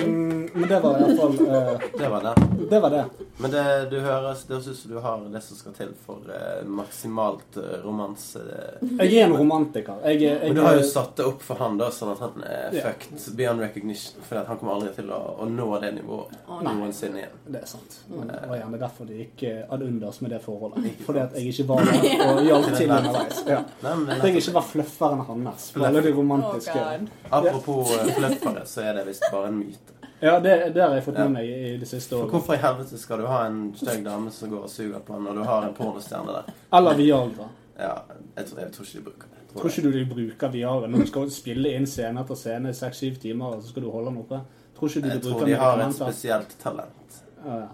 [0.04, 2.36] Mm, men det var iallfall uh, Det var det.
[2.70, 3.06] Det var det.
[3.38, 6.26] Men det, du høres, det høres ut som du har det som skal til for
[6.26, 8.42] uh, maksimalt eh, romanse.
[8.82, 10.02] Jeg er en romantiker.
[10.06, 12.44] Jeg, jeg, Men du har jo satt det opp for han da, sånn at han
[12.48, 12.88] er yeah.
[12.88, 14.18] fucked beyond recognition.
[14.26, 16.34] For at han kommer aldri til å, å nå det nivået
[16.66, 17.38] noensinne igjen.
[17.46, 18.00] Det er sant.
[18.10, 20.90] Men det var gjerne derfor det gikk eh, ad unders med det forholdet.
[21.06, 23.44] Fordi at jeg ikke var der og hjalp til underveis.
[23.48, 23.62] Ja.
[23.86, 27.08] Jeg jeg ikke var flufferen hans på alle de Oh, romantiske God.
[27.30, 29.94] Apropos fløffere, fluffere, så er det visst bare en myte.
[30.20, 32.32] Ja, det, det har jeg fått med meg i det siste For året.
[32.34, 35.38] hvorfor i helvete skal du ha en stygg dame som går og suger på når
[35.38, 36.54] du har en pornostjerne der?
[36.74, 37.50] Eller Viagra.
[37.78, 37.92] Ja,
[38.40, 39.44] jeg tror, jeg tror ikke de bruker det.
[39.52, 42.74] Tror, Tror ikke du de bruker Viagra når du skal spille inn scene etter scene
[42.74, 44.42] i seks-syv timer, og så skal du holde oppe?
[44.80, 47.22] Tror ikke du Jeg de tror de har et spesielt talent.
[47.46, 47.68] Ja, ja.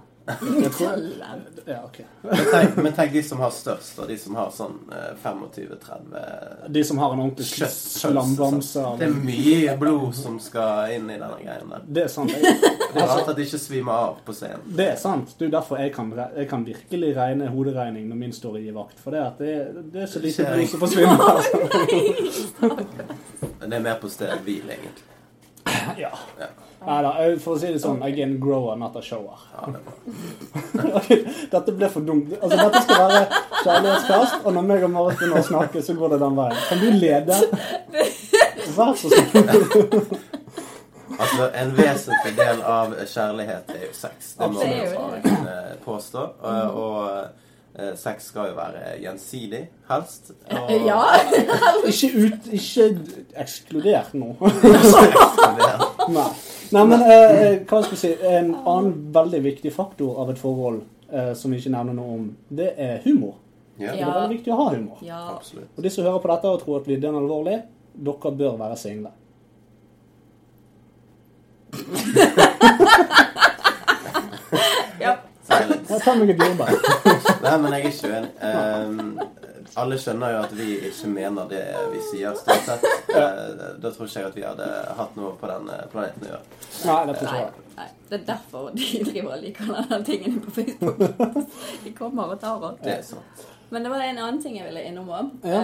[1.66, 2.06] Ja, okay.
[2.22, 6.70] Men tenk, men tenk de som har størst, og de som har sånn eh, 25-30
[6.72, 11.40] De som har en ordentlig slambamse Det er mye blod som skal inn i denne
[11.42, 11.84] greien der.
[11.88, 12.32] Det er sant.
[12.32, 12.56] Jeg,
[12.94, 14.64] Det er rart at de ikke svimer av på scenen.
[14.80, 15.36] det er sant.
[15.42, 19.00] Er derfor jeg kan, jeg kan virkelig regne hoderegning når min står i vakt.
[19.04, 19.56] For det, at det,
[19.94, 21.20] det er så lite blod som forsvinner.
[23.64, 25.13] Det er mer på stedet hvil, egentlig.
[26.00, 26.12] Ja.
[26.40, 26.48] Ja.
[26.84, 29.40] Nei da, for å si det sånn, jeg er en grower, not a shower.
[29.56, 31.22] Ja, det er
[31.54, 32.34] Dette ble for dumt.
[32.42, 36.16] Altså, Dette skal være kjærlighetskast, og når meg og Marit begynner å snakke, så går
[36.16, 36.60] det den veien.
[36.68, 37.40] Kan du lede?
[38.76, 40.12] Vær så snill.
[41.14, 44.34] Altså, en vesentlig del av kjærlighet er jo sex.
[44.40, 45.48] Det må man
[45.86, 46.26] påstå.
[46.84, 47.00] Og,
[47.98, 50.32] sex skal jo være gjensidig, helst.
[50.54, 51.00] Og, Ja.
[51.90, 52.86] Ikke, ut, ikke
[53.42, 54.36] ekskludert nå.
[56.14, 56.28] Nei.
[56.74, 60.82] Nei, men eh, hva skal jeg si En annen veldig viktig faktor av et forhold
[61.12, 63.36] eh, som vi ikke nevner noe om, det er humor.
[63.78, 65.02] ja, Det er veldig viktig å ha humor.
[65.06, 65.20] ja.
[65.36, 65.70] absolutt.
[65.78, 67.60] Og de som hører på dette og tror at vi er alvorlig,
[67.94, 69.14] dere bør være single.
[75.00, 75.18] ja.
[75.54, 75.94] Silence.
[75.94, 76.76] Jeg tar meg et jordbær.
[77.46, 78.32] Nei, men jeg er ikke uenig.
[78.44, 79.44] Um,
[79.80, 82.84] alle skjønner jo at vi ikke mener det vi sier, stort sett.
[83.10, 83.40] Eh,
[83.82, 84.68] da tror ikke jeg at vi hadde
[85.00, 86.60] hatt noe på den eh, planeten å gjøre.
[86.90, 87.88] Nei, det tror jeg ikke nei.
[88.10, 91.02] Det er derfor de driver og liker denne tingene på Facebook.
[91.84, 92.78] De kommer og tar oss.
[92.84, 93.48] Det er sant.
[93.74, 95.32] Men det var en annen ting jeg ville innom òg.
[95.50, 95.64] Ja.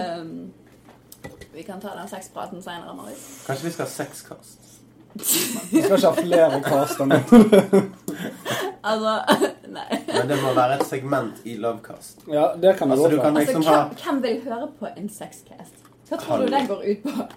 [1.54, 3.22] vi kan ta den sexpraten seinere, Marius.
[3.46, 4.66] Kanskje vi skal ha sexkast?
[5.14, 7.20] Vi skal ikke ha flere caster nå.
[8.82, 9.14] Altså
[9.76, 9.98] Nei.
[10.08, 12.24] Men det må være et segment i Lovecast.
[12.30, 13.22] Ja, det kan vi Altså, gå du for.
[13.24, 15.76] kan Altså, liksom ha hvem, hvem vil høre på en sexcast?
[16.08, 16.46] Hva tror Hallo.
[16.46, 17.28] du den går ut på?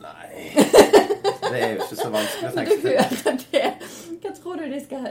[0.00, 0.54] Nei
[1.50, 3.72] Det er jo ikke så vanskelig å Du tenke hører det.
[4.22, 5.06] Hva tror du de skal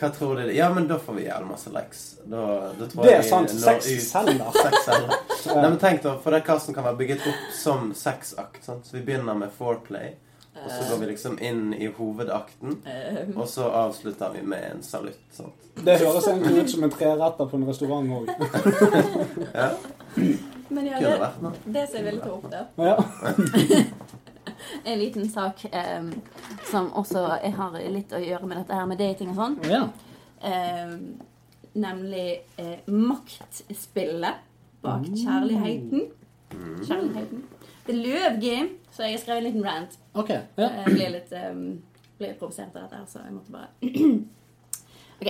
[0.00, 0.42] Hva tror du?
[0.56, 2.02] Ja, men da får vi jævlig masse likes.
[2.24, 2.42] Da,
[2.78, 3.52] da tror Det er sant.
[3.54, 5.14] sexceller celler.
[5.54, 8.62] Nei, men tenk da, for den casten kan være bygget opp som sexakt.
[8.66, 8.86] Sant?
[8.88, 10.14] Så vi begynner med foreplay,
[10.54, 14.82] og så går vi liksom inn i hovedakten, eh, og så avslutter vi med en
[14.82, 15.20] salutt.
[15.34, 15.68] Sant?
[15.74, 18.30] Det høres egentlig ut som en treretter på en restaurant òg.
[19.54, 19.70] Ja,
[20.68, 21.52] Men ja, det, noe.
[21.66, 22.94] det som jeg ville ta opp der Ja.
[24.92, 25.66] en liten sak
[25.98, 26.12] um,
[26.70, 29.58] som også jeg har litt å gjøre med dette her med dating og sånn.
[29.68, 29.82] Ja.
[30.44, 30.94] Um,
[31.74, 32.28] nemlig
[32.60, 34.42] uh, maktspillet
[34.84, 36.08] bak kjærligheten.
[36.86, 37.44] Kjærligheten.
[37.84, 39.98] Det er Løvgame, så jeg har skrevet en liten rant.
[40.16, 40.30] OK.
[40.30, 40.68] Ja.
[40.80, 41.64] Jeg ble litt, um,
[42.18, 43.68] ble litt provosert av dette, her, så jeg måtte bare
[45.20, 45.28] OK.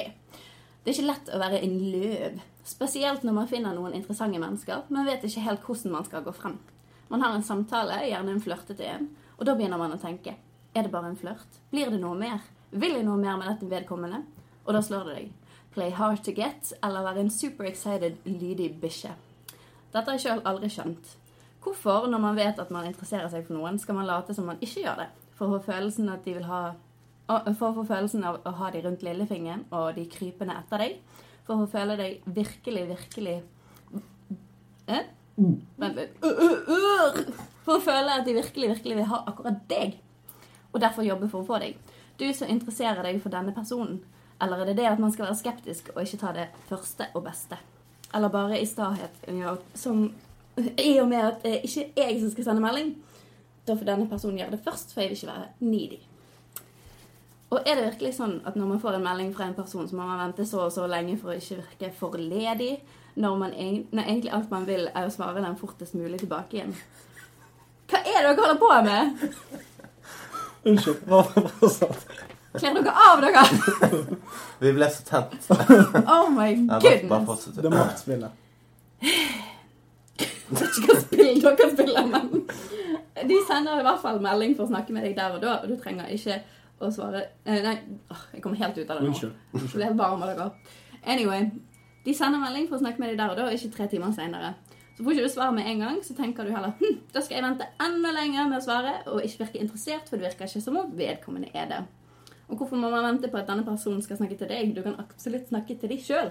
[0.85, 2.39] Det er ikke lett å være en løv.
[2.65, 6.35] Spesielt når man finner noen interessante mennesker, men vet ikke helt hvordan man skal gå
[6.37, 6.59] frem.
[7.11, 10.37] Man har en samtale, gjerne en flørtete en, og da begynner man å tenke.
[10.75, 11.59] Er det bare en flørt?
[11.73, 12.45] Blir det noe mer?
[12.71, 14.23] Vil jeg noe mer med dette vedkommende?
[14.65, 15.59] Og da slår det deg.
[15.75, 19.13] Play hard to get, eller være en super excited, lydig bikkje.
[19.91, 21.15] Dette har jeg sjøl aldri skjønt.
[21.65, 24.61] Hvorfor, når man vet at man interesserer seg for noen, skal man late som man
[24.61, 25.09] ikke gjør det?
[25.39, 26.65] For å få følelsen at de vil ha
[27.27, 30.99] For å få følelsen av å ha de rundt lillefingeren og de krypende etter deg.
[31.47, 33.39] For å føle deg virkelig, virkelig
[34.93, 35.07] eh?
[35.37, 36.19] Vent litt.
[36.23, 37.41] Uh, uh, uh.
[37.65, 39.97] For å føle at de virkelig, virkelig vil ha akkurat deg.
[40.73, 41.79] Og derfor jobbe for å få deg.
[42.21, 44.03] Du som interesserer deg for denne personen.
[44.43, 47.25] Eller er det det at man skal være skeptisk og ikke ta det første og
[47.27, 47.59] beste?
[48.15, 50.07] Eller bare i stahet, ja, som
[50.57, 52.95] i og med at det ikke er jeg som skal sende melding,
[53.67, 56.01] da får denne personen gjøre det først, for jeg vil ikke være needy.
[57.55, 59.97] Og er det virkelig sånn at når man får en melding fra en person, så
[59.97, 62.73] må man vente så og så lenge for å ikke virke for ledig,
[63.15, 63.55] når, man,
[63.95, 66.75] når egentlig alt man vil, er å svare den fortest mulig tilbake igjen?
[67.91, 69.27] Hva er det dere holder på med?
[70.65, 71.05] Unnskyld.
[71.07, 72.01] Hva var det?
[72.55, 73.43] Kler dere av dere?
[74.63, 75.51] Vi ble så tent.
[76.07, 77.49] Oh my goodness.
[77.55, 78.41] Det er maktspillet.
[80.45, 84.67] Jeg vet ikke hva spill dere spiller, men de sender i hvert fall melding for
[84.67, 86.41] å snakke med deg der og da, og du trenger ikke
[86.83, 87.77] å svare eh, Nei,
[88.35, 89.31] jeg kommer helt ut av det nå.
[89.55, 90.51] Jeg ble varm av dere.
[91.07, 91.49] Anyway,
[92.05, 94.13] de sender melding for å snakke med deg der og da, og ikke tre timer
[94.17, 94.55] senere.
[94.95, 97.39] Så får ikke du svar med en gang, så tenker du heller hm, da skal
[97.39, 100.63] jeg vente enda lenger med å svare, og ikke virke interessert, for det virker ikke
[100.63, 101.81] som om vedkommende er det.
[102.51, 104.75] Og hvorfor må man vente på at denne personen skal snakke til deg?
[104.77, 106.31] Du kan absolutt snakke til deg sjøl.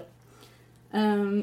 [0.94, 1.42] Um,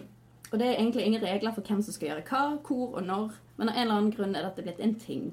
[0.52, 3.38] og det er egentlig ingen regler for hvem som skal gjøre hva, hvor og når,
[3.58, 5.30] men av en eller annen grunn er dette blitt en ting.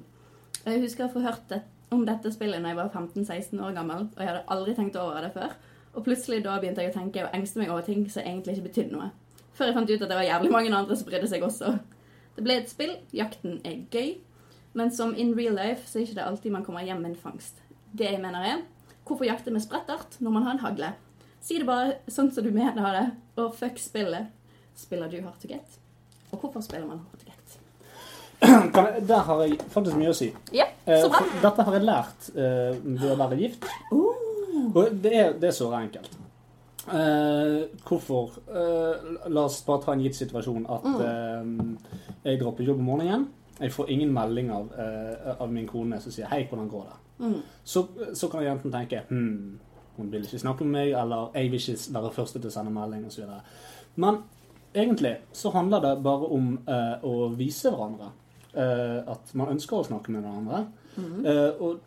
[0.63, 1.51] Jeg husker å få hørt
[1.91, 5.19] om dette spillet da jeg var 15-16 år gammel, og jeg hadde aldri tenkt over
[5.25, 5.57] det før.
[5.97, 8.69] Og plutselig da begynte jeg å tenke og engste meg over ting som egentlig ikke
[8.69, 9.09] betydde noe.
[9.57, 11.73] Før jeg fant ut at det var jævlig mange andre som brydde seg også.
[12.37, 14.13] Det ble et spill, jakten er gøy,
[14.79, 17.21] men som in real life så er ikke det alltid man kommer hjem med en
[17.25, 17.59] fangst.
[17.91, 18.61] Det jeg mener er,
[19.03, 20.93] hvorfor jakte med sprettart når man har en hagle?
[21.43, 23.05] Si det bare sånn som du mener det,
[23.41, 24.29] og fuck spillet.
[24.79, 25.79] Spiller du hard to get?
[26.31, 27.35] Og hvorfor spiller man hard to get?
[28.39, 30.29] Jeg, der har jeg faktisk mye å si.
[30.55, 31.19] Ja, Eh, så bra.
[31.21, 33.65] for dette har jeg lært eh, ved å være gift.
[33.93, 36.15] Og det er, det er så enkelt.
[36.89, 42.79] Eh, hvorfor eh, La oss bare ta en gitt situasjon at eh, jeg på jobb
[42.81, 43.27] om morgenen.
[43.59, 46.97] Jeg får ingen melding av, eh, av min kone som sier 'hei, hvordan går det?'
[47.19, 47.41] Mm.
[47.65, 49.59] Så, så kan jeg enten tenke hm,
[49.97, 52.71] hun vil ikke snakke med meg, eller jeg vil ikke være første til å sende
[52.71, 53.23] melding, osv.
[53.95, 54.21] Men
[54.75, 58.11] egentlig så handler det bare om eh, å vise hverandre
[58.53, 60.63] eh, at man ønsker å snakke med hverandre.
[60.99, 61.79] Eh, og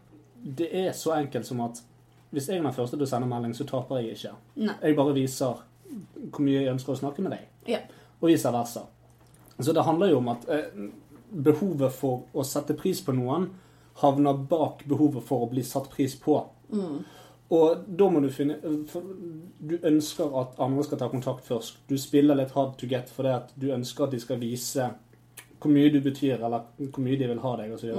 [0.43, 1.83] det er så enkelt som at
[2.33, 4.33] hvis jeg er den første til å sende melding, så taper jeg ikke.
[4.65, 4.75] Nei.
[4.83, 5.61] Jeg bare viser
[6.33, 7.83] hvor mye jeg ønsker å snakke med deg, Ja.
[8.21, 8.87] og vice versa.
[9.61, 10.71] Så det handler jo om at eh,
[11.33, 13.51] behovet for å sette pris på noen
[14.01, 16.39] havner bak behovet for å bli satt pris på.
[17.53, 21.83] Og da må du finne Du ønsker at andre skal ta kontakt først.
[21.89, 24.89] Du spiller litt hard to get fordi at du ønsker at de skal vise
[25.63, 27.93] hvor mye du betyr, eller hvor mye de vil ha deg, osv.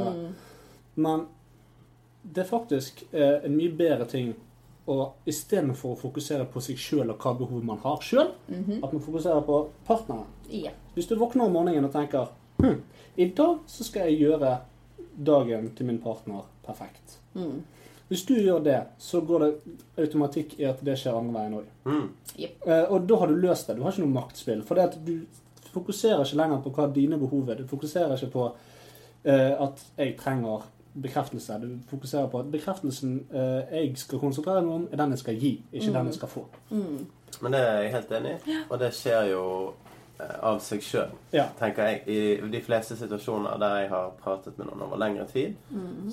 [0.99, 1.21] Men
[2.23, 4.33] det er faktisk eh, en mye bedre ting
[4.91, 4.97] å
[5.31, 8.33] istedenfor å fokusere på seg sjøl og hva behov man har sjøl,
[8.83, 10.27] at man fokuserer på partneren.
[10.51, 10.73] ja.
[10.93, 12.27] Hvis du våkner om morgenen og tenker
[12.59, 12.81] hm,
[13.15, 14.57] i dag så skal jeg gjøre
[15.15, 17.15] dagen til min partner perfekt.
[18.09, 19.51] Hvis du gjør det, så går det
[20.03, 21.69] automatikk i at det skjer andre veien òg.
[21.87, 22.09] Mm.
[22.39, 23.77] Eh, og da har du løst det.
[23.77, 24.61] Du har ikke noe maktspill.
[24.67, 25.15] For det at du
[25.73, 27.61] fokuserer ikke lenger på hva dine behov er.
[27.63, 28.45] Du fokuserer ikke på
[29.25, 31.57] eh, at jeg trenger bekreftelse.
[31.63, 35.39] Du fokuserer på at bekreftelsen eh, jeg skal konsentrere meg om, er den jeg skal
[35.41, 36.43] gi, ikke den jeg skal få.
[37.41, 39.45] Men det er jeg helt enig i, og det skjer jo
[40.19, 41.47] eh, av seg sjøl, Ja.
[41.59, 42.03] tenker jeg.
[42.13, 45.55] I de fleste situasjoner der jeg har pratet med noen over lengre tid,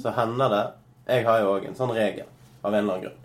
[0.01, 0.63] så hender det
[1.11, 2.27] Jeg har jo òg en sånn regel
[2.63, 3.17] av en eller annen grunn.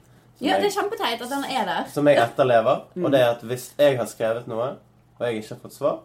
[0.44, 1.86] Ja, det er kjempeteit at den er der.
[1.94, 2.82] som jeg etterlever.
[3.00, 4.74] Og det er at hvis jeg har skrevet noe,
[5.20, 6.00] og jeg ikke har fått svar,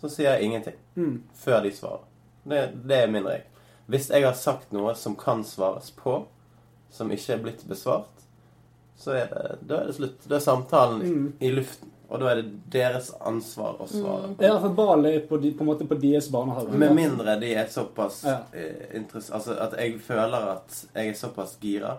[0.00, 1.22] så sier jeg ingenting Mm.
[1.34, 2.04] før de svarer.
[2.48, 3.44] Det, det er min regel.
[3.88, 6.26] Hvis jeg har sagt noe som kan svares på,
[6.90, 8.08] som ikke er blitt besvart,
[8.98, 10.24] så er det, da er det slutt.
[10.28, 11.32] Da er samtalen Mm.
[11.40, 11.90] i luften.
[12.08, 14.32] Og da er det deres ansvar å svare.
[14.32, 14.36] Mm.
[14.46, 16.76] Ja, for ballen er på, de, på en måte på deres barnehage.
[16.78, 18.36] Med mindre de er såpass Ja.
[18.94, 21.96] interessert Altså at jeg føler at jeg er såpass gira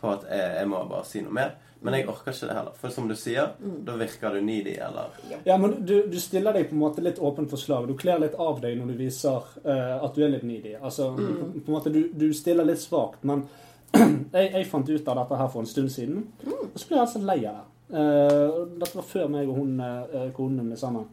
[0.00, 1.52] på at jeg, jeg må bare si noe mer.
[1.82, 2.74] Men jeg orker ikke det heller.
[2.78, 6.68] For som du sier, da virker du needy, eller Ja, men du, du stiller deg
[6.70, 7.88] på en måte litt åpen for slag.
[7.90, 10.76] Du kler litt av deg når du viser uh, at du er litt needy.
[10.78, 13.26] Altså, på, på en måte, du, du stiller litt svakt.
[13.26, 13.44] Men
[13.98, 17.04] jeg, jeg fant ut av dette her for en stund siden, og så ble jeg
[17.04, 17.66] altså lei av det.
[17.90, 21.06] Eh, dette var før meg og hun, eh, konen ble sammen.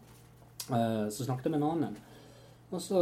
[0.69, 1.95] Eh, så snakket jeg med en annen.
[2.71, 2.99] Og så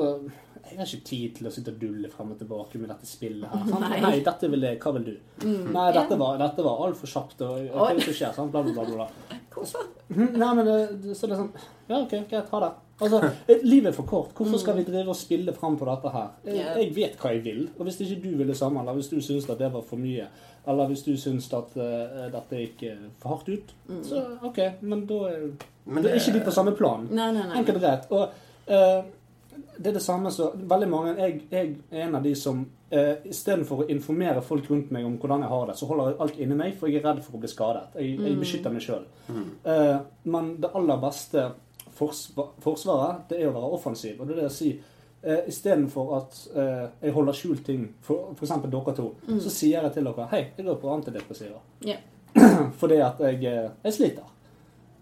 [0.68, 3.48] Jeg har ikke tid til å sitte og dulle frem og tilbake med dette spillet
[3.48, 3.68] her.
[3.70, 3.80] sant?
[3.80, 4.00] Nei.
[4.04, 4.80] Nei, dette vil jeg.
[4.84, 5.46] Hva vil du?
[5.72, 7.42] Nei, dette var, dette var altfor kjapt.
[7.46, 8.34] Og, og hva er det som skjer?
[8.36, 8.52] Sant?
[8.52, 9.38] Bla, bla, bla, bla.
[9.54, 9.86] Hvorfor?
[10.10, 10.68] Mhm, Nei, men
[11.16, 11.54] så det er sånn
[11.88, 12.74] Ja, OK, greit, ha det.
[13.00, 13.22] Altså,
[13.64, 14.34] Livet er for kort.
[14.36, 16.30] Hvorfor skal vi drive og spille fram på dette her?
[16.46, 17.64] Jeg, jeg vet hva jeg vil.
[17.78, 20.28] Og hvis ikke du vil det samme, eller hvis du syns det var for mye,
[20.68, 23.70] eller hvis du syns at uh, dette gikk eh, for hardt ut,
[24.04, 25.46] så OK, men da er,
[25.86, 27.06] Men det, er ikke vi på samme plan.
[27.08, 27.62] Nei, nei, nei.
[27.62, 28.10] Enkelt og greit.
[28.12, 28.98] Og eh,
[29.78, 33.14] det er det samme så Veldig mange Jeg, jeg er en av de som uh,
[33.26, 36.42] istedenfor å informere folk rundt meg om hvordan jeg har det, så holder jeg alt
[36.44, 37.86] inni meg, for jeg er redd for å bli skadet.
[37.96, 39.08] Jeg, jeg beskytter meg sjøl.
[40.36, 41.48] men det aller beste
[41.98, 44.20] forsva forsvaret, det er å være offensiv.
[44.20, 44.72] Og det er det å si
[45.26, 48.54] uh, Istedenfor at eh, jeg holder skjult ting, for f.eks.
[48.68, 49.10] dere to,
[49.40, 51.62] så sier jeg til dere Hei, jeg går på antidepressiva.
[51.86, 52.04] Yeah.
[52.82, 54.34] Fordi at jeg, eh, jeg sliter.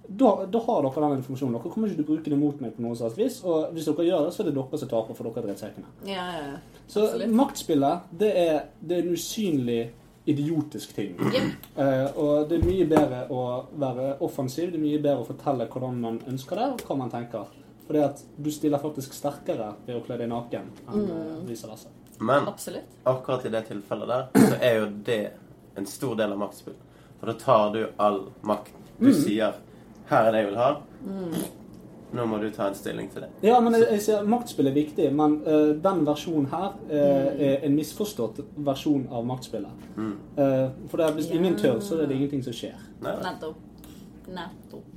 [0.07, 1.57] Da, da har dere den informasjonen.
[1.57, 3.39] Dere kommer ikke til å bruke det mot meg på noe slags vis.
[3.47, 5.93] Og hvis dere gjør det, så er det dere som taper, for dere er drittsekkene.
[6.09, 6.81] Ja, ja, ja.
[6.91, 9.83] Så maktspillet, det er, det er en usynlig,
[10.25, 11.19] idiotisk ting.
[11.21, 13.41] Eh, og det er mye bedre å
[13.77, 17.13] være offensiv, det er mye bedre å fortelle hvordan man ønsker det, og hva man
[17.13, 17.51] tenker.
[17.87, 21.43] Fordi at du stiller faktisk sterkere ved å kle deg naken enn mm.
[21.49, 21.91] vice versa.
[22.17, 22.95] Men Absolutt.
[23.03, 25.21] akkurat i det tilfellet der, så er jo det
[25.75, 26.77] en stor del av maktspill.
[27.19, 28.73] For da tar du all makt.
[28.97, 29.53] Du sier
[30.07, 30.81] 'Her er det jeg vil ha'.
[32.15, 33.29] Nå må du ta en stilling til det.
[33.43, 37.65] Ja, men jeg, jeg sier maktspill er viktig, men uh, den versjonen her eh, er
[37.67, 39.87] en misforstått versjon av maktspillet.
[39.97, 41.39] Uh, for det er, hvis yeah.
[41.41, 42.77] ingen tør, så er det ingenting som skjer.
[43.03, 43.57] Nettopp.
[44.31, 44.94] Nettopp.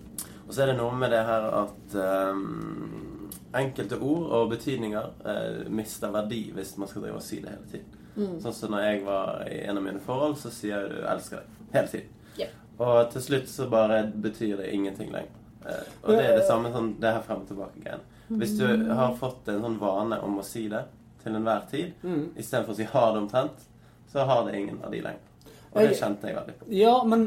[0.49, 1.97] Og så er det noe med det her at
[2.33, 7.53] um, enkelte ord og betydninger uh, mister verdi hvis man skal drive og si det
[7.53, 7.95] hele tiden.
[8.43, 11.37] Sånn som når jeg var i en av mine forhold, så sier jeg du 'elsker
[11.45, 12.09] deg' hele tiden.
[12.39, 12.51] Yeah.
[12.79, 15.37] Og til slutt så bare betyr det ingenting lenger.
[15.63, 18.01] Uh, og det er det samme sånn det her frem og tilbake-greien.
[18.29, 20.85] Hvis du har fått en sånn vane om å si det
[21.23, 22.33] til enhver tid, Mm.
[22.37, 23.65] istedenfor å si 'ha det omtrent',
[24.13, 25.28] så har det ingen verdi lenger.
[25.73, 26.69] Og det kjente jeg veldig på.
[26.73, 27.27] Ja, men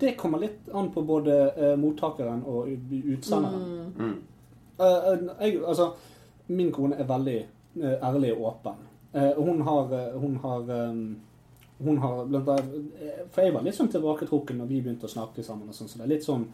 [0.00, 2.68] det kommer litt an på både uh, mottakeren og
[3.00, 3.64] utsenderen.
[3.96, 4.18] Mm.
[4.80, 5.90] Eh, eh, jeg, altså,
[6.52, 7.38] min kone er veldig
[7.80, 8.86] uh, ærlig og åpen.
[9.10, 9.88] Hun har,
[10.22, 11.16] hun har um,
[11.82, 15.42] hun har blant annet For jeg var litt sånn tilbaketrukken når vi begynte å snakke
[15.42, 15.66] sammen.
[15.66, 16.44] og sånn, så det er litt sånn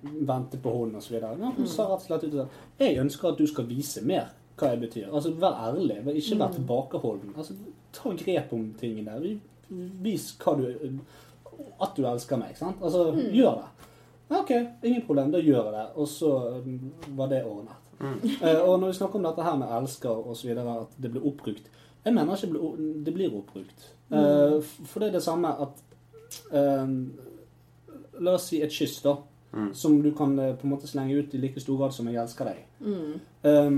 [0.00, 1.36] vente på hånden videre.
[1.38, 4.32] Ja, hun sa rett og slett ut at jeg ønsker at du skal vise mer
[4.60, 5.10] hva jeg betyr.
[5.12, 7.34] Altså Vær ærlig, ikke vær tilbakeholden.
[7.36, 7.54] Altså
[7.92, 9.20] Ta grep om tingene.
[9.20, 9.40] Vi-
[10.02, 10.64] Vis hva du
[11.80, 12.56] at du elsker meg.
[12.56, 12.76] sant?
[12.82, 13.68] Altså, Gjør det.
[14.30, 14.50] OK,
[14.84, 15.86] ingen problem, da gjør jeg det.
[15.96, 17.76] Og så mm, var det ordnet.
[18.00, 21.66] Eh, og når vi snakker om dette her med elsker videre, at det blir oppbrukt
[22.04, 23.90] Jeg mener ikke det blir- oppbrukt.
[24.10, 25.82] Uh, for det er det samme at
[26.52, 26.88] uh,
[28.20, 29.16] La oss si et kyss, da.
[29.74, 32.44] Som du kan på en måte slenge ut i like stor grad som 'jeg elsker
[32.44, 33.20] deg'.
[33.44, 33.70] Eh,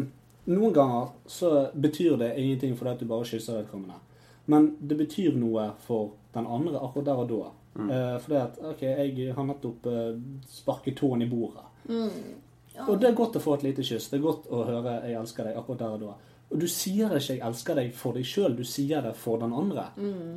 [0.46, 3.94] noen ganger så betyr det ingenting fordi at du bare kysser vedkommende.
[4.52, 7.50] Men det betyr noe for den andre akkurat der og da.
[7.78, 10.10] Eh, fordi at OK, jeg har nettopp uh,
[10.48, 11.64] sparket tåen i bordet.
[12.88, 14.10] Og det er godt å få et lite kyss.
[14.10, 16.12] Det er godt å høre 'jeg elsker deg' akkurat der og da.
[16.52, 19.52] Og du sier ikke 'jeg elsker deg' for deg sjøl, du sier det for den
[19.52, 19.86] andre.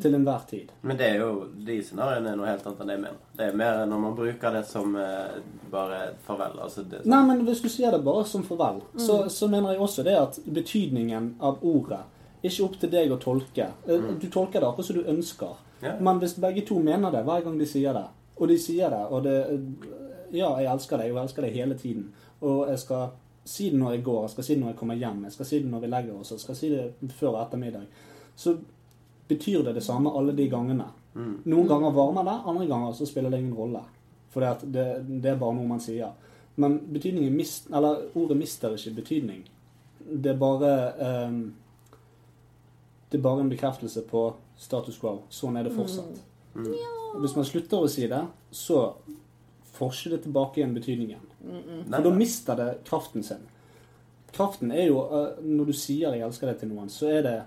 [0.02, 0.72] Til enhver tid.
[0.82, 3.18] Men det er jo, de scenarioene er noe helt annet enn det jeg mener.
[3.38, 5.40] Det er mer når man bruker det som eh,
[5.72, 6.60] bare farvel.
[6.60, 9.80] Altså det, Nei, men hvis du sier det bare som farvel, så, så mener jeg
[9.80, 12.04] også det at betydningen av ordet
[12.50, 13.68] ikke opp til deg å tolke.
[13.88, 15.56] Eh, Du tolker det akkurat som du ønsker.
[15.82, 15.96] Ja.
[16.00, 18.06] Men hvis begge to mener det hver gang de sier det,
[18.38, 19.36] og de sier det, og det
[20.34, 22.08] Ja, jeg elsker deg, og jeg elsker deg hele tiden.
[22.42, 23.10] Og jeg skal
[23.46, 25.46] si det når jeg går, jeg skal si det når jeg kommer hjem, jeg skal
[25.46, 27.86] si det når vi legger oss, jeg skal si det før og ettermiddag.
[28.36, 28.56] Så
[29.30, 30.88] betyr det det samme alle de gangene.
[31.16, 33.82] Noen ganger varmer det, andre ganger så spiller det ingen rolle.
[34.34, 34.86] For det,
[35.22, 36.12] det er bare noe man sier.
[36.58, 39.46] Men betydningen mist, eller ordet mister ikke betydning.
[40.00, 41.40] Det er bare ehm,
[43.16, 44.22] Det er bare en bekreftelse på
[44.60, 45.22] status quo.
[45.32, 46.18] Sånn er det fortsatt.
[46.58, 48.20] Og Hvis man slutter å si det,
[48.52, 48.82] så
[49.78, 51.22] får ikke det tilbake igjen betydningen.
[51.46, 53.46] Nei, For da mister det kraften sin.
[54.36, 57.44] Kraften er jo eh, Når du sier 'jeg elsker deg' til noen, så er det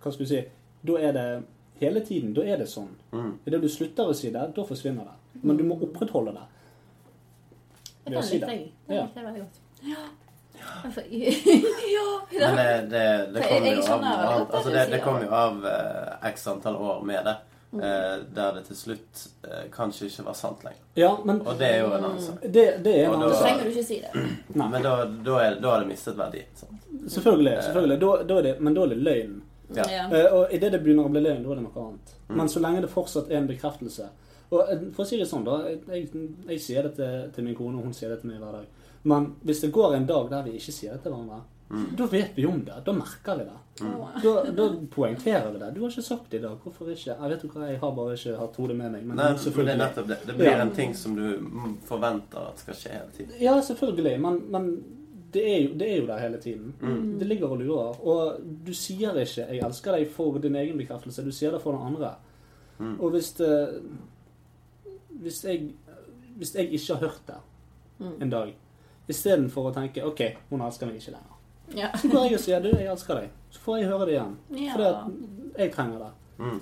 [0.00, 0.40] Hva skal du si
[0.86, 1.44] Da er det
[1.80, 2.32] hele tiden.
[2.32, 2.88] Da er det sånn.
[3.12, 3.38] Mm.
[3.46, 5.42] Idet du slutter å si det, da forsvinner det.
[5.42, 6.46] Men du må opprettholde det.
[8.06, 8.46] ved å si det.
[8.48, 9.02] Den Ja.
[9.04, 9.58] likte jeg veldig godt.
[9.82, 9.96] Ja.
[10.84, 11.00] Altså,
[11.96, 15.66] ja, Men det, det, det For jo av det Altså det, det kom jo av
[15.66, 17.36] eh, x antall år med det.
[17.72, 20.80] eh, der det til slutt eh, kanskje ikke var sant lenger.
[20.94, 22.42] Ja, men Og det er jo en annen sak.
[22.42, 23.46] det, det er en Og annen da- Så sak.
[23.48, 24.10] trenger du ikke si det.
[24.60, 24.68] Nei.
[24.74, 24.96] Men da,
[25.30, 26.42] da, er, da har det mistet verdi.
[26.54, 26.88] Sant?
[27.14, 27.56] Selvfølgelig.
[27.68, 28.00] selvfølgelig.
[28.04, 29.38] Da, da er det, men da er det løgn.
[29.72, 29.84] Ja.
[29.88, 30.04] Ja.
[30.12, 32.12] Eh, og idet det begynner å bli løgn, da er det noe annet.
[32.28, 32.36] Mm.
[32.42, 34.04] Men så lenge det fortsatt er en bekreftelse
[34.52, 35.62] Og eh, for å si det sånn, da.
[35.94, 36.10] Jeg,
[36.50, 38.66] jeg sier det til, til min kone, og hun sier det til meg hver dag.
[39.04, 41.42] Men hvis det går en dag der vi ikke sier det til hverandre,
[41.72, 41.96] Mm.
[41.96, 42.74] da vet vi om det.
[42.84, 43.58] Da merker vi det.
[43.80, 44.22] Mm.
[44.22, 45.70] Da, da poengterer vi det.
[45.74, 46.58] 'Du har ikke sagt det i dag.
[46.64, 49.04] Hvorfor ikke?' Jeg vet ikke hva, jeg har bare ikke hatt hodet med meg.
[49.06, 50.18] Men Nei, men det er nettopp det.
[50.26, 50.60] Det blir Ja.
[50.62, 53.32] en ting som du mm, forventer at skal skje hele tiden.
[53.40, 54.20] Ja, selvfølgelig.
[54.20, 54.84] Men, men
[55.32, 56.74] det, er jo, det er jo der hele tiden.
[56.82, 57.18] Mm.
[57.18, 58.06] Det ligger og lurer.
[58.06, 61.24] Og du sier ikke 'jeg elsker deg' for din egen bekreftelse.
[61.24, 62.14] Du sier det for den andre.
[62.78, 63.00] Mm.
[63.00, 63.80] Og hvis det
[65.10, 65.70] Hvis jeg,
[66.36, 67.34] hvis jeg ikke har hørt det
[67.98, 68.22] Mm.
[68.22, 68.54] en dag,
[69.08, 71.38] istedenfor å tenke 'OK, hun elsker meg ikke lenger',
[71.74, 71.88] Ja.
[71.96, 73.28] så går jeg og sier 'du, jeg elsker deg'.
[73.50, 74.36] Så får jeg høre det igjen.
[74.72, 74.90] Fordi ja.
[74.90, 76.10] at jeg trenger det.
[76.38, 76.60] Mm.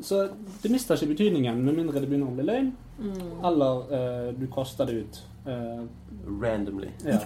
[0.00, 0.28] Så
[0.62, 3.44] det mister ikke betydningen med mindre det begynner å bli løgn, Mm.
[3.44, 5.22] eller uh, du kaster det ut.
[5.46, 5.86] Uh,
[6.42, 6.88] Randomly.
[7.04, 7.18] ja.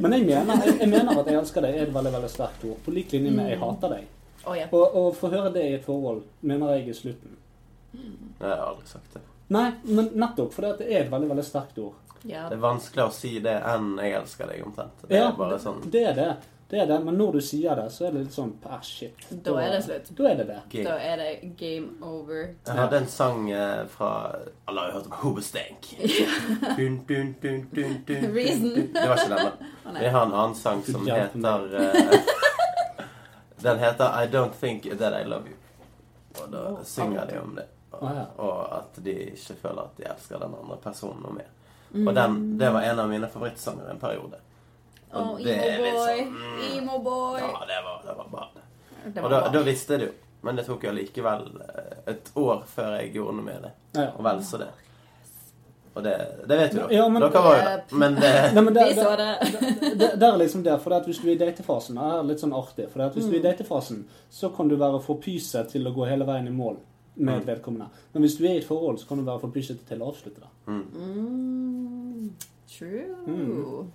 [0.00, 2.64] Men jeg mener, jeg, jeg mener at 'jeg elsker deg' er et veldig veldig sterkt
[2.64, 2.76] ord.
[2.84, 4.04] På lik linje med 'jeg hater deg'.
[4.46, 4.66] Å ja.
[4.72, 7.36] Og å få høre det i et forhold mener jeg er slutten.
[7.94, 9.20] Jeg har aldri sagt det.
[9.50, 11.98] Nei, men nettopp For det er et veldig veldig sterkt ord.
[12.22, 12.46] ja.
[12.48, 15.02] Det er vanskeligere å si det enn 'jeg elsker deg', omtrent.
[15.08, 16.36] Det Ja, er bare sånn det er det.
[16.70, 19.16] Det er det, Men når du sier det, så er det litt sånn ah, shit.
[19.42, 20.10] Da er det slutt.
[20.16, 20.58] Da er det det.
[20.70, 20.84] Game.
[20.86, 22.54] Da er det game over.
[22.66, 24.10] Jeg hadde en sang eh, fra
[24.68, 25.88] Alle har jo hørt om Hobestank.
[26.76, 28.70] Dun, dun, dun, dun, dun, dun, Reason.
[28.94, 29.50] Det var ikke den,
[29.84, 29.98] da.
[29.98, 32.20] vi har en annen sang som heter eh,
[33.62, 35.56] Den heter I Don't Think That I Love You.
[36.44, 37.66] Og da synger de om det.
[38.00, 38.26] Ah, ja.
[38.40, 41.50] og at de ikke føler at de elsker den andre personen noe mer.
[41.90, 42.06] Mm.
[42.08, 44.40] Og den, det var en av mine favorittsanger en periode.
[45.10, 46.58] Og Og det er litt sånn, mm.
[46.78, 47.40] Emo-boy.
[47.42, 48.48] Ja, det var, det var bra.
[49.04, 50.18] Det Og da, da visste jeg det jo.
[50.40, 53.72] Men det tok jo allikevel eh, et år før jeg gjorde noe med det.
[53.98, 54.12] Ja, ja.
[54.14, 54.70] Og vel så det.
[55.90, 56.14] Og det,
[56.48, 56.86] det vet jo.
[56.94, 57.82] Ja, men- dere var jo der.
[57.90, 59.98] Men det Nei, men der, Vi det, så det.
[59.98, 62.54] det, det er liksom det, for hvis du er i datefasen, det er litt sånn
[62.56, 62.86] artig.
[62.92, 65.92] For hvis hvis du er i datefasen, så kan du være for pyset til å
[65.96, 66.78] gå hele veien i mål
[67.14, 67.46] med Mm.
[67.46, 67.88] vedkommende.
[68.12, 70.08] Men hvis du er i et forhold, så kan du være for pyset til å
[70.12, 70.50] avslutte det.
[70.66, 72.30] Mm.
[72.78, 73.06] True.
[73.26, 73.90] Mm.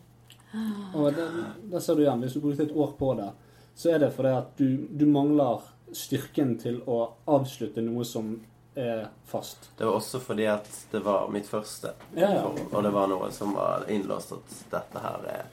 [0.95, 1.27] Og det,
[1.71, 3.29] det, ser du igjen, hvis du brukte et år på det,
[3.75, 5.63] så er det fordi at du, du mangler
[5.95, 8.35] styrken til å avslutte noe som
[8.75, 9.69] er fast.
[9.79, 12.41] Det var også fordi at det var mitt første Ja, ja.
[12.43, 12.73] forhold.
[12.75, 15.45] Og det var noe som var innlåst at dette her er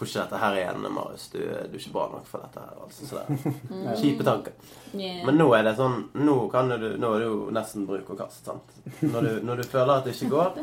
[0.00, 1.26] Får ikke dette her igjen, Marius.
[1.28, 2.76] Du, du er ikke bra nok for dette her.
[2.86, 4.54] Altså, så det er Kjipe tanker.
[4.94, 5.18] Yeah.
[5.26, 8.22] Men nå er det sånn Nå, kan du, nå er det jo nesten bruk og
[8.22, 8.48] kast.
[8.48, 8.72] sant?
[9.04, 10.56] Når du, når du føler at det ikke går,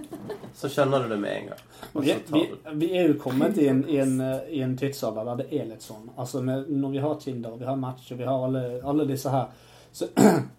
[0.57, 1.61] så skjønner du det med en gang.
[1.91, 4.17] Og Vi, så vi, tar du vi er jo kommet i en, i, en,
[4.49, 6.09] i en tidsalder der det er litt sånn.
[6.17, 9.29] Altså med, Når vi har Tinder, vi har Match og vi har alle, alle disse
[9.37, 9.53] her,
[9.91, 10.07] så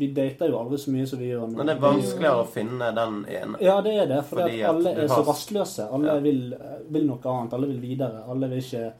[0.00, 1.58] Vi dater jo aldri så mye som vi gjør nå.
[1.58, 3.58] Men det er vanskeligere å finne den ene.
[3.60, 4.22] Ja, det er det.
[4.28, 5.86] For Fordi at at alle er så rastløse.
[5.92, 6.18] Alle Ja.
[6.24, 6.54] vil,
[6.88, 7.52] vil noe annet.
[7.58, 8.22] Alle vil videre.
[8.28, 8.92] Alle vil ikke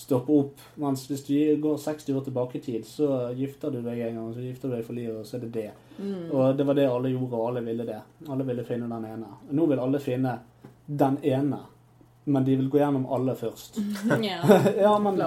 [0.00, 0.62] stoppe opp.
[0.80, 4.30] Mens hvis du går 60 år tilbake i tid, så gifter du deg en gang,
[4.34, 5.66] så gifter du deg for livet, og så er det det.
[5.98, 6.30] Mm.
[6.30, 7.98] Og det var det alle gjorde, og alle ville det.
[8.28, 9.34] Alle ville finne den ene.
[9.50, 10.38] Nå vil alle finne
[10.86, 11.58] den ene,
[12.24, 13.76] men de vil gå gjennom alle først.
[14.24, 14.40] Ja.
[14.86, 15.20] ja, men.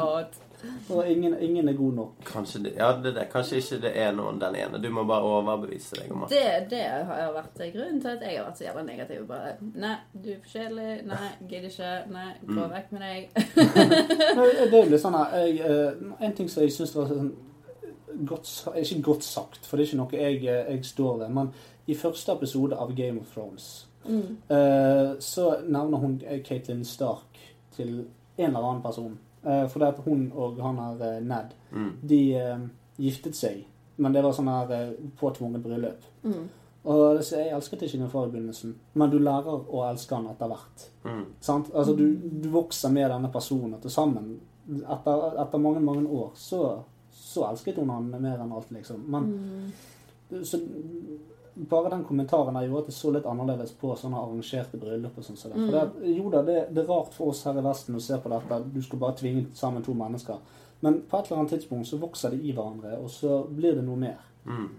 [0.89, 2.11] Og ingen, ingen er god nok.
[2.25, 3.27] Kanskje det, ja, det det.
[3.31, 4.79] Kanskje ikke det er noen den ene.
[4.83, 8.37] Du må bare overbevise deg om at Det, det har vært grunnen til at jeg
[8.37, 9.27] har vært så jævla negativ.
[9.27, 11.05] Bare Nei, du er for kjedelig.
[11.05, 11.93] Nei, gidder ikke.
[12.13, 12.71] Nei, gå Mm.
[12.75, 13.29] vekk med deg.
[14.37, 17.31] Nei, Det er jo litt sånn jeg, eh, En ting som jeg syns var sånn
[18.25, 21.29] godt, Ikke godt sagt, for det er ikke noe jeg, eh, jeg står ved.
[21.33, 21.53] Men
[21.87, 24.37] i første episode av Game of Thrones Mm.
[24.49, 27.37] eh, så nevner hun Caitlyn Stark
[27.75, 28.05] til
[28.37, 29.17] en eller annen person.
[29.45, 31.91] Eh, det at hun og han her eh, Ned, mm.
[32.01, 32.59] de eh,
[32.97, 33.65] giftet seg.
[33.95, 36.05] Men det var sånn her påtvunget bryllup.
[36.23, 36.45] Mm.
[36.83, 40.27] Og så Jeg elsket ikke min far i begynnelsen, men du lærer å elske han
[40.31, 40.87] etter hvert.
[41.05, 41.21] Mm.
[41.39, 41.69] Sant?
[41.73, 42.07] Altså, du,
[42.43, 44.33] du vokser med denne personen, til sammen,
[44.67, 46.63] etter, etter mange, mange år, så,
[47.15, 49.05] så elsket hun han mer enn alt, liksom.
[49.07, 49.29] Men
[50.33, 50.43] Mm.
[50.43, 50.59] så,
[51.55, 55.23] bare den kommentaren her gjorde at det så litt annerledes på sånne arrangerte bryllup og
[55.27, 55.37] sånn.
[55.37, 55.59] så det.
[55.59, 58.17] For det, jo da, det, det er rart for oss her i Vesten å se
[58.23, 58.61] på dette.
[58.73, 60.39] Du skal bare tvinge sammen to mennesker.
[60.83, 63.85] Men på et eller annet tidspunkt så vokser de i hverandre, og så blir det
[63.85, 64.17] noe mer.
[64.45, 64.71] Mm.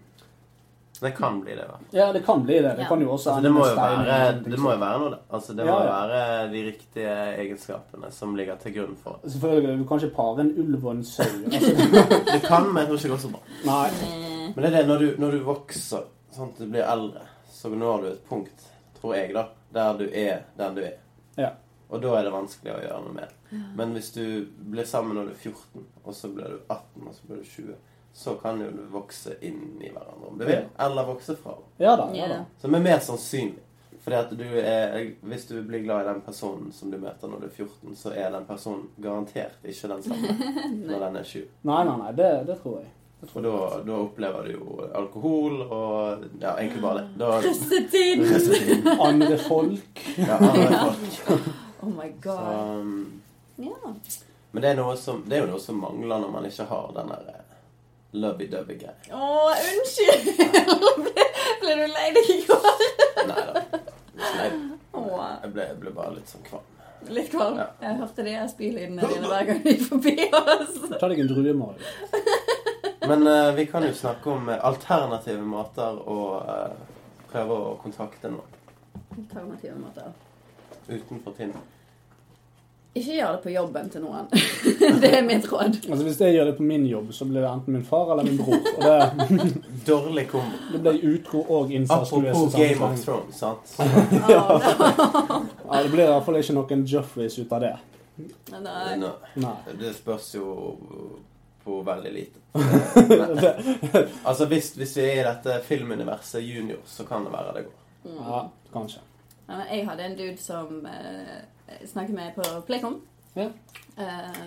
[1.00, 1.96] Det kan bli det, i hvert fall.
[1.98, 2.74] Ja, det kan bli det.
[2.76, 2.88] Det Ja.
[2.88, 5.18] kan jo også Altså, det, må jo være, det må jo være noe, det.
[5.30, 5.96] Altså, det må jo ja.
[6.06, 9.32] være de riktige egenskapene som ligger til grunn for det.
[9.32, 11.24] Selvfølgelig, du kan ikke pare en ulv og en sau.
[11.24, 11.74] Altså,
[12.32, 13.42] Det kan, men jeg tror ikke det går så bra.
[13.64, 14.52] nei.
[14.54, 16.04] Men det er det, når du, når du vokser,
[16.37, 18.66] sånn at du blir eldre, så når du et punkt,
[18.99, 20.99] tror jeg, da, der du er den du er.
[21.39, 21.55] Ja.
[21.89, 23.35] Og da er det vanskelig å gjøre noe med.
[23.76, 24.24] Men hvis du
[24.57, 27.51] blir sammen når du er 14, og så blir du 18, og så blir du
[27.51, 27.76] 20,
[28.14, 30.66] så kan jo du vokse inn i hverandre om du vil.
[30.78, 31.55] Eller vokse fra.
[31.82, 32.09] Ja da.
[32.14, 32.41] ja da.
[32.41, 32.45] Ja.
[32.62, 33.62] Som er mer sannsynlig.
[34.05, 37.41] Fordi at du er, Hvis du blir glad i den personen som du møter når
[37.41, 40.35] du er 14, så er den personen garantert ikke den samme
[40.91, 41.47] når den er 20.
[41.70, 42.93] Nei, nei, nei, det, det tror jeg.
[43.30, 43.52] Tror da,
[43.86, 47.08] da opplever du jo alkohol og Ja, egentlig bare det.
[47.22, 48.88] Da, Russetiden!
[49.08, 50.02] Andre folk.
[50.18, 50.88] ja, andre
[51.24, 51.42] folk.
[51.84, 52.80] Oh my Så, god.
[52.80, 53.22] um,
[53.58, 53.92] Ja.
[54.52, 56.92] men det er, noe som, det er jo noe som mangler når man ikke har
[56.96, 57.58] den der eh,
[58.22, 58.94] lovey-dovey-greia.
[59.12, 60.30] Å, unnskyld!
[61.04, 61.26] Ble,
[61.64, 62.70] ble du lei deg i går?
[63.26, 63.64] Nei da.
[64.24, 66.70] Jeg ble, jeg ble bare litt sånn kvalm.
[67.12, 67.58] Litt kvalm?
[67.60, 67.66] Ja.
[67.84, 70.78] Jeg hørte de spylydene dine hver gang vi gikk forbi oss.
[71.02, 71.92] Ta deg en druemage.
[73.09, 76.74] Men uh, vi kan jo snakke om eh, alternative måter å uh,
[77.30, 78.50] prøve å kontakte noen
[79.14, 80.12] Alternative måter.
[80.88, 81.62] utenfor Tinder.
[82.94, 84.28] Ikke gjør det på jobben til noen.
[85.02, 85.80] det er mitt råd.
[85.88, 88.28] Altså Hvis jeg gjør det på min jobb, så blir det enten min far eller
[88.28, 88.61] min bror.
[88.76, 89.48] Og det,
[89.88, 90.61] Dårlig kombo.
[90.72, 93.02] det blir utro og incestuøse Apropos Game of.
[93.02, 93.74] Thrones, sant?
[94.30, 94.44] ja.
[95.64, 97.74] Ja, det blir i hvert fall ikke noen Joffreys ut av det.
[98.55, 99.11] Nei.
[99.42, 99.57] Nei.
[99.80, 100.44] det spørs jo
[101.64, 102.40] på veldig lite.
[104.28, 107.80] Altså hvis, hvis vi er i dette filmuniverset junior, så kan det være det går.
[108.20, 109.00] Ja, kanskje.
[109.48, 113.00] Ja, Jeg hadde en dude som eh, snakket med på Playcom.
[113.36, 113.48] Ja.
[113.98, 114.44] Eh,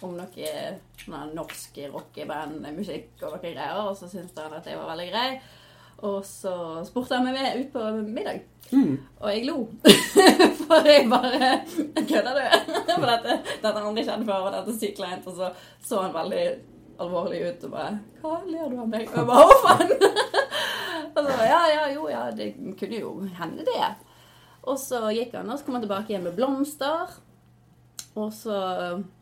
[0.00, 0.52] om noe
[1.00, 3.80] sånn norsk rockeband, musikk og noe greier.
[3.84, 5.28] Og så syntes han at det var veldig grei.
[6.08, 6.54] Og så
[6.88, 8.40] spurte han meg med ut på middag.
[8.72, 8.96] Mm.
[9.20, 9.58] Og jeg lo.
[10.70, 12.42] For jeg bare Kødder du?
[13.00, 15.26] For dette, dette har han ikke kjent før, og dette er sykt kleint.
[15.26, 15.50] Og så
[15.86, 16.44] så han veldig
[17.00, 19.08] alvorlig ut og bare Hva ler du av meg?
[19.08, 19.96] Og jeg bare Å, faen!
[21.16, 23.88] Og så ja, ja, jo, ja, det kunne jo hende, det.
[24.70, 27.16] Og så gikk han, og så kom han tilbake igjen med blomster.
[28.14, 28.54] Og så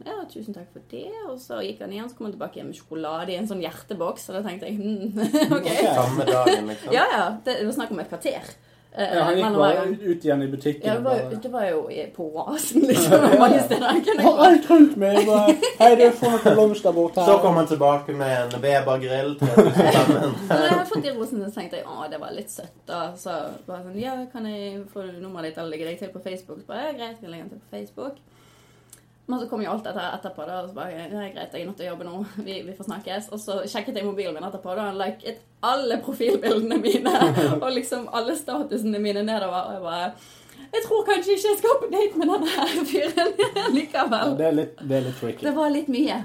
[0.04, 1.08] Ja, tusen takk for det.
[1.30, 3.64] Og så gikk han igjen, så kom han tilbake igjen med sjokolade i en sånn
[3.64, 4.28] hjerteboks.
[4.28, 5.16] Og da tenkte jeg hm,
[5.56, 5.68] OK.
[5.96, 6.92] Samme dagen, liksom.
[6.92, 7.26] Ja, ja.
[7.46, 8.52] Det var snakk om et kvarter.
[8.92, 10.86] Eh, Ja, han gikk bare ut igjen i butikken.
[10.88, 11.80] Ja, det var, bare, det var jo
[12.16, 13.26] på Oasen, liksom.
[13.40, 14.22] Mange steder.
[14.26, 15.20] Har alt rundt meg.
[15.26, 17.28] Bare, Hei, du får noen blomster bort her.
[17.30, 19.34] Så kom han tilbake med en Weber-grill.
[19.40, 20.32] 3500.
[20.48, 22.76] Når jeg hadde fått de rosene, så tenkte jeg å, det var litt søtt.
[22.88, 23.02] da.
[23.16, 23.34] Så
[23.68, 26.60] bare sånn, ja, kan jeg få nummeret ditt eller legge deg til på Facebook?
[26.62, 28.18] Så bare, ja, greit, jeg legger legge den til på Facebook.
[29.28, 31.66] Men så kom jo alt dette etterpå, da, og så bare, ja, greit, jeg er
[31.68, 33.26] nødt til å jobbe nå, vi, vi får snakkes.
[33.36, 37.12] Og så sjekket jeg mobilen min etterpå, da, han liket alle profilbildene mine,
[37.62, 41.76] og liksom alle statusene mine nedover, og jeg bare, jeg tror kanskje ikke jeg skal
[41.82, 44.32] på date med denne her fyren Ja, likevel.
[44.40, 45.44] det, er litt, det er litt tricky.
[45.44, 46.22] Det var litt mye.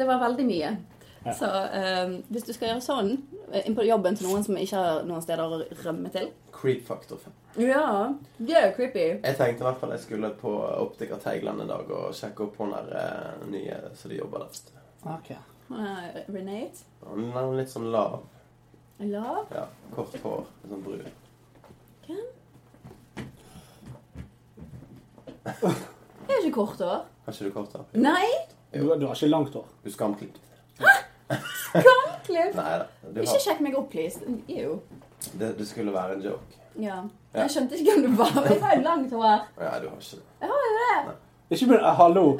[0.00, 0.72] Det var veldig mye.
[1.24, 1.34] Ja.
[1.34, 3.10] Så eh, hvis du skal gjøre sånn
[3.50, 6.86] eh, inn på jobben til noen som ikke har noen steder å rømme til Creep
[6.86, 7.34] factor 5.
[7.62, 9.04] Ja, det er jo creepy.
[9.22, 12.58] Jeg tenkte i hvert fall jeg skulle på Optiker Teigland en dag og sjekke opp
[12.58, 14.82] hun der eh, nye som de jobber der.
[15.14, 15.30] Ok.
[15.68, 16.86] Uh, Renate?
[17.04, 18.22] Hun er litt sånn lav.
[19.04, 19.52] Lav?
[19.54, 20.46] Ja, kort hår.
[20.62, 21.14] Litt sånn brun.
[22.08, 22.26] Hvem?
[25.48, 27.04] Jeg har ikke kort hår.
[27.26, 27.86] Har ikke du kort hår?
[28.00, 28.26] Nei!
[28.72, 29.68] Du, du har ikke langt hår.
[29.84, 30.42] Du skamklippet.
[30.78, 31.07] Klipp.
[31.28, 32.62] Nei da.
[33.14, 34.16] Du Ikke har, sjekk meg opp, please.
[34.48, 34.72] Ew.
[35.38, 36.44] det, det skulle være en joke.
[36.78, 36.96] Ja.
[37.34, 37.40] Ja.
[37.42, 38.32] Jeg skjønte ikke hvem du var.
[38.48, 39.38] Jeg har jo langt hår.
[39.60, 40.22] Ja, du har ikke det.
[40.40, 40.98] Jeg har jo det.
[41.50, 42.22] Ikke begynn eh, Hallo!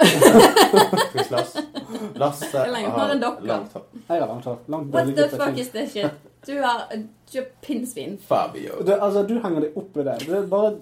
[2.21, 3.83] Lasse er lenge hår langt hår.
[4.09, 4.59] Jeg har langt hår.
[4.69, 6.11] Langt What the fuck is this shit?
[6.47, 6.93] Du har
[7.33, 8.19] Du er pinnsvin.
[8.29, 8.73] Fabio.
[8.87, 10.27] Du, altså, du henger deg opp i det.
[10.27, 10.73] Du, er bare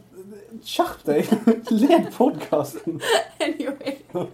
[0.64, 1.24] Skjerp deg!
[1.82, 3.00] Led podkasten.
[3.40, 3.96] Anyway.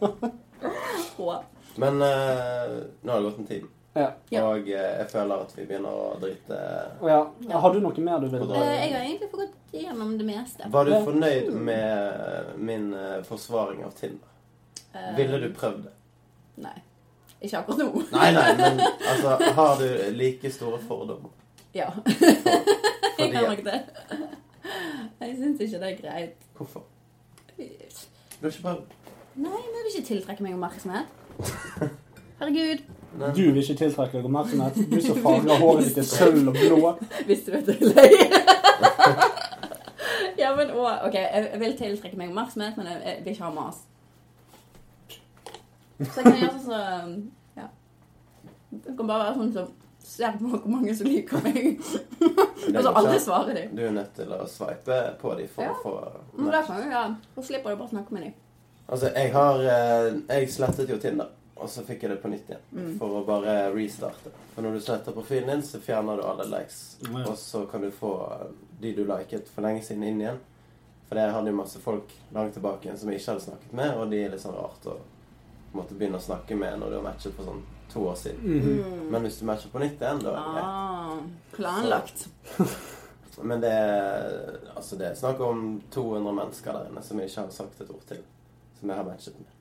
[1.77, 3.65] Men uh, nå har det gått en tid.
[3.95, 4.07] Ja.
[4.43, 6.59] Og uh, jeg føler at vi begynner å drite
[7.05, 7.19] ja.
[7.61, 10.27] Har du noe mer du vil Eh, dra- Jeg har egentlig fått gått gjennom det
[10.29, 10.69] meste.
[10.73, 12.87] Var du fornøyd med min
[13.29, 14.29] forsvaring av Tinder?
[14.95, 15.93] Eh, Ville du prøvd det?
[16.65, 16.75] Nei.
[17.43, 18.03] Ikke akkurat nå.
[18.13, 21.31] Nei, nei, men altså Har du like store fordommer?
[21.75, 21.89] Ja.
[21.93, 23.79] For, Jeg har nok det.
[25.23, 26.45] Jeg syns ikke det er greit.
[26.57, 26.85] Hvorfor?
[27.57, 27.63] Du
[28.47, 28.99] har ikke prøvd?
[29.37, 31.13] Nei, men jeg vil ikke tiltrekke meg oppmerksomhet.
[32.41, 32.83] Herregud.
[33.37, 34.79] Du vil ikke tiltrekke deg oppmerksomhet.
[34.91, 36.93] Du som farger håret ditt i sølv og blå.
[37.29, 38.15] Visste du at det løy?
[40.41, 43.83] ja, men å, OK, jeg vil tiltrekke meg oppmerksomhet, men jeg, vil ikke ha mas.
[46.03, 47.15] Så jeg kan gjøre sånn som
[47.61, 47.69] Ja.
[48.73, 49.71] Det kan bare være sånn som
[50.03, 51.77] ser på hvor mange som liker meg.
[52.73, 53.67] Og så aldri svarer de.
[53.77, 55.77] Du er nødt til å sveipe på dem for Ja.
[55.77, 55.93] å få
[56.39, 57.13] Men det kan jo gjøre.
[57.37, 58.35] Så slipper du bare å snakke med dem.
[58.87, 62.51] Altså, jeg har eh, Jeg slettet jo Tinder, og så fikk jeg det på nytt
[62.51, 62.65] igjen.
[62.73, 62.95] Mm.
[63.01, 64.33] For å bare restarte.
[64.55, 66.81] For når du sletter profilen din, så fjerner du alle likes.
[67.09, 67.23] Mm.
[67.25, 68.17] Og så kan du få
[68.83, 70.41] de du liket for lenge siden, inn igjen.
[71.09, 73.95] For det hadde jo masse folk langt tilbake igjen som jeg ikke hadde snakket med,
[74.01, 74.97] og de er litt sånn rart å
[75.73, 77.63] måtte begynne å snakke med når du har matchet for sånn
[77.93, 78.41] to år siden.
[78.41, 79.09] Mm.
[79.13, 80.71] Men hvis du matcher på nytt igjen, da er det greit.
[80.73, 81.17] Ah,
[81.53, 82.27] planlagt.
[83.53, 87.45] Men det er, altså det er snakk om 200 mennesker der inne som jeg ikke
[87.47, 88.21] har sagt et ord til.
[88.83, 89.59] Som jeg har matchet med.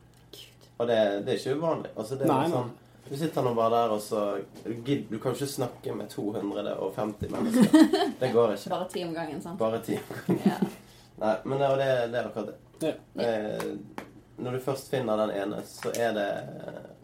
[0.81, 1.91] Og det, det er ikke uvanlig.
[1.95, 2.71] Altså det er Nei, sånn,
[3.05, 4.21] du sitter nå bare der, og så
[4.65, 4.71] du
[5.11, 7.89] Du kan jo ikke snakke med 250 mennesker.
[8.21, 8.69] Det går ikke.
[8.73, 9.59] Bare ti om gangen, sant?
[9.61, 9.99] Bare ti.
[10.41, 10.57] Ja.
[11.21, 12.57] Nei, men det, det, det er akkurat det.
[12.87, 13.25] Ja.
[13.27, 14.07] Eh,
[14.41, 16.27] når du først finner den ene, så er det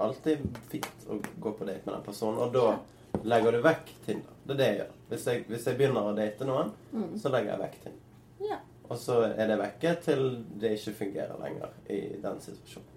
[0.01, 0.41] alltid
[0.71, 2.39] fint å gå på date med den personen.
[2.41, 4.33] Og da legger du vekk Tinder.
[4.47, 4.95] Det er det jeg gjør.
[5.11, 7.11] Hvis jeg, hvis jeg begynner å date noen, Mm.
[7.21, 8.01] så legger jeg vekk Tinder.
[8.49, 8.57] Ja.
[8.89, 10.23] Og så er det vekke til
[10.61, 12.93] det ikke fungerer lenger i den situasjonen.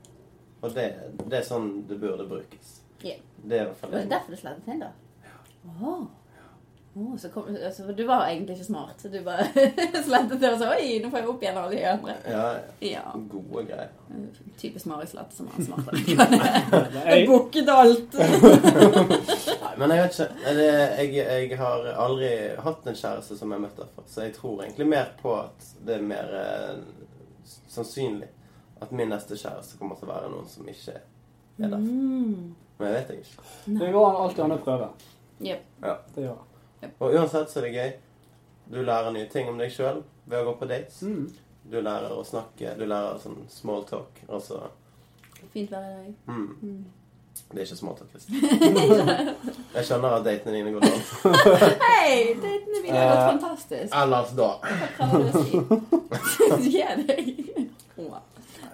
[0.61, 0.86] Og det,
[1.26, 2.76] det er sånn det burde brukes.
[3.01, 3.20] Yeah.
[3.41, 4.91] Det er i hvert fall Det var derfor du slettet Tinder?
[5.80, 6.03] Åh.
[6.95, 9.03] Åh, så kom, altså, du var egentlig ikke smart.
[9.12, 9.47] Du bare
[10.09, 12.16] slettet det og så Oi, nå får jeg opp igjen alle de andre.
[12.26, 12.47] Ja,
[12.82, 13.05] Ja.
[13.30, 13.93] gode greier.
[14.59, 15.61] Typisk Marislett som er.
[15.97, 16.18] Jeg
[17.07, 18.20] Jeg, booket alt.
[19.81, 20.55] Men jeg vet ikke.
[20.59, 20.66] Det,
[21.01, 21.12] jeg,
[21.51, 22.31] jeg har aldri
[22.66, 25.95] hatt en kjæreste som jeg møtte før, så jeg tror egentlig mer på at det
[25.97, 26.83] er mer eh,
[27.70, 28.28] sannsynlig
[28.81, 31.81] at min neste kjæreste kommer til å være noen som ikke er der.
[31.81, 32.55] Mm.
[32.81, 33.49] Men jeg vet jeg ikke.
[33.81, 34.91] det går alltid an å prøve.
[35.45, 36.39] Ja, Det gjør
[36.81, 36.91] det.
[37.01, 37.91] Og uansett så er det gøy.
[38.70, 41.01] Du lærer nye ting om deg sjøl ved å gå på dates.
[41.05, 41.26] Mm.
[41.70, 42.72] Du lærer å snakke.
[42.78, 44.20] Du lærer sånn small talk.
[44.28, 44.62] Altså
[45.53, 46.14] Fint vær i dag.
[46.28, 46.85] mm, Mm.
[47.51, 48.34] Det er ikke small Kristin.
[49.74, 51.05] Jeg skjønner at datene dine går dårlig.
[51.88, 53.94] Hei, datene mine har gått Eh, fantastisk.
[54.03, 55.62] Ellers da Hva kan du si?
[56.70, 57.32] Gi deg.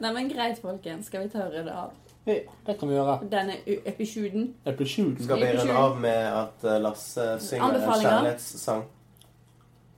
[0.01, 1.07] Nei, men greit, folkens.
[1.09, 1.95] Skal vi ta og rydde av
[2.27, 2.35] Ja,
[2.66, 3.16] det kan vi gjøre.
[3.33, 3.57] denne
[3.89, 4.49] episoden?
[4.66, 8.85] Skal vi rydde av med at eh, Lasse synger en kjærlighetssang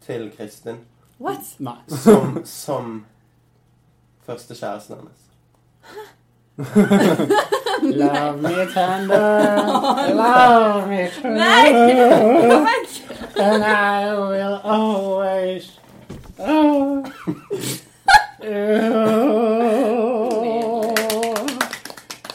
[0.06, 0.78] til Kristin
[1.18, 1.50] What?
[1.58, 1.74] Nei.
[1.90, 2.92] som, som
[4.28, 5.24] første kjæresten hennes.
[7.82, 9.14] Love me tender,
[10.14, 12.66] love me tender true,
[13.38, 15.70] and I will always
[16.40, 17.04] oh.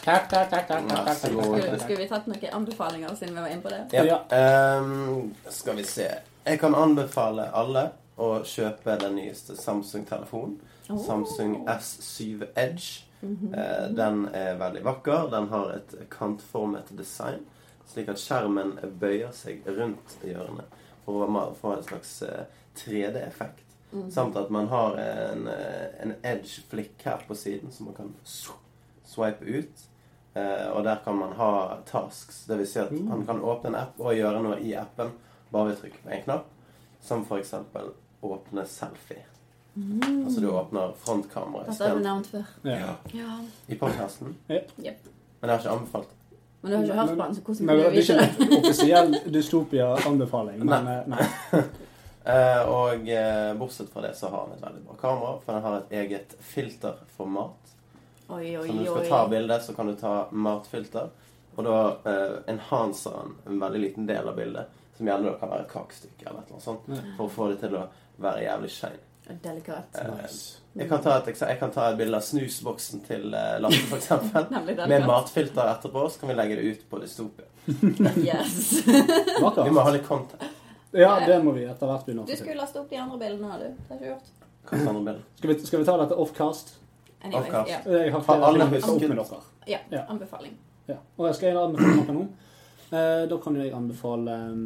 [0.04, 3.72] Takk, takk, takk, takk, Skulle, skulle vi tatt noen anbefalinger siden vi var inne på
[3.72, 4.04] det?
[4.08, 4.18] Ja.
[4.32, 6.08] Ehm, skal vi se.
[6.44, 10.58] Jeg kan anbefale alle å kjøpe den nyeste Samsung-telefonen.
[10.88, 11.00] Oh.
[11.00, 13.04] Samsung S7 Edge.
[13.24, 13.54] Mhm.
[13.54, 15.30] Eh, den er veldig vakker.
[15.30, 17.46] Den har et kantformet design,
[17.86, 20.64] slik at skjermen bøyer seg rundt hjørnet
[21.04, 22.44] for å få en slags eh,
[22.76, 23.64] 3D-effekt.
[23.92, 24.10] Mhm.
[24.10, 28.14] Samt at man har en, eh, en edge-flikk her på siden som man kan
[29.04, 29.84] swipe ut.
[30.34, 32.46] Eh, og der kan man ha tasks.
[32.48, 33.08] Vil si at Mm.
[33.08, 35.12] man kan åpne en app og gjøre noe i appen
[35.52, 36.44] bare ved å trykke på en knapp.
[37.00, 39.22] Som eksempel åpne selfie.
[39.74, 42.44] Altså du åpner frontkameraet Dette har du nevnt før.
[42.62, 42.92] Ja.
[43.12, 43.38] Ja.
[43.66, 44.36] i podkasten.
[44.48, 45.08] Jep.
[45.40, 46.38] Men jeg har ikke anbefalt det.
[46.62, 48.54] Men du har ikke hørt på den, så hvordan vil det du er ikke en
[48.60, 51.26] offisiell dystopia-anbefaling, men eh, nei.
[52.24, 55.62] Eh, og eh, bortsett fra det så har den et veldig bra kamera, for den
[55.66, 57.74] har et eget filterformat.
[58.32, 61.10] Oi, oi, Så når du skal ta bilde, så kan du ta matfilter.
[61.56, 61.74] Og da
[62.08, 65.74] eh, enhancer den en veldig liten del av bildet, som gjerne da kan være et
[65.74, 67.02] kakestykke eller noe sånt, Ja.
[67.18, 67.84] for å få det til å
[68.24, 69.04] være jævlig shine.
[69.42, 69.94] Delikat.
[69.98, 70.58] Eh, Nice.
[70.74, 74.48] Jeg kan ta et, jeg kan ta et bilde av snusboksen til eh, Lasse, eksempel.
[74.90, 77.46] Med matfilter etterpå, så kan vi legge det ut på Dystopia.
[78.20, 78.82] Yes.
[78.86, 80.42] Vi må ha litt content.
[80.94, 82.42] Ja, det må vi etter hvert begynne å Du få til.
[82.44, 83.64] skulle laste opp de andre bildene, du.
[83.70, 84.28] Det har ikke gjort.
[85.38, 86.74] Skal vi, skal vi ta dette offcast?
[87.24, 87.70] Anyway, offcast.
[87.72, 87.80] ja.
[88.04, 89.08] Jeg har Har flere alle husket?
[89.08, 89.40] med dere.
[89.72, 89.78] ja.
[89.90, 90.04] Ja.
[90.12, 90.54] Anbefaling.
[90.88, 90.98] Ja.
[91.16, 92.26] Og jeg skal jeg anbefale noe nå.
[92.94, 94.64] Eh, da kan jo jeg anbefale um,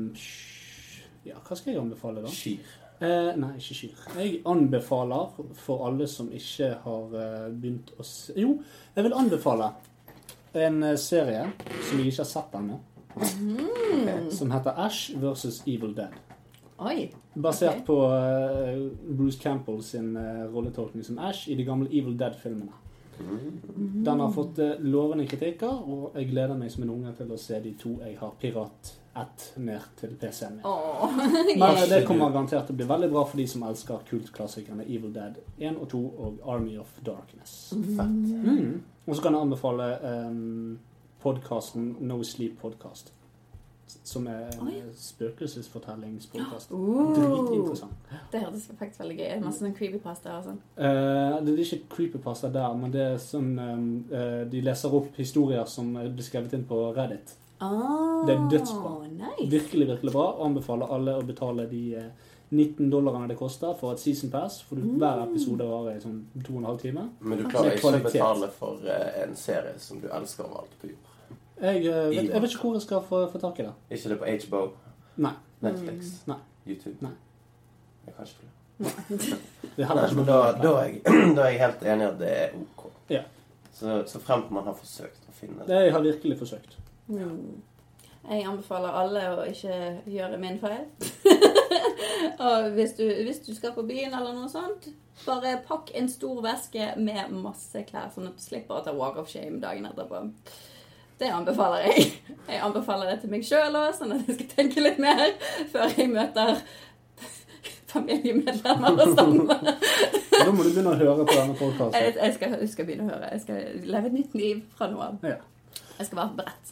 [1.24, 2.32] Ja, hva skal jeg anbefale, da?
[2.34, 2.74] Skyr.
[3.00, 3.98] Eh, nei, ikke Kyr.
[4.18, 8.56] Jeg anbefaler, for alle som ikke har eh, begynt å se Jo,
[8.96, 9.68] jeg vil anbefale
[10.58, 11.44] en eh, serie
[11.86, 12.80] som jeg ikke har sett ennå,
[13.18, 14.30] Mm.
[14.30, 16.12] som heter Ash versus Evil Dead.
[16.78, 17.08] Oi.
[17.34, 17.84] Basert okay.
[17.88, 17.96] på
[19.16, 20.12] Bruce Campbell sin
[20.52, 22.70] rolletolkning som Ash i de gamle Evil Dead-filmene.
[24.04, 27.58] Den har fått lovende kritikker, og jeg gleder meg som en unge til å se
[27.64, 28.92] de to jeg har pirat
[29.22, 30.66] ett ned til PC-en min.
[30.66, 31.16] Oh.
[31.58, 34.86] Men eh, det kommer garantert til å bli veldig bra for de som elsker kultklassikerne
[34.86, 37.74] Evil Dead 1 og 2 og Army of Darkness.
[37.96, 38.18] Fett.
[38.48, 38.80] Mm.
[39.06, 39.92] Og så kan jeg anbefale
[40.28, 40.78] um,
[41.22, 43.12] podkasten No Sleep Podcast.
[44.04, 44.82] Som er en Oi.
[44.96, 46.70] spøkelsesfortellingspodkast.
[46.72, 47.92] Uh, Dritinteressant.
[48.32, 49.44] det hørtes faktisk veldig gøy ut.
[49.46, 50.62] Masse sånn creepypasta og sånn.
[50.76, 55.16] Uh, det er ikke creepypasta der, men det er sånn um, uh, De leser opp
[55.16, 57.36] historier som blir skrevet inn på Reddit.
[57.60, 58.94] Ah, Det er dødsbra.
[59.18, 59.50] Nice.
[59.50, 60.26] Virkelig, virkelig bra.
[60.46, 62.10] Anbefaler alle å betale de eh,
[62.50, 64.60] 19 dollarene det koster for et season pass.
[64.62, 64.96] For Mm.
[64.98, 67.08] hver episode varer i sånn to og en halv time.
[67.20, 70.76] Men du klarer er ikke å betale for eh, en serie som du elsker overalt
[70.80, 71.04] på jord.
[71.60, 73.72] Jeg, eh, vet, jeg vet ikke hvor jeg skal få, få tak i det.
[73.90, 74.62] Ikke det på HBO,
[75.16, 75.32] Nei.
[75.62, 76.36] Netflix, Nei.
[76.66, 76.96] YouTube.
[77.02, 77.10] Nei.
[78.06, 78.54] Jeg kan ikke det.
[79.78, 81.02] Nei, men da, da, er jeg,
[81.36, 82.84] da er jeg helt enig i at det er OK.
[83.10, 83.22] Ja.
[83.74, 85.66] Så, så fremt man har forsøkt å finne det.
[85.72, 86.76] Det jeg har virkelig forsøkt.
[87.08, 87.58] Mm.
[88.28, 89.74] Jeg anbefaler alle å ikke
[90.12, 90.84] gjøre min feil.
[92.46, 94.90] og hvis du, hvis du skal på byen eller noe sånt,
[95.24, 99.16] bare pakk en stor veske med masse klær, sånn at du slipper å ta walk
[99.22, 100.26] of shame dagen etterpå.
[101.18, 102.10] Det anbefaler jeg.
[102.46, 105.24] Jeg anbefaler det til meg sjøl òg, sånn at jeg skal tenke litt mer
[105.72, 106.60] før jeg møter
[107.88, 109.40] familiemedlemmer og sånn.
[110.38, 112.18] Da må du begynne å høre på denne Jeg, podkasten.
[112.22, 113.30] jeg, skal, jeg skal begynne å høre.
[113.34, 115.16] Jeg skal leve et nytt liv fra nå av.
[115.26, 115.40] Ja.
[115.98, 116.70] Jeg skal være beredt.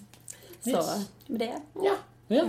[0.66, 0.82] Så
[1.28, 1.52] med det
[1.84, 2.44] ja.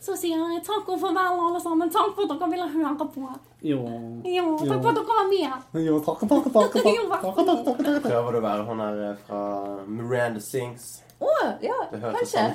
[0.00, 1.90] så sier jeg takk og farvel, alle sammen.
[1.90, 3.24] Takk for at dere ville høre på.
[3.66, 3.80] Jo.
[4.24, 5.82] Jo, takk for at dere var med.
[5.86, 8.06] Jo, takk, takk, takk, takk, takk, takk, takk, takk.
[8.06, 9.42] Prøver du å være hun her eh, fra
[9.86, 10.88] Miranda Sings?
[11.18, 12.14] Å, ja, Det Sånn.
[12.20, 12.46] kanskje.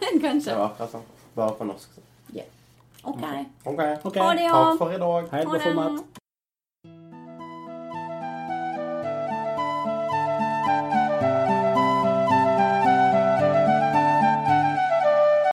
[0.00, 0.56] Det kanskje.
[0.56, 1.04] var akkurat sånn.
[1.36, 1.92] Bare på norsk.
[1.92, 2.08] så.
[2.32, 2.48] Yeah.
[3.04, 3.44] Okay.
[3.66, 3.94] Okay.
[4.04, 4.16] Ok.
[4.16, 4.56] Ha det, ja.
[4.56, 5.30] Takk for i dag.
[5.36, 6.21] Hei, Ha det.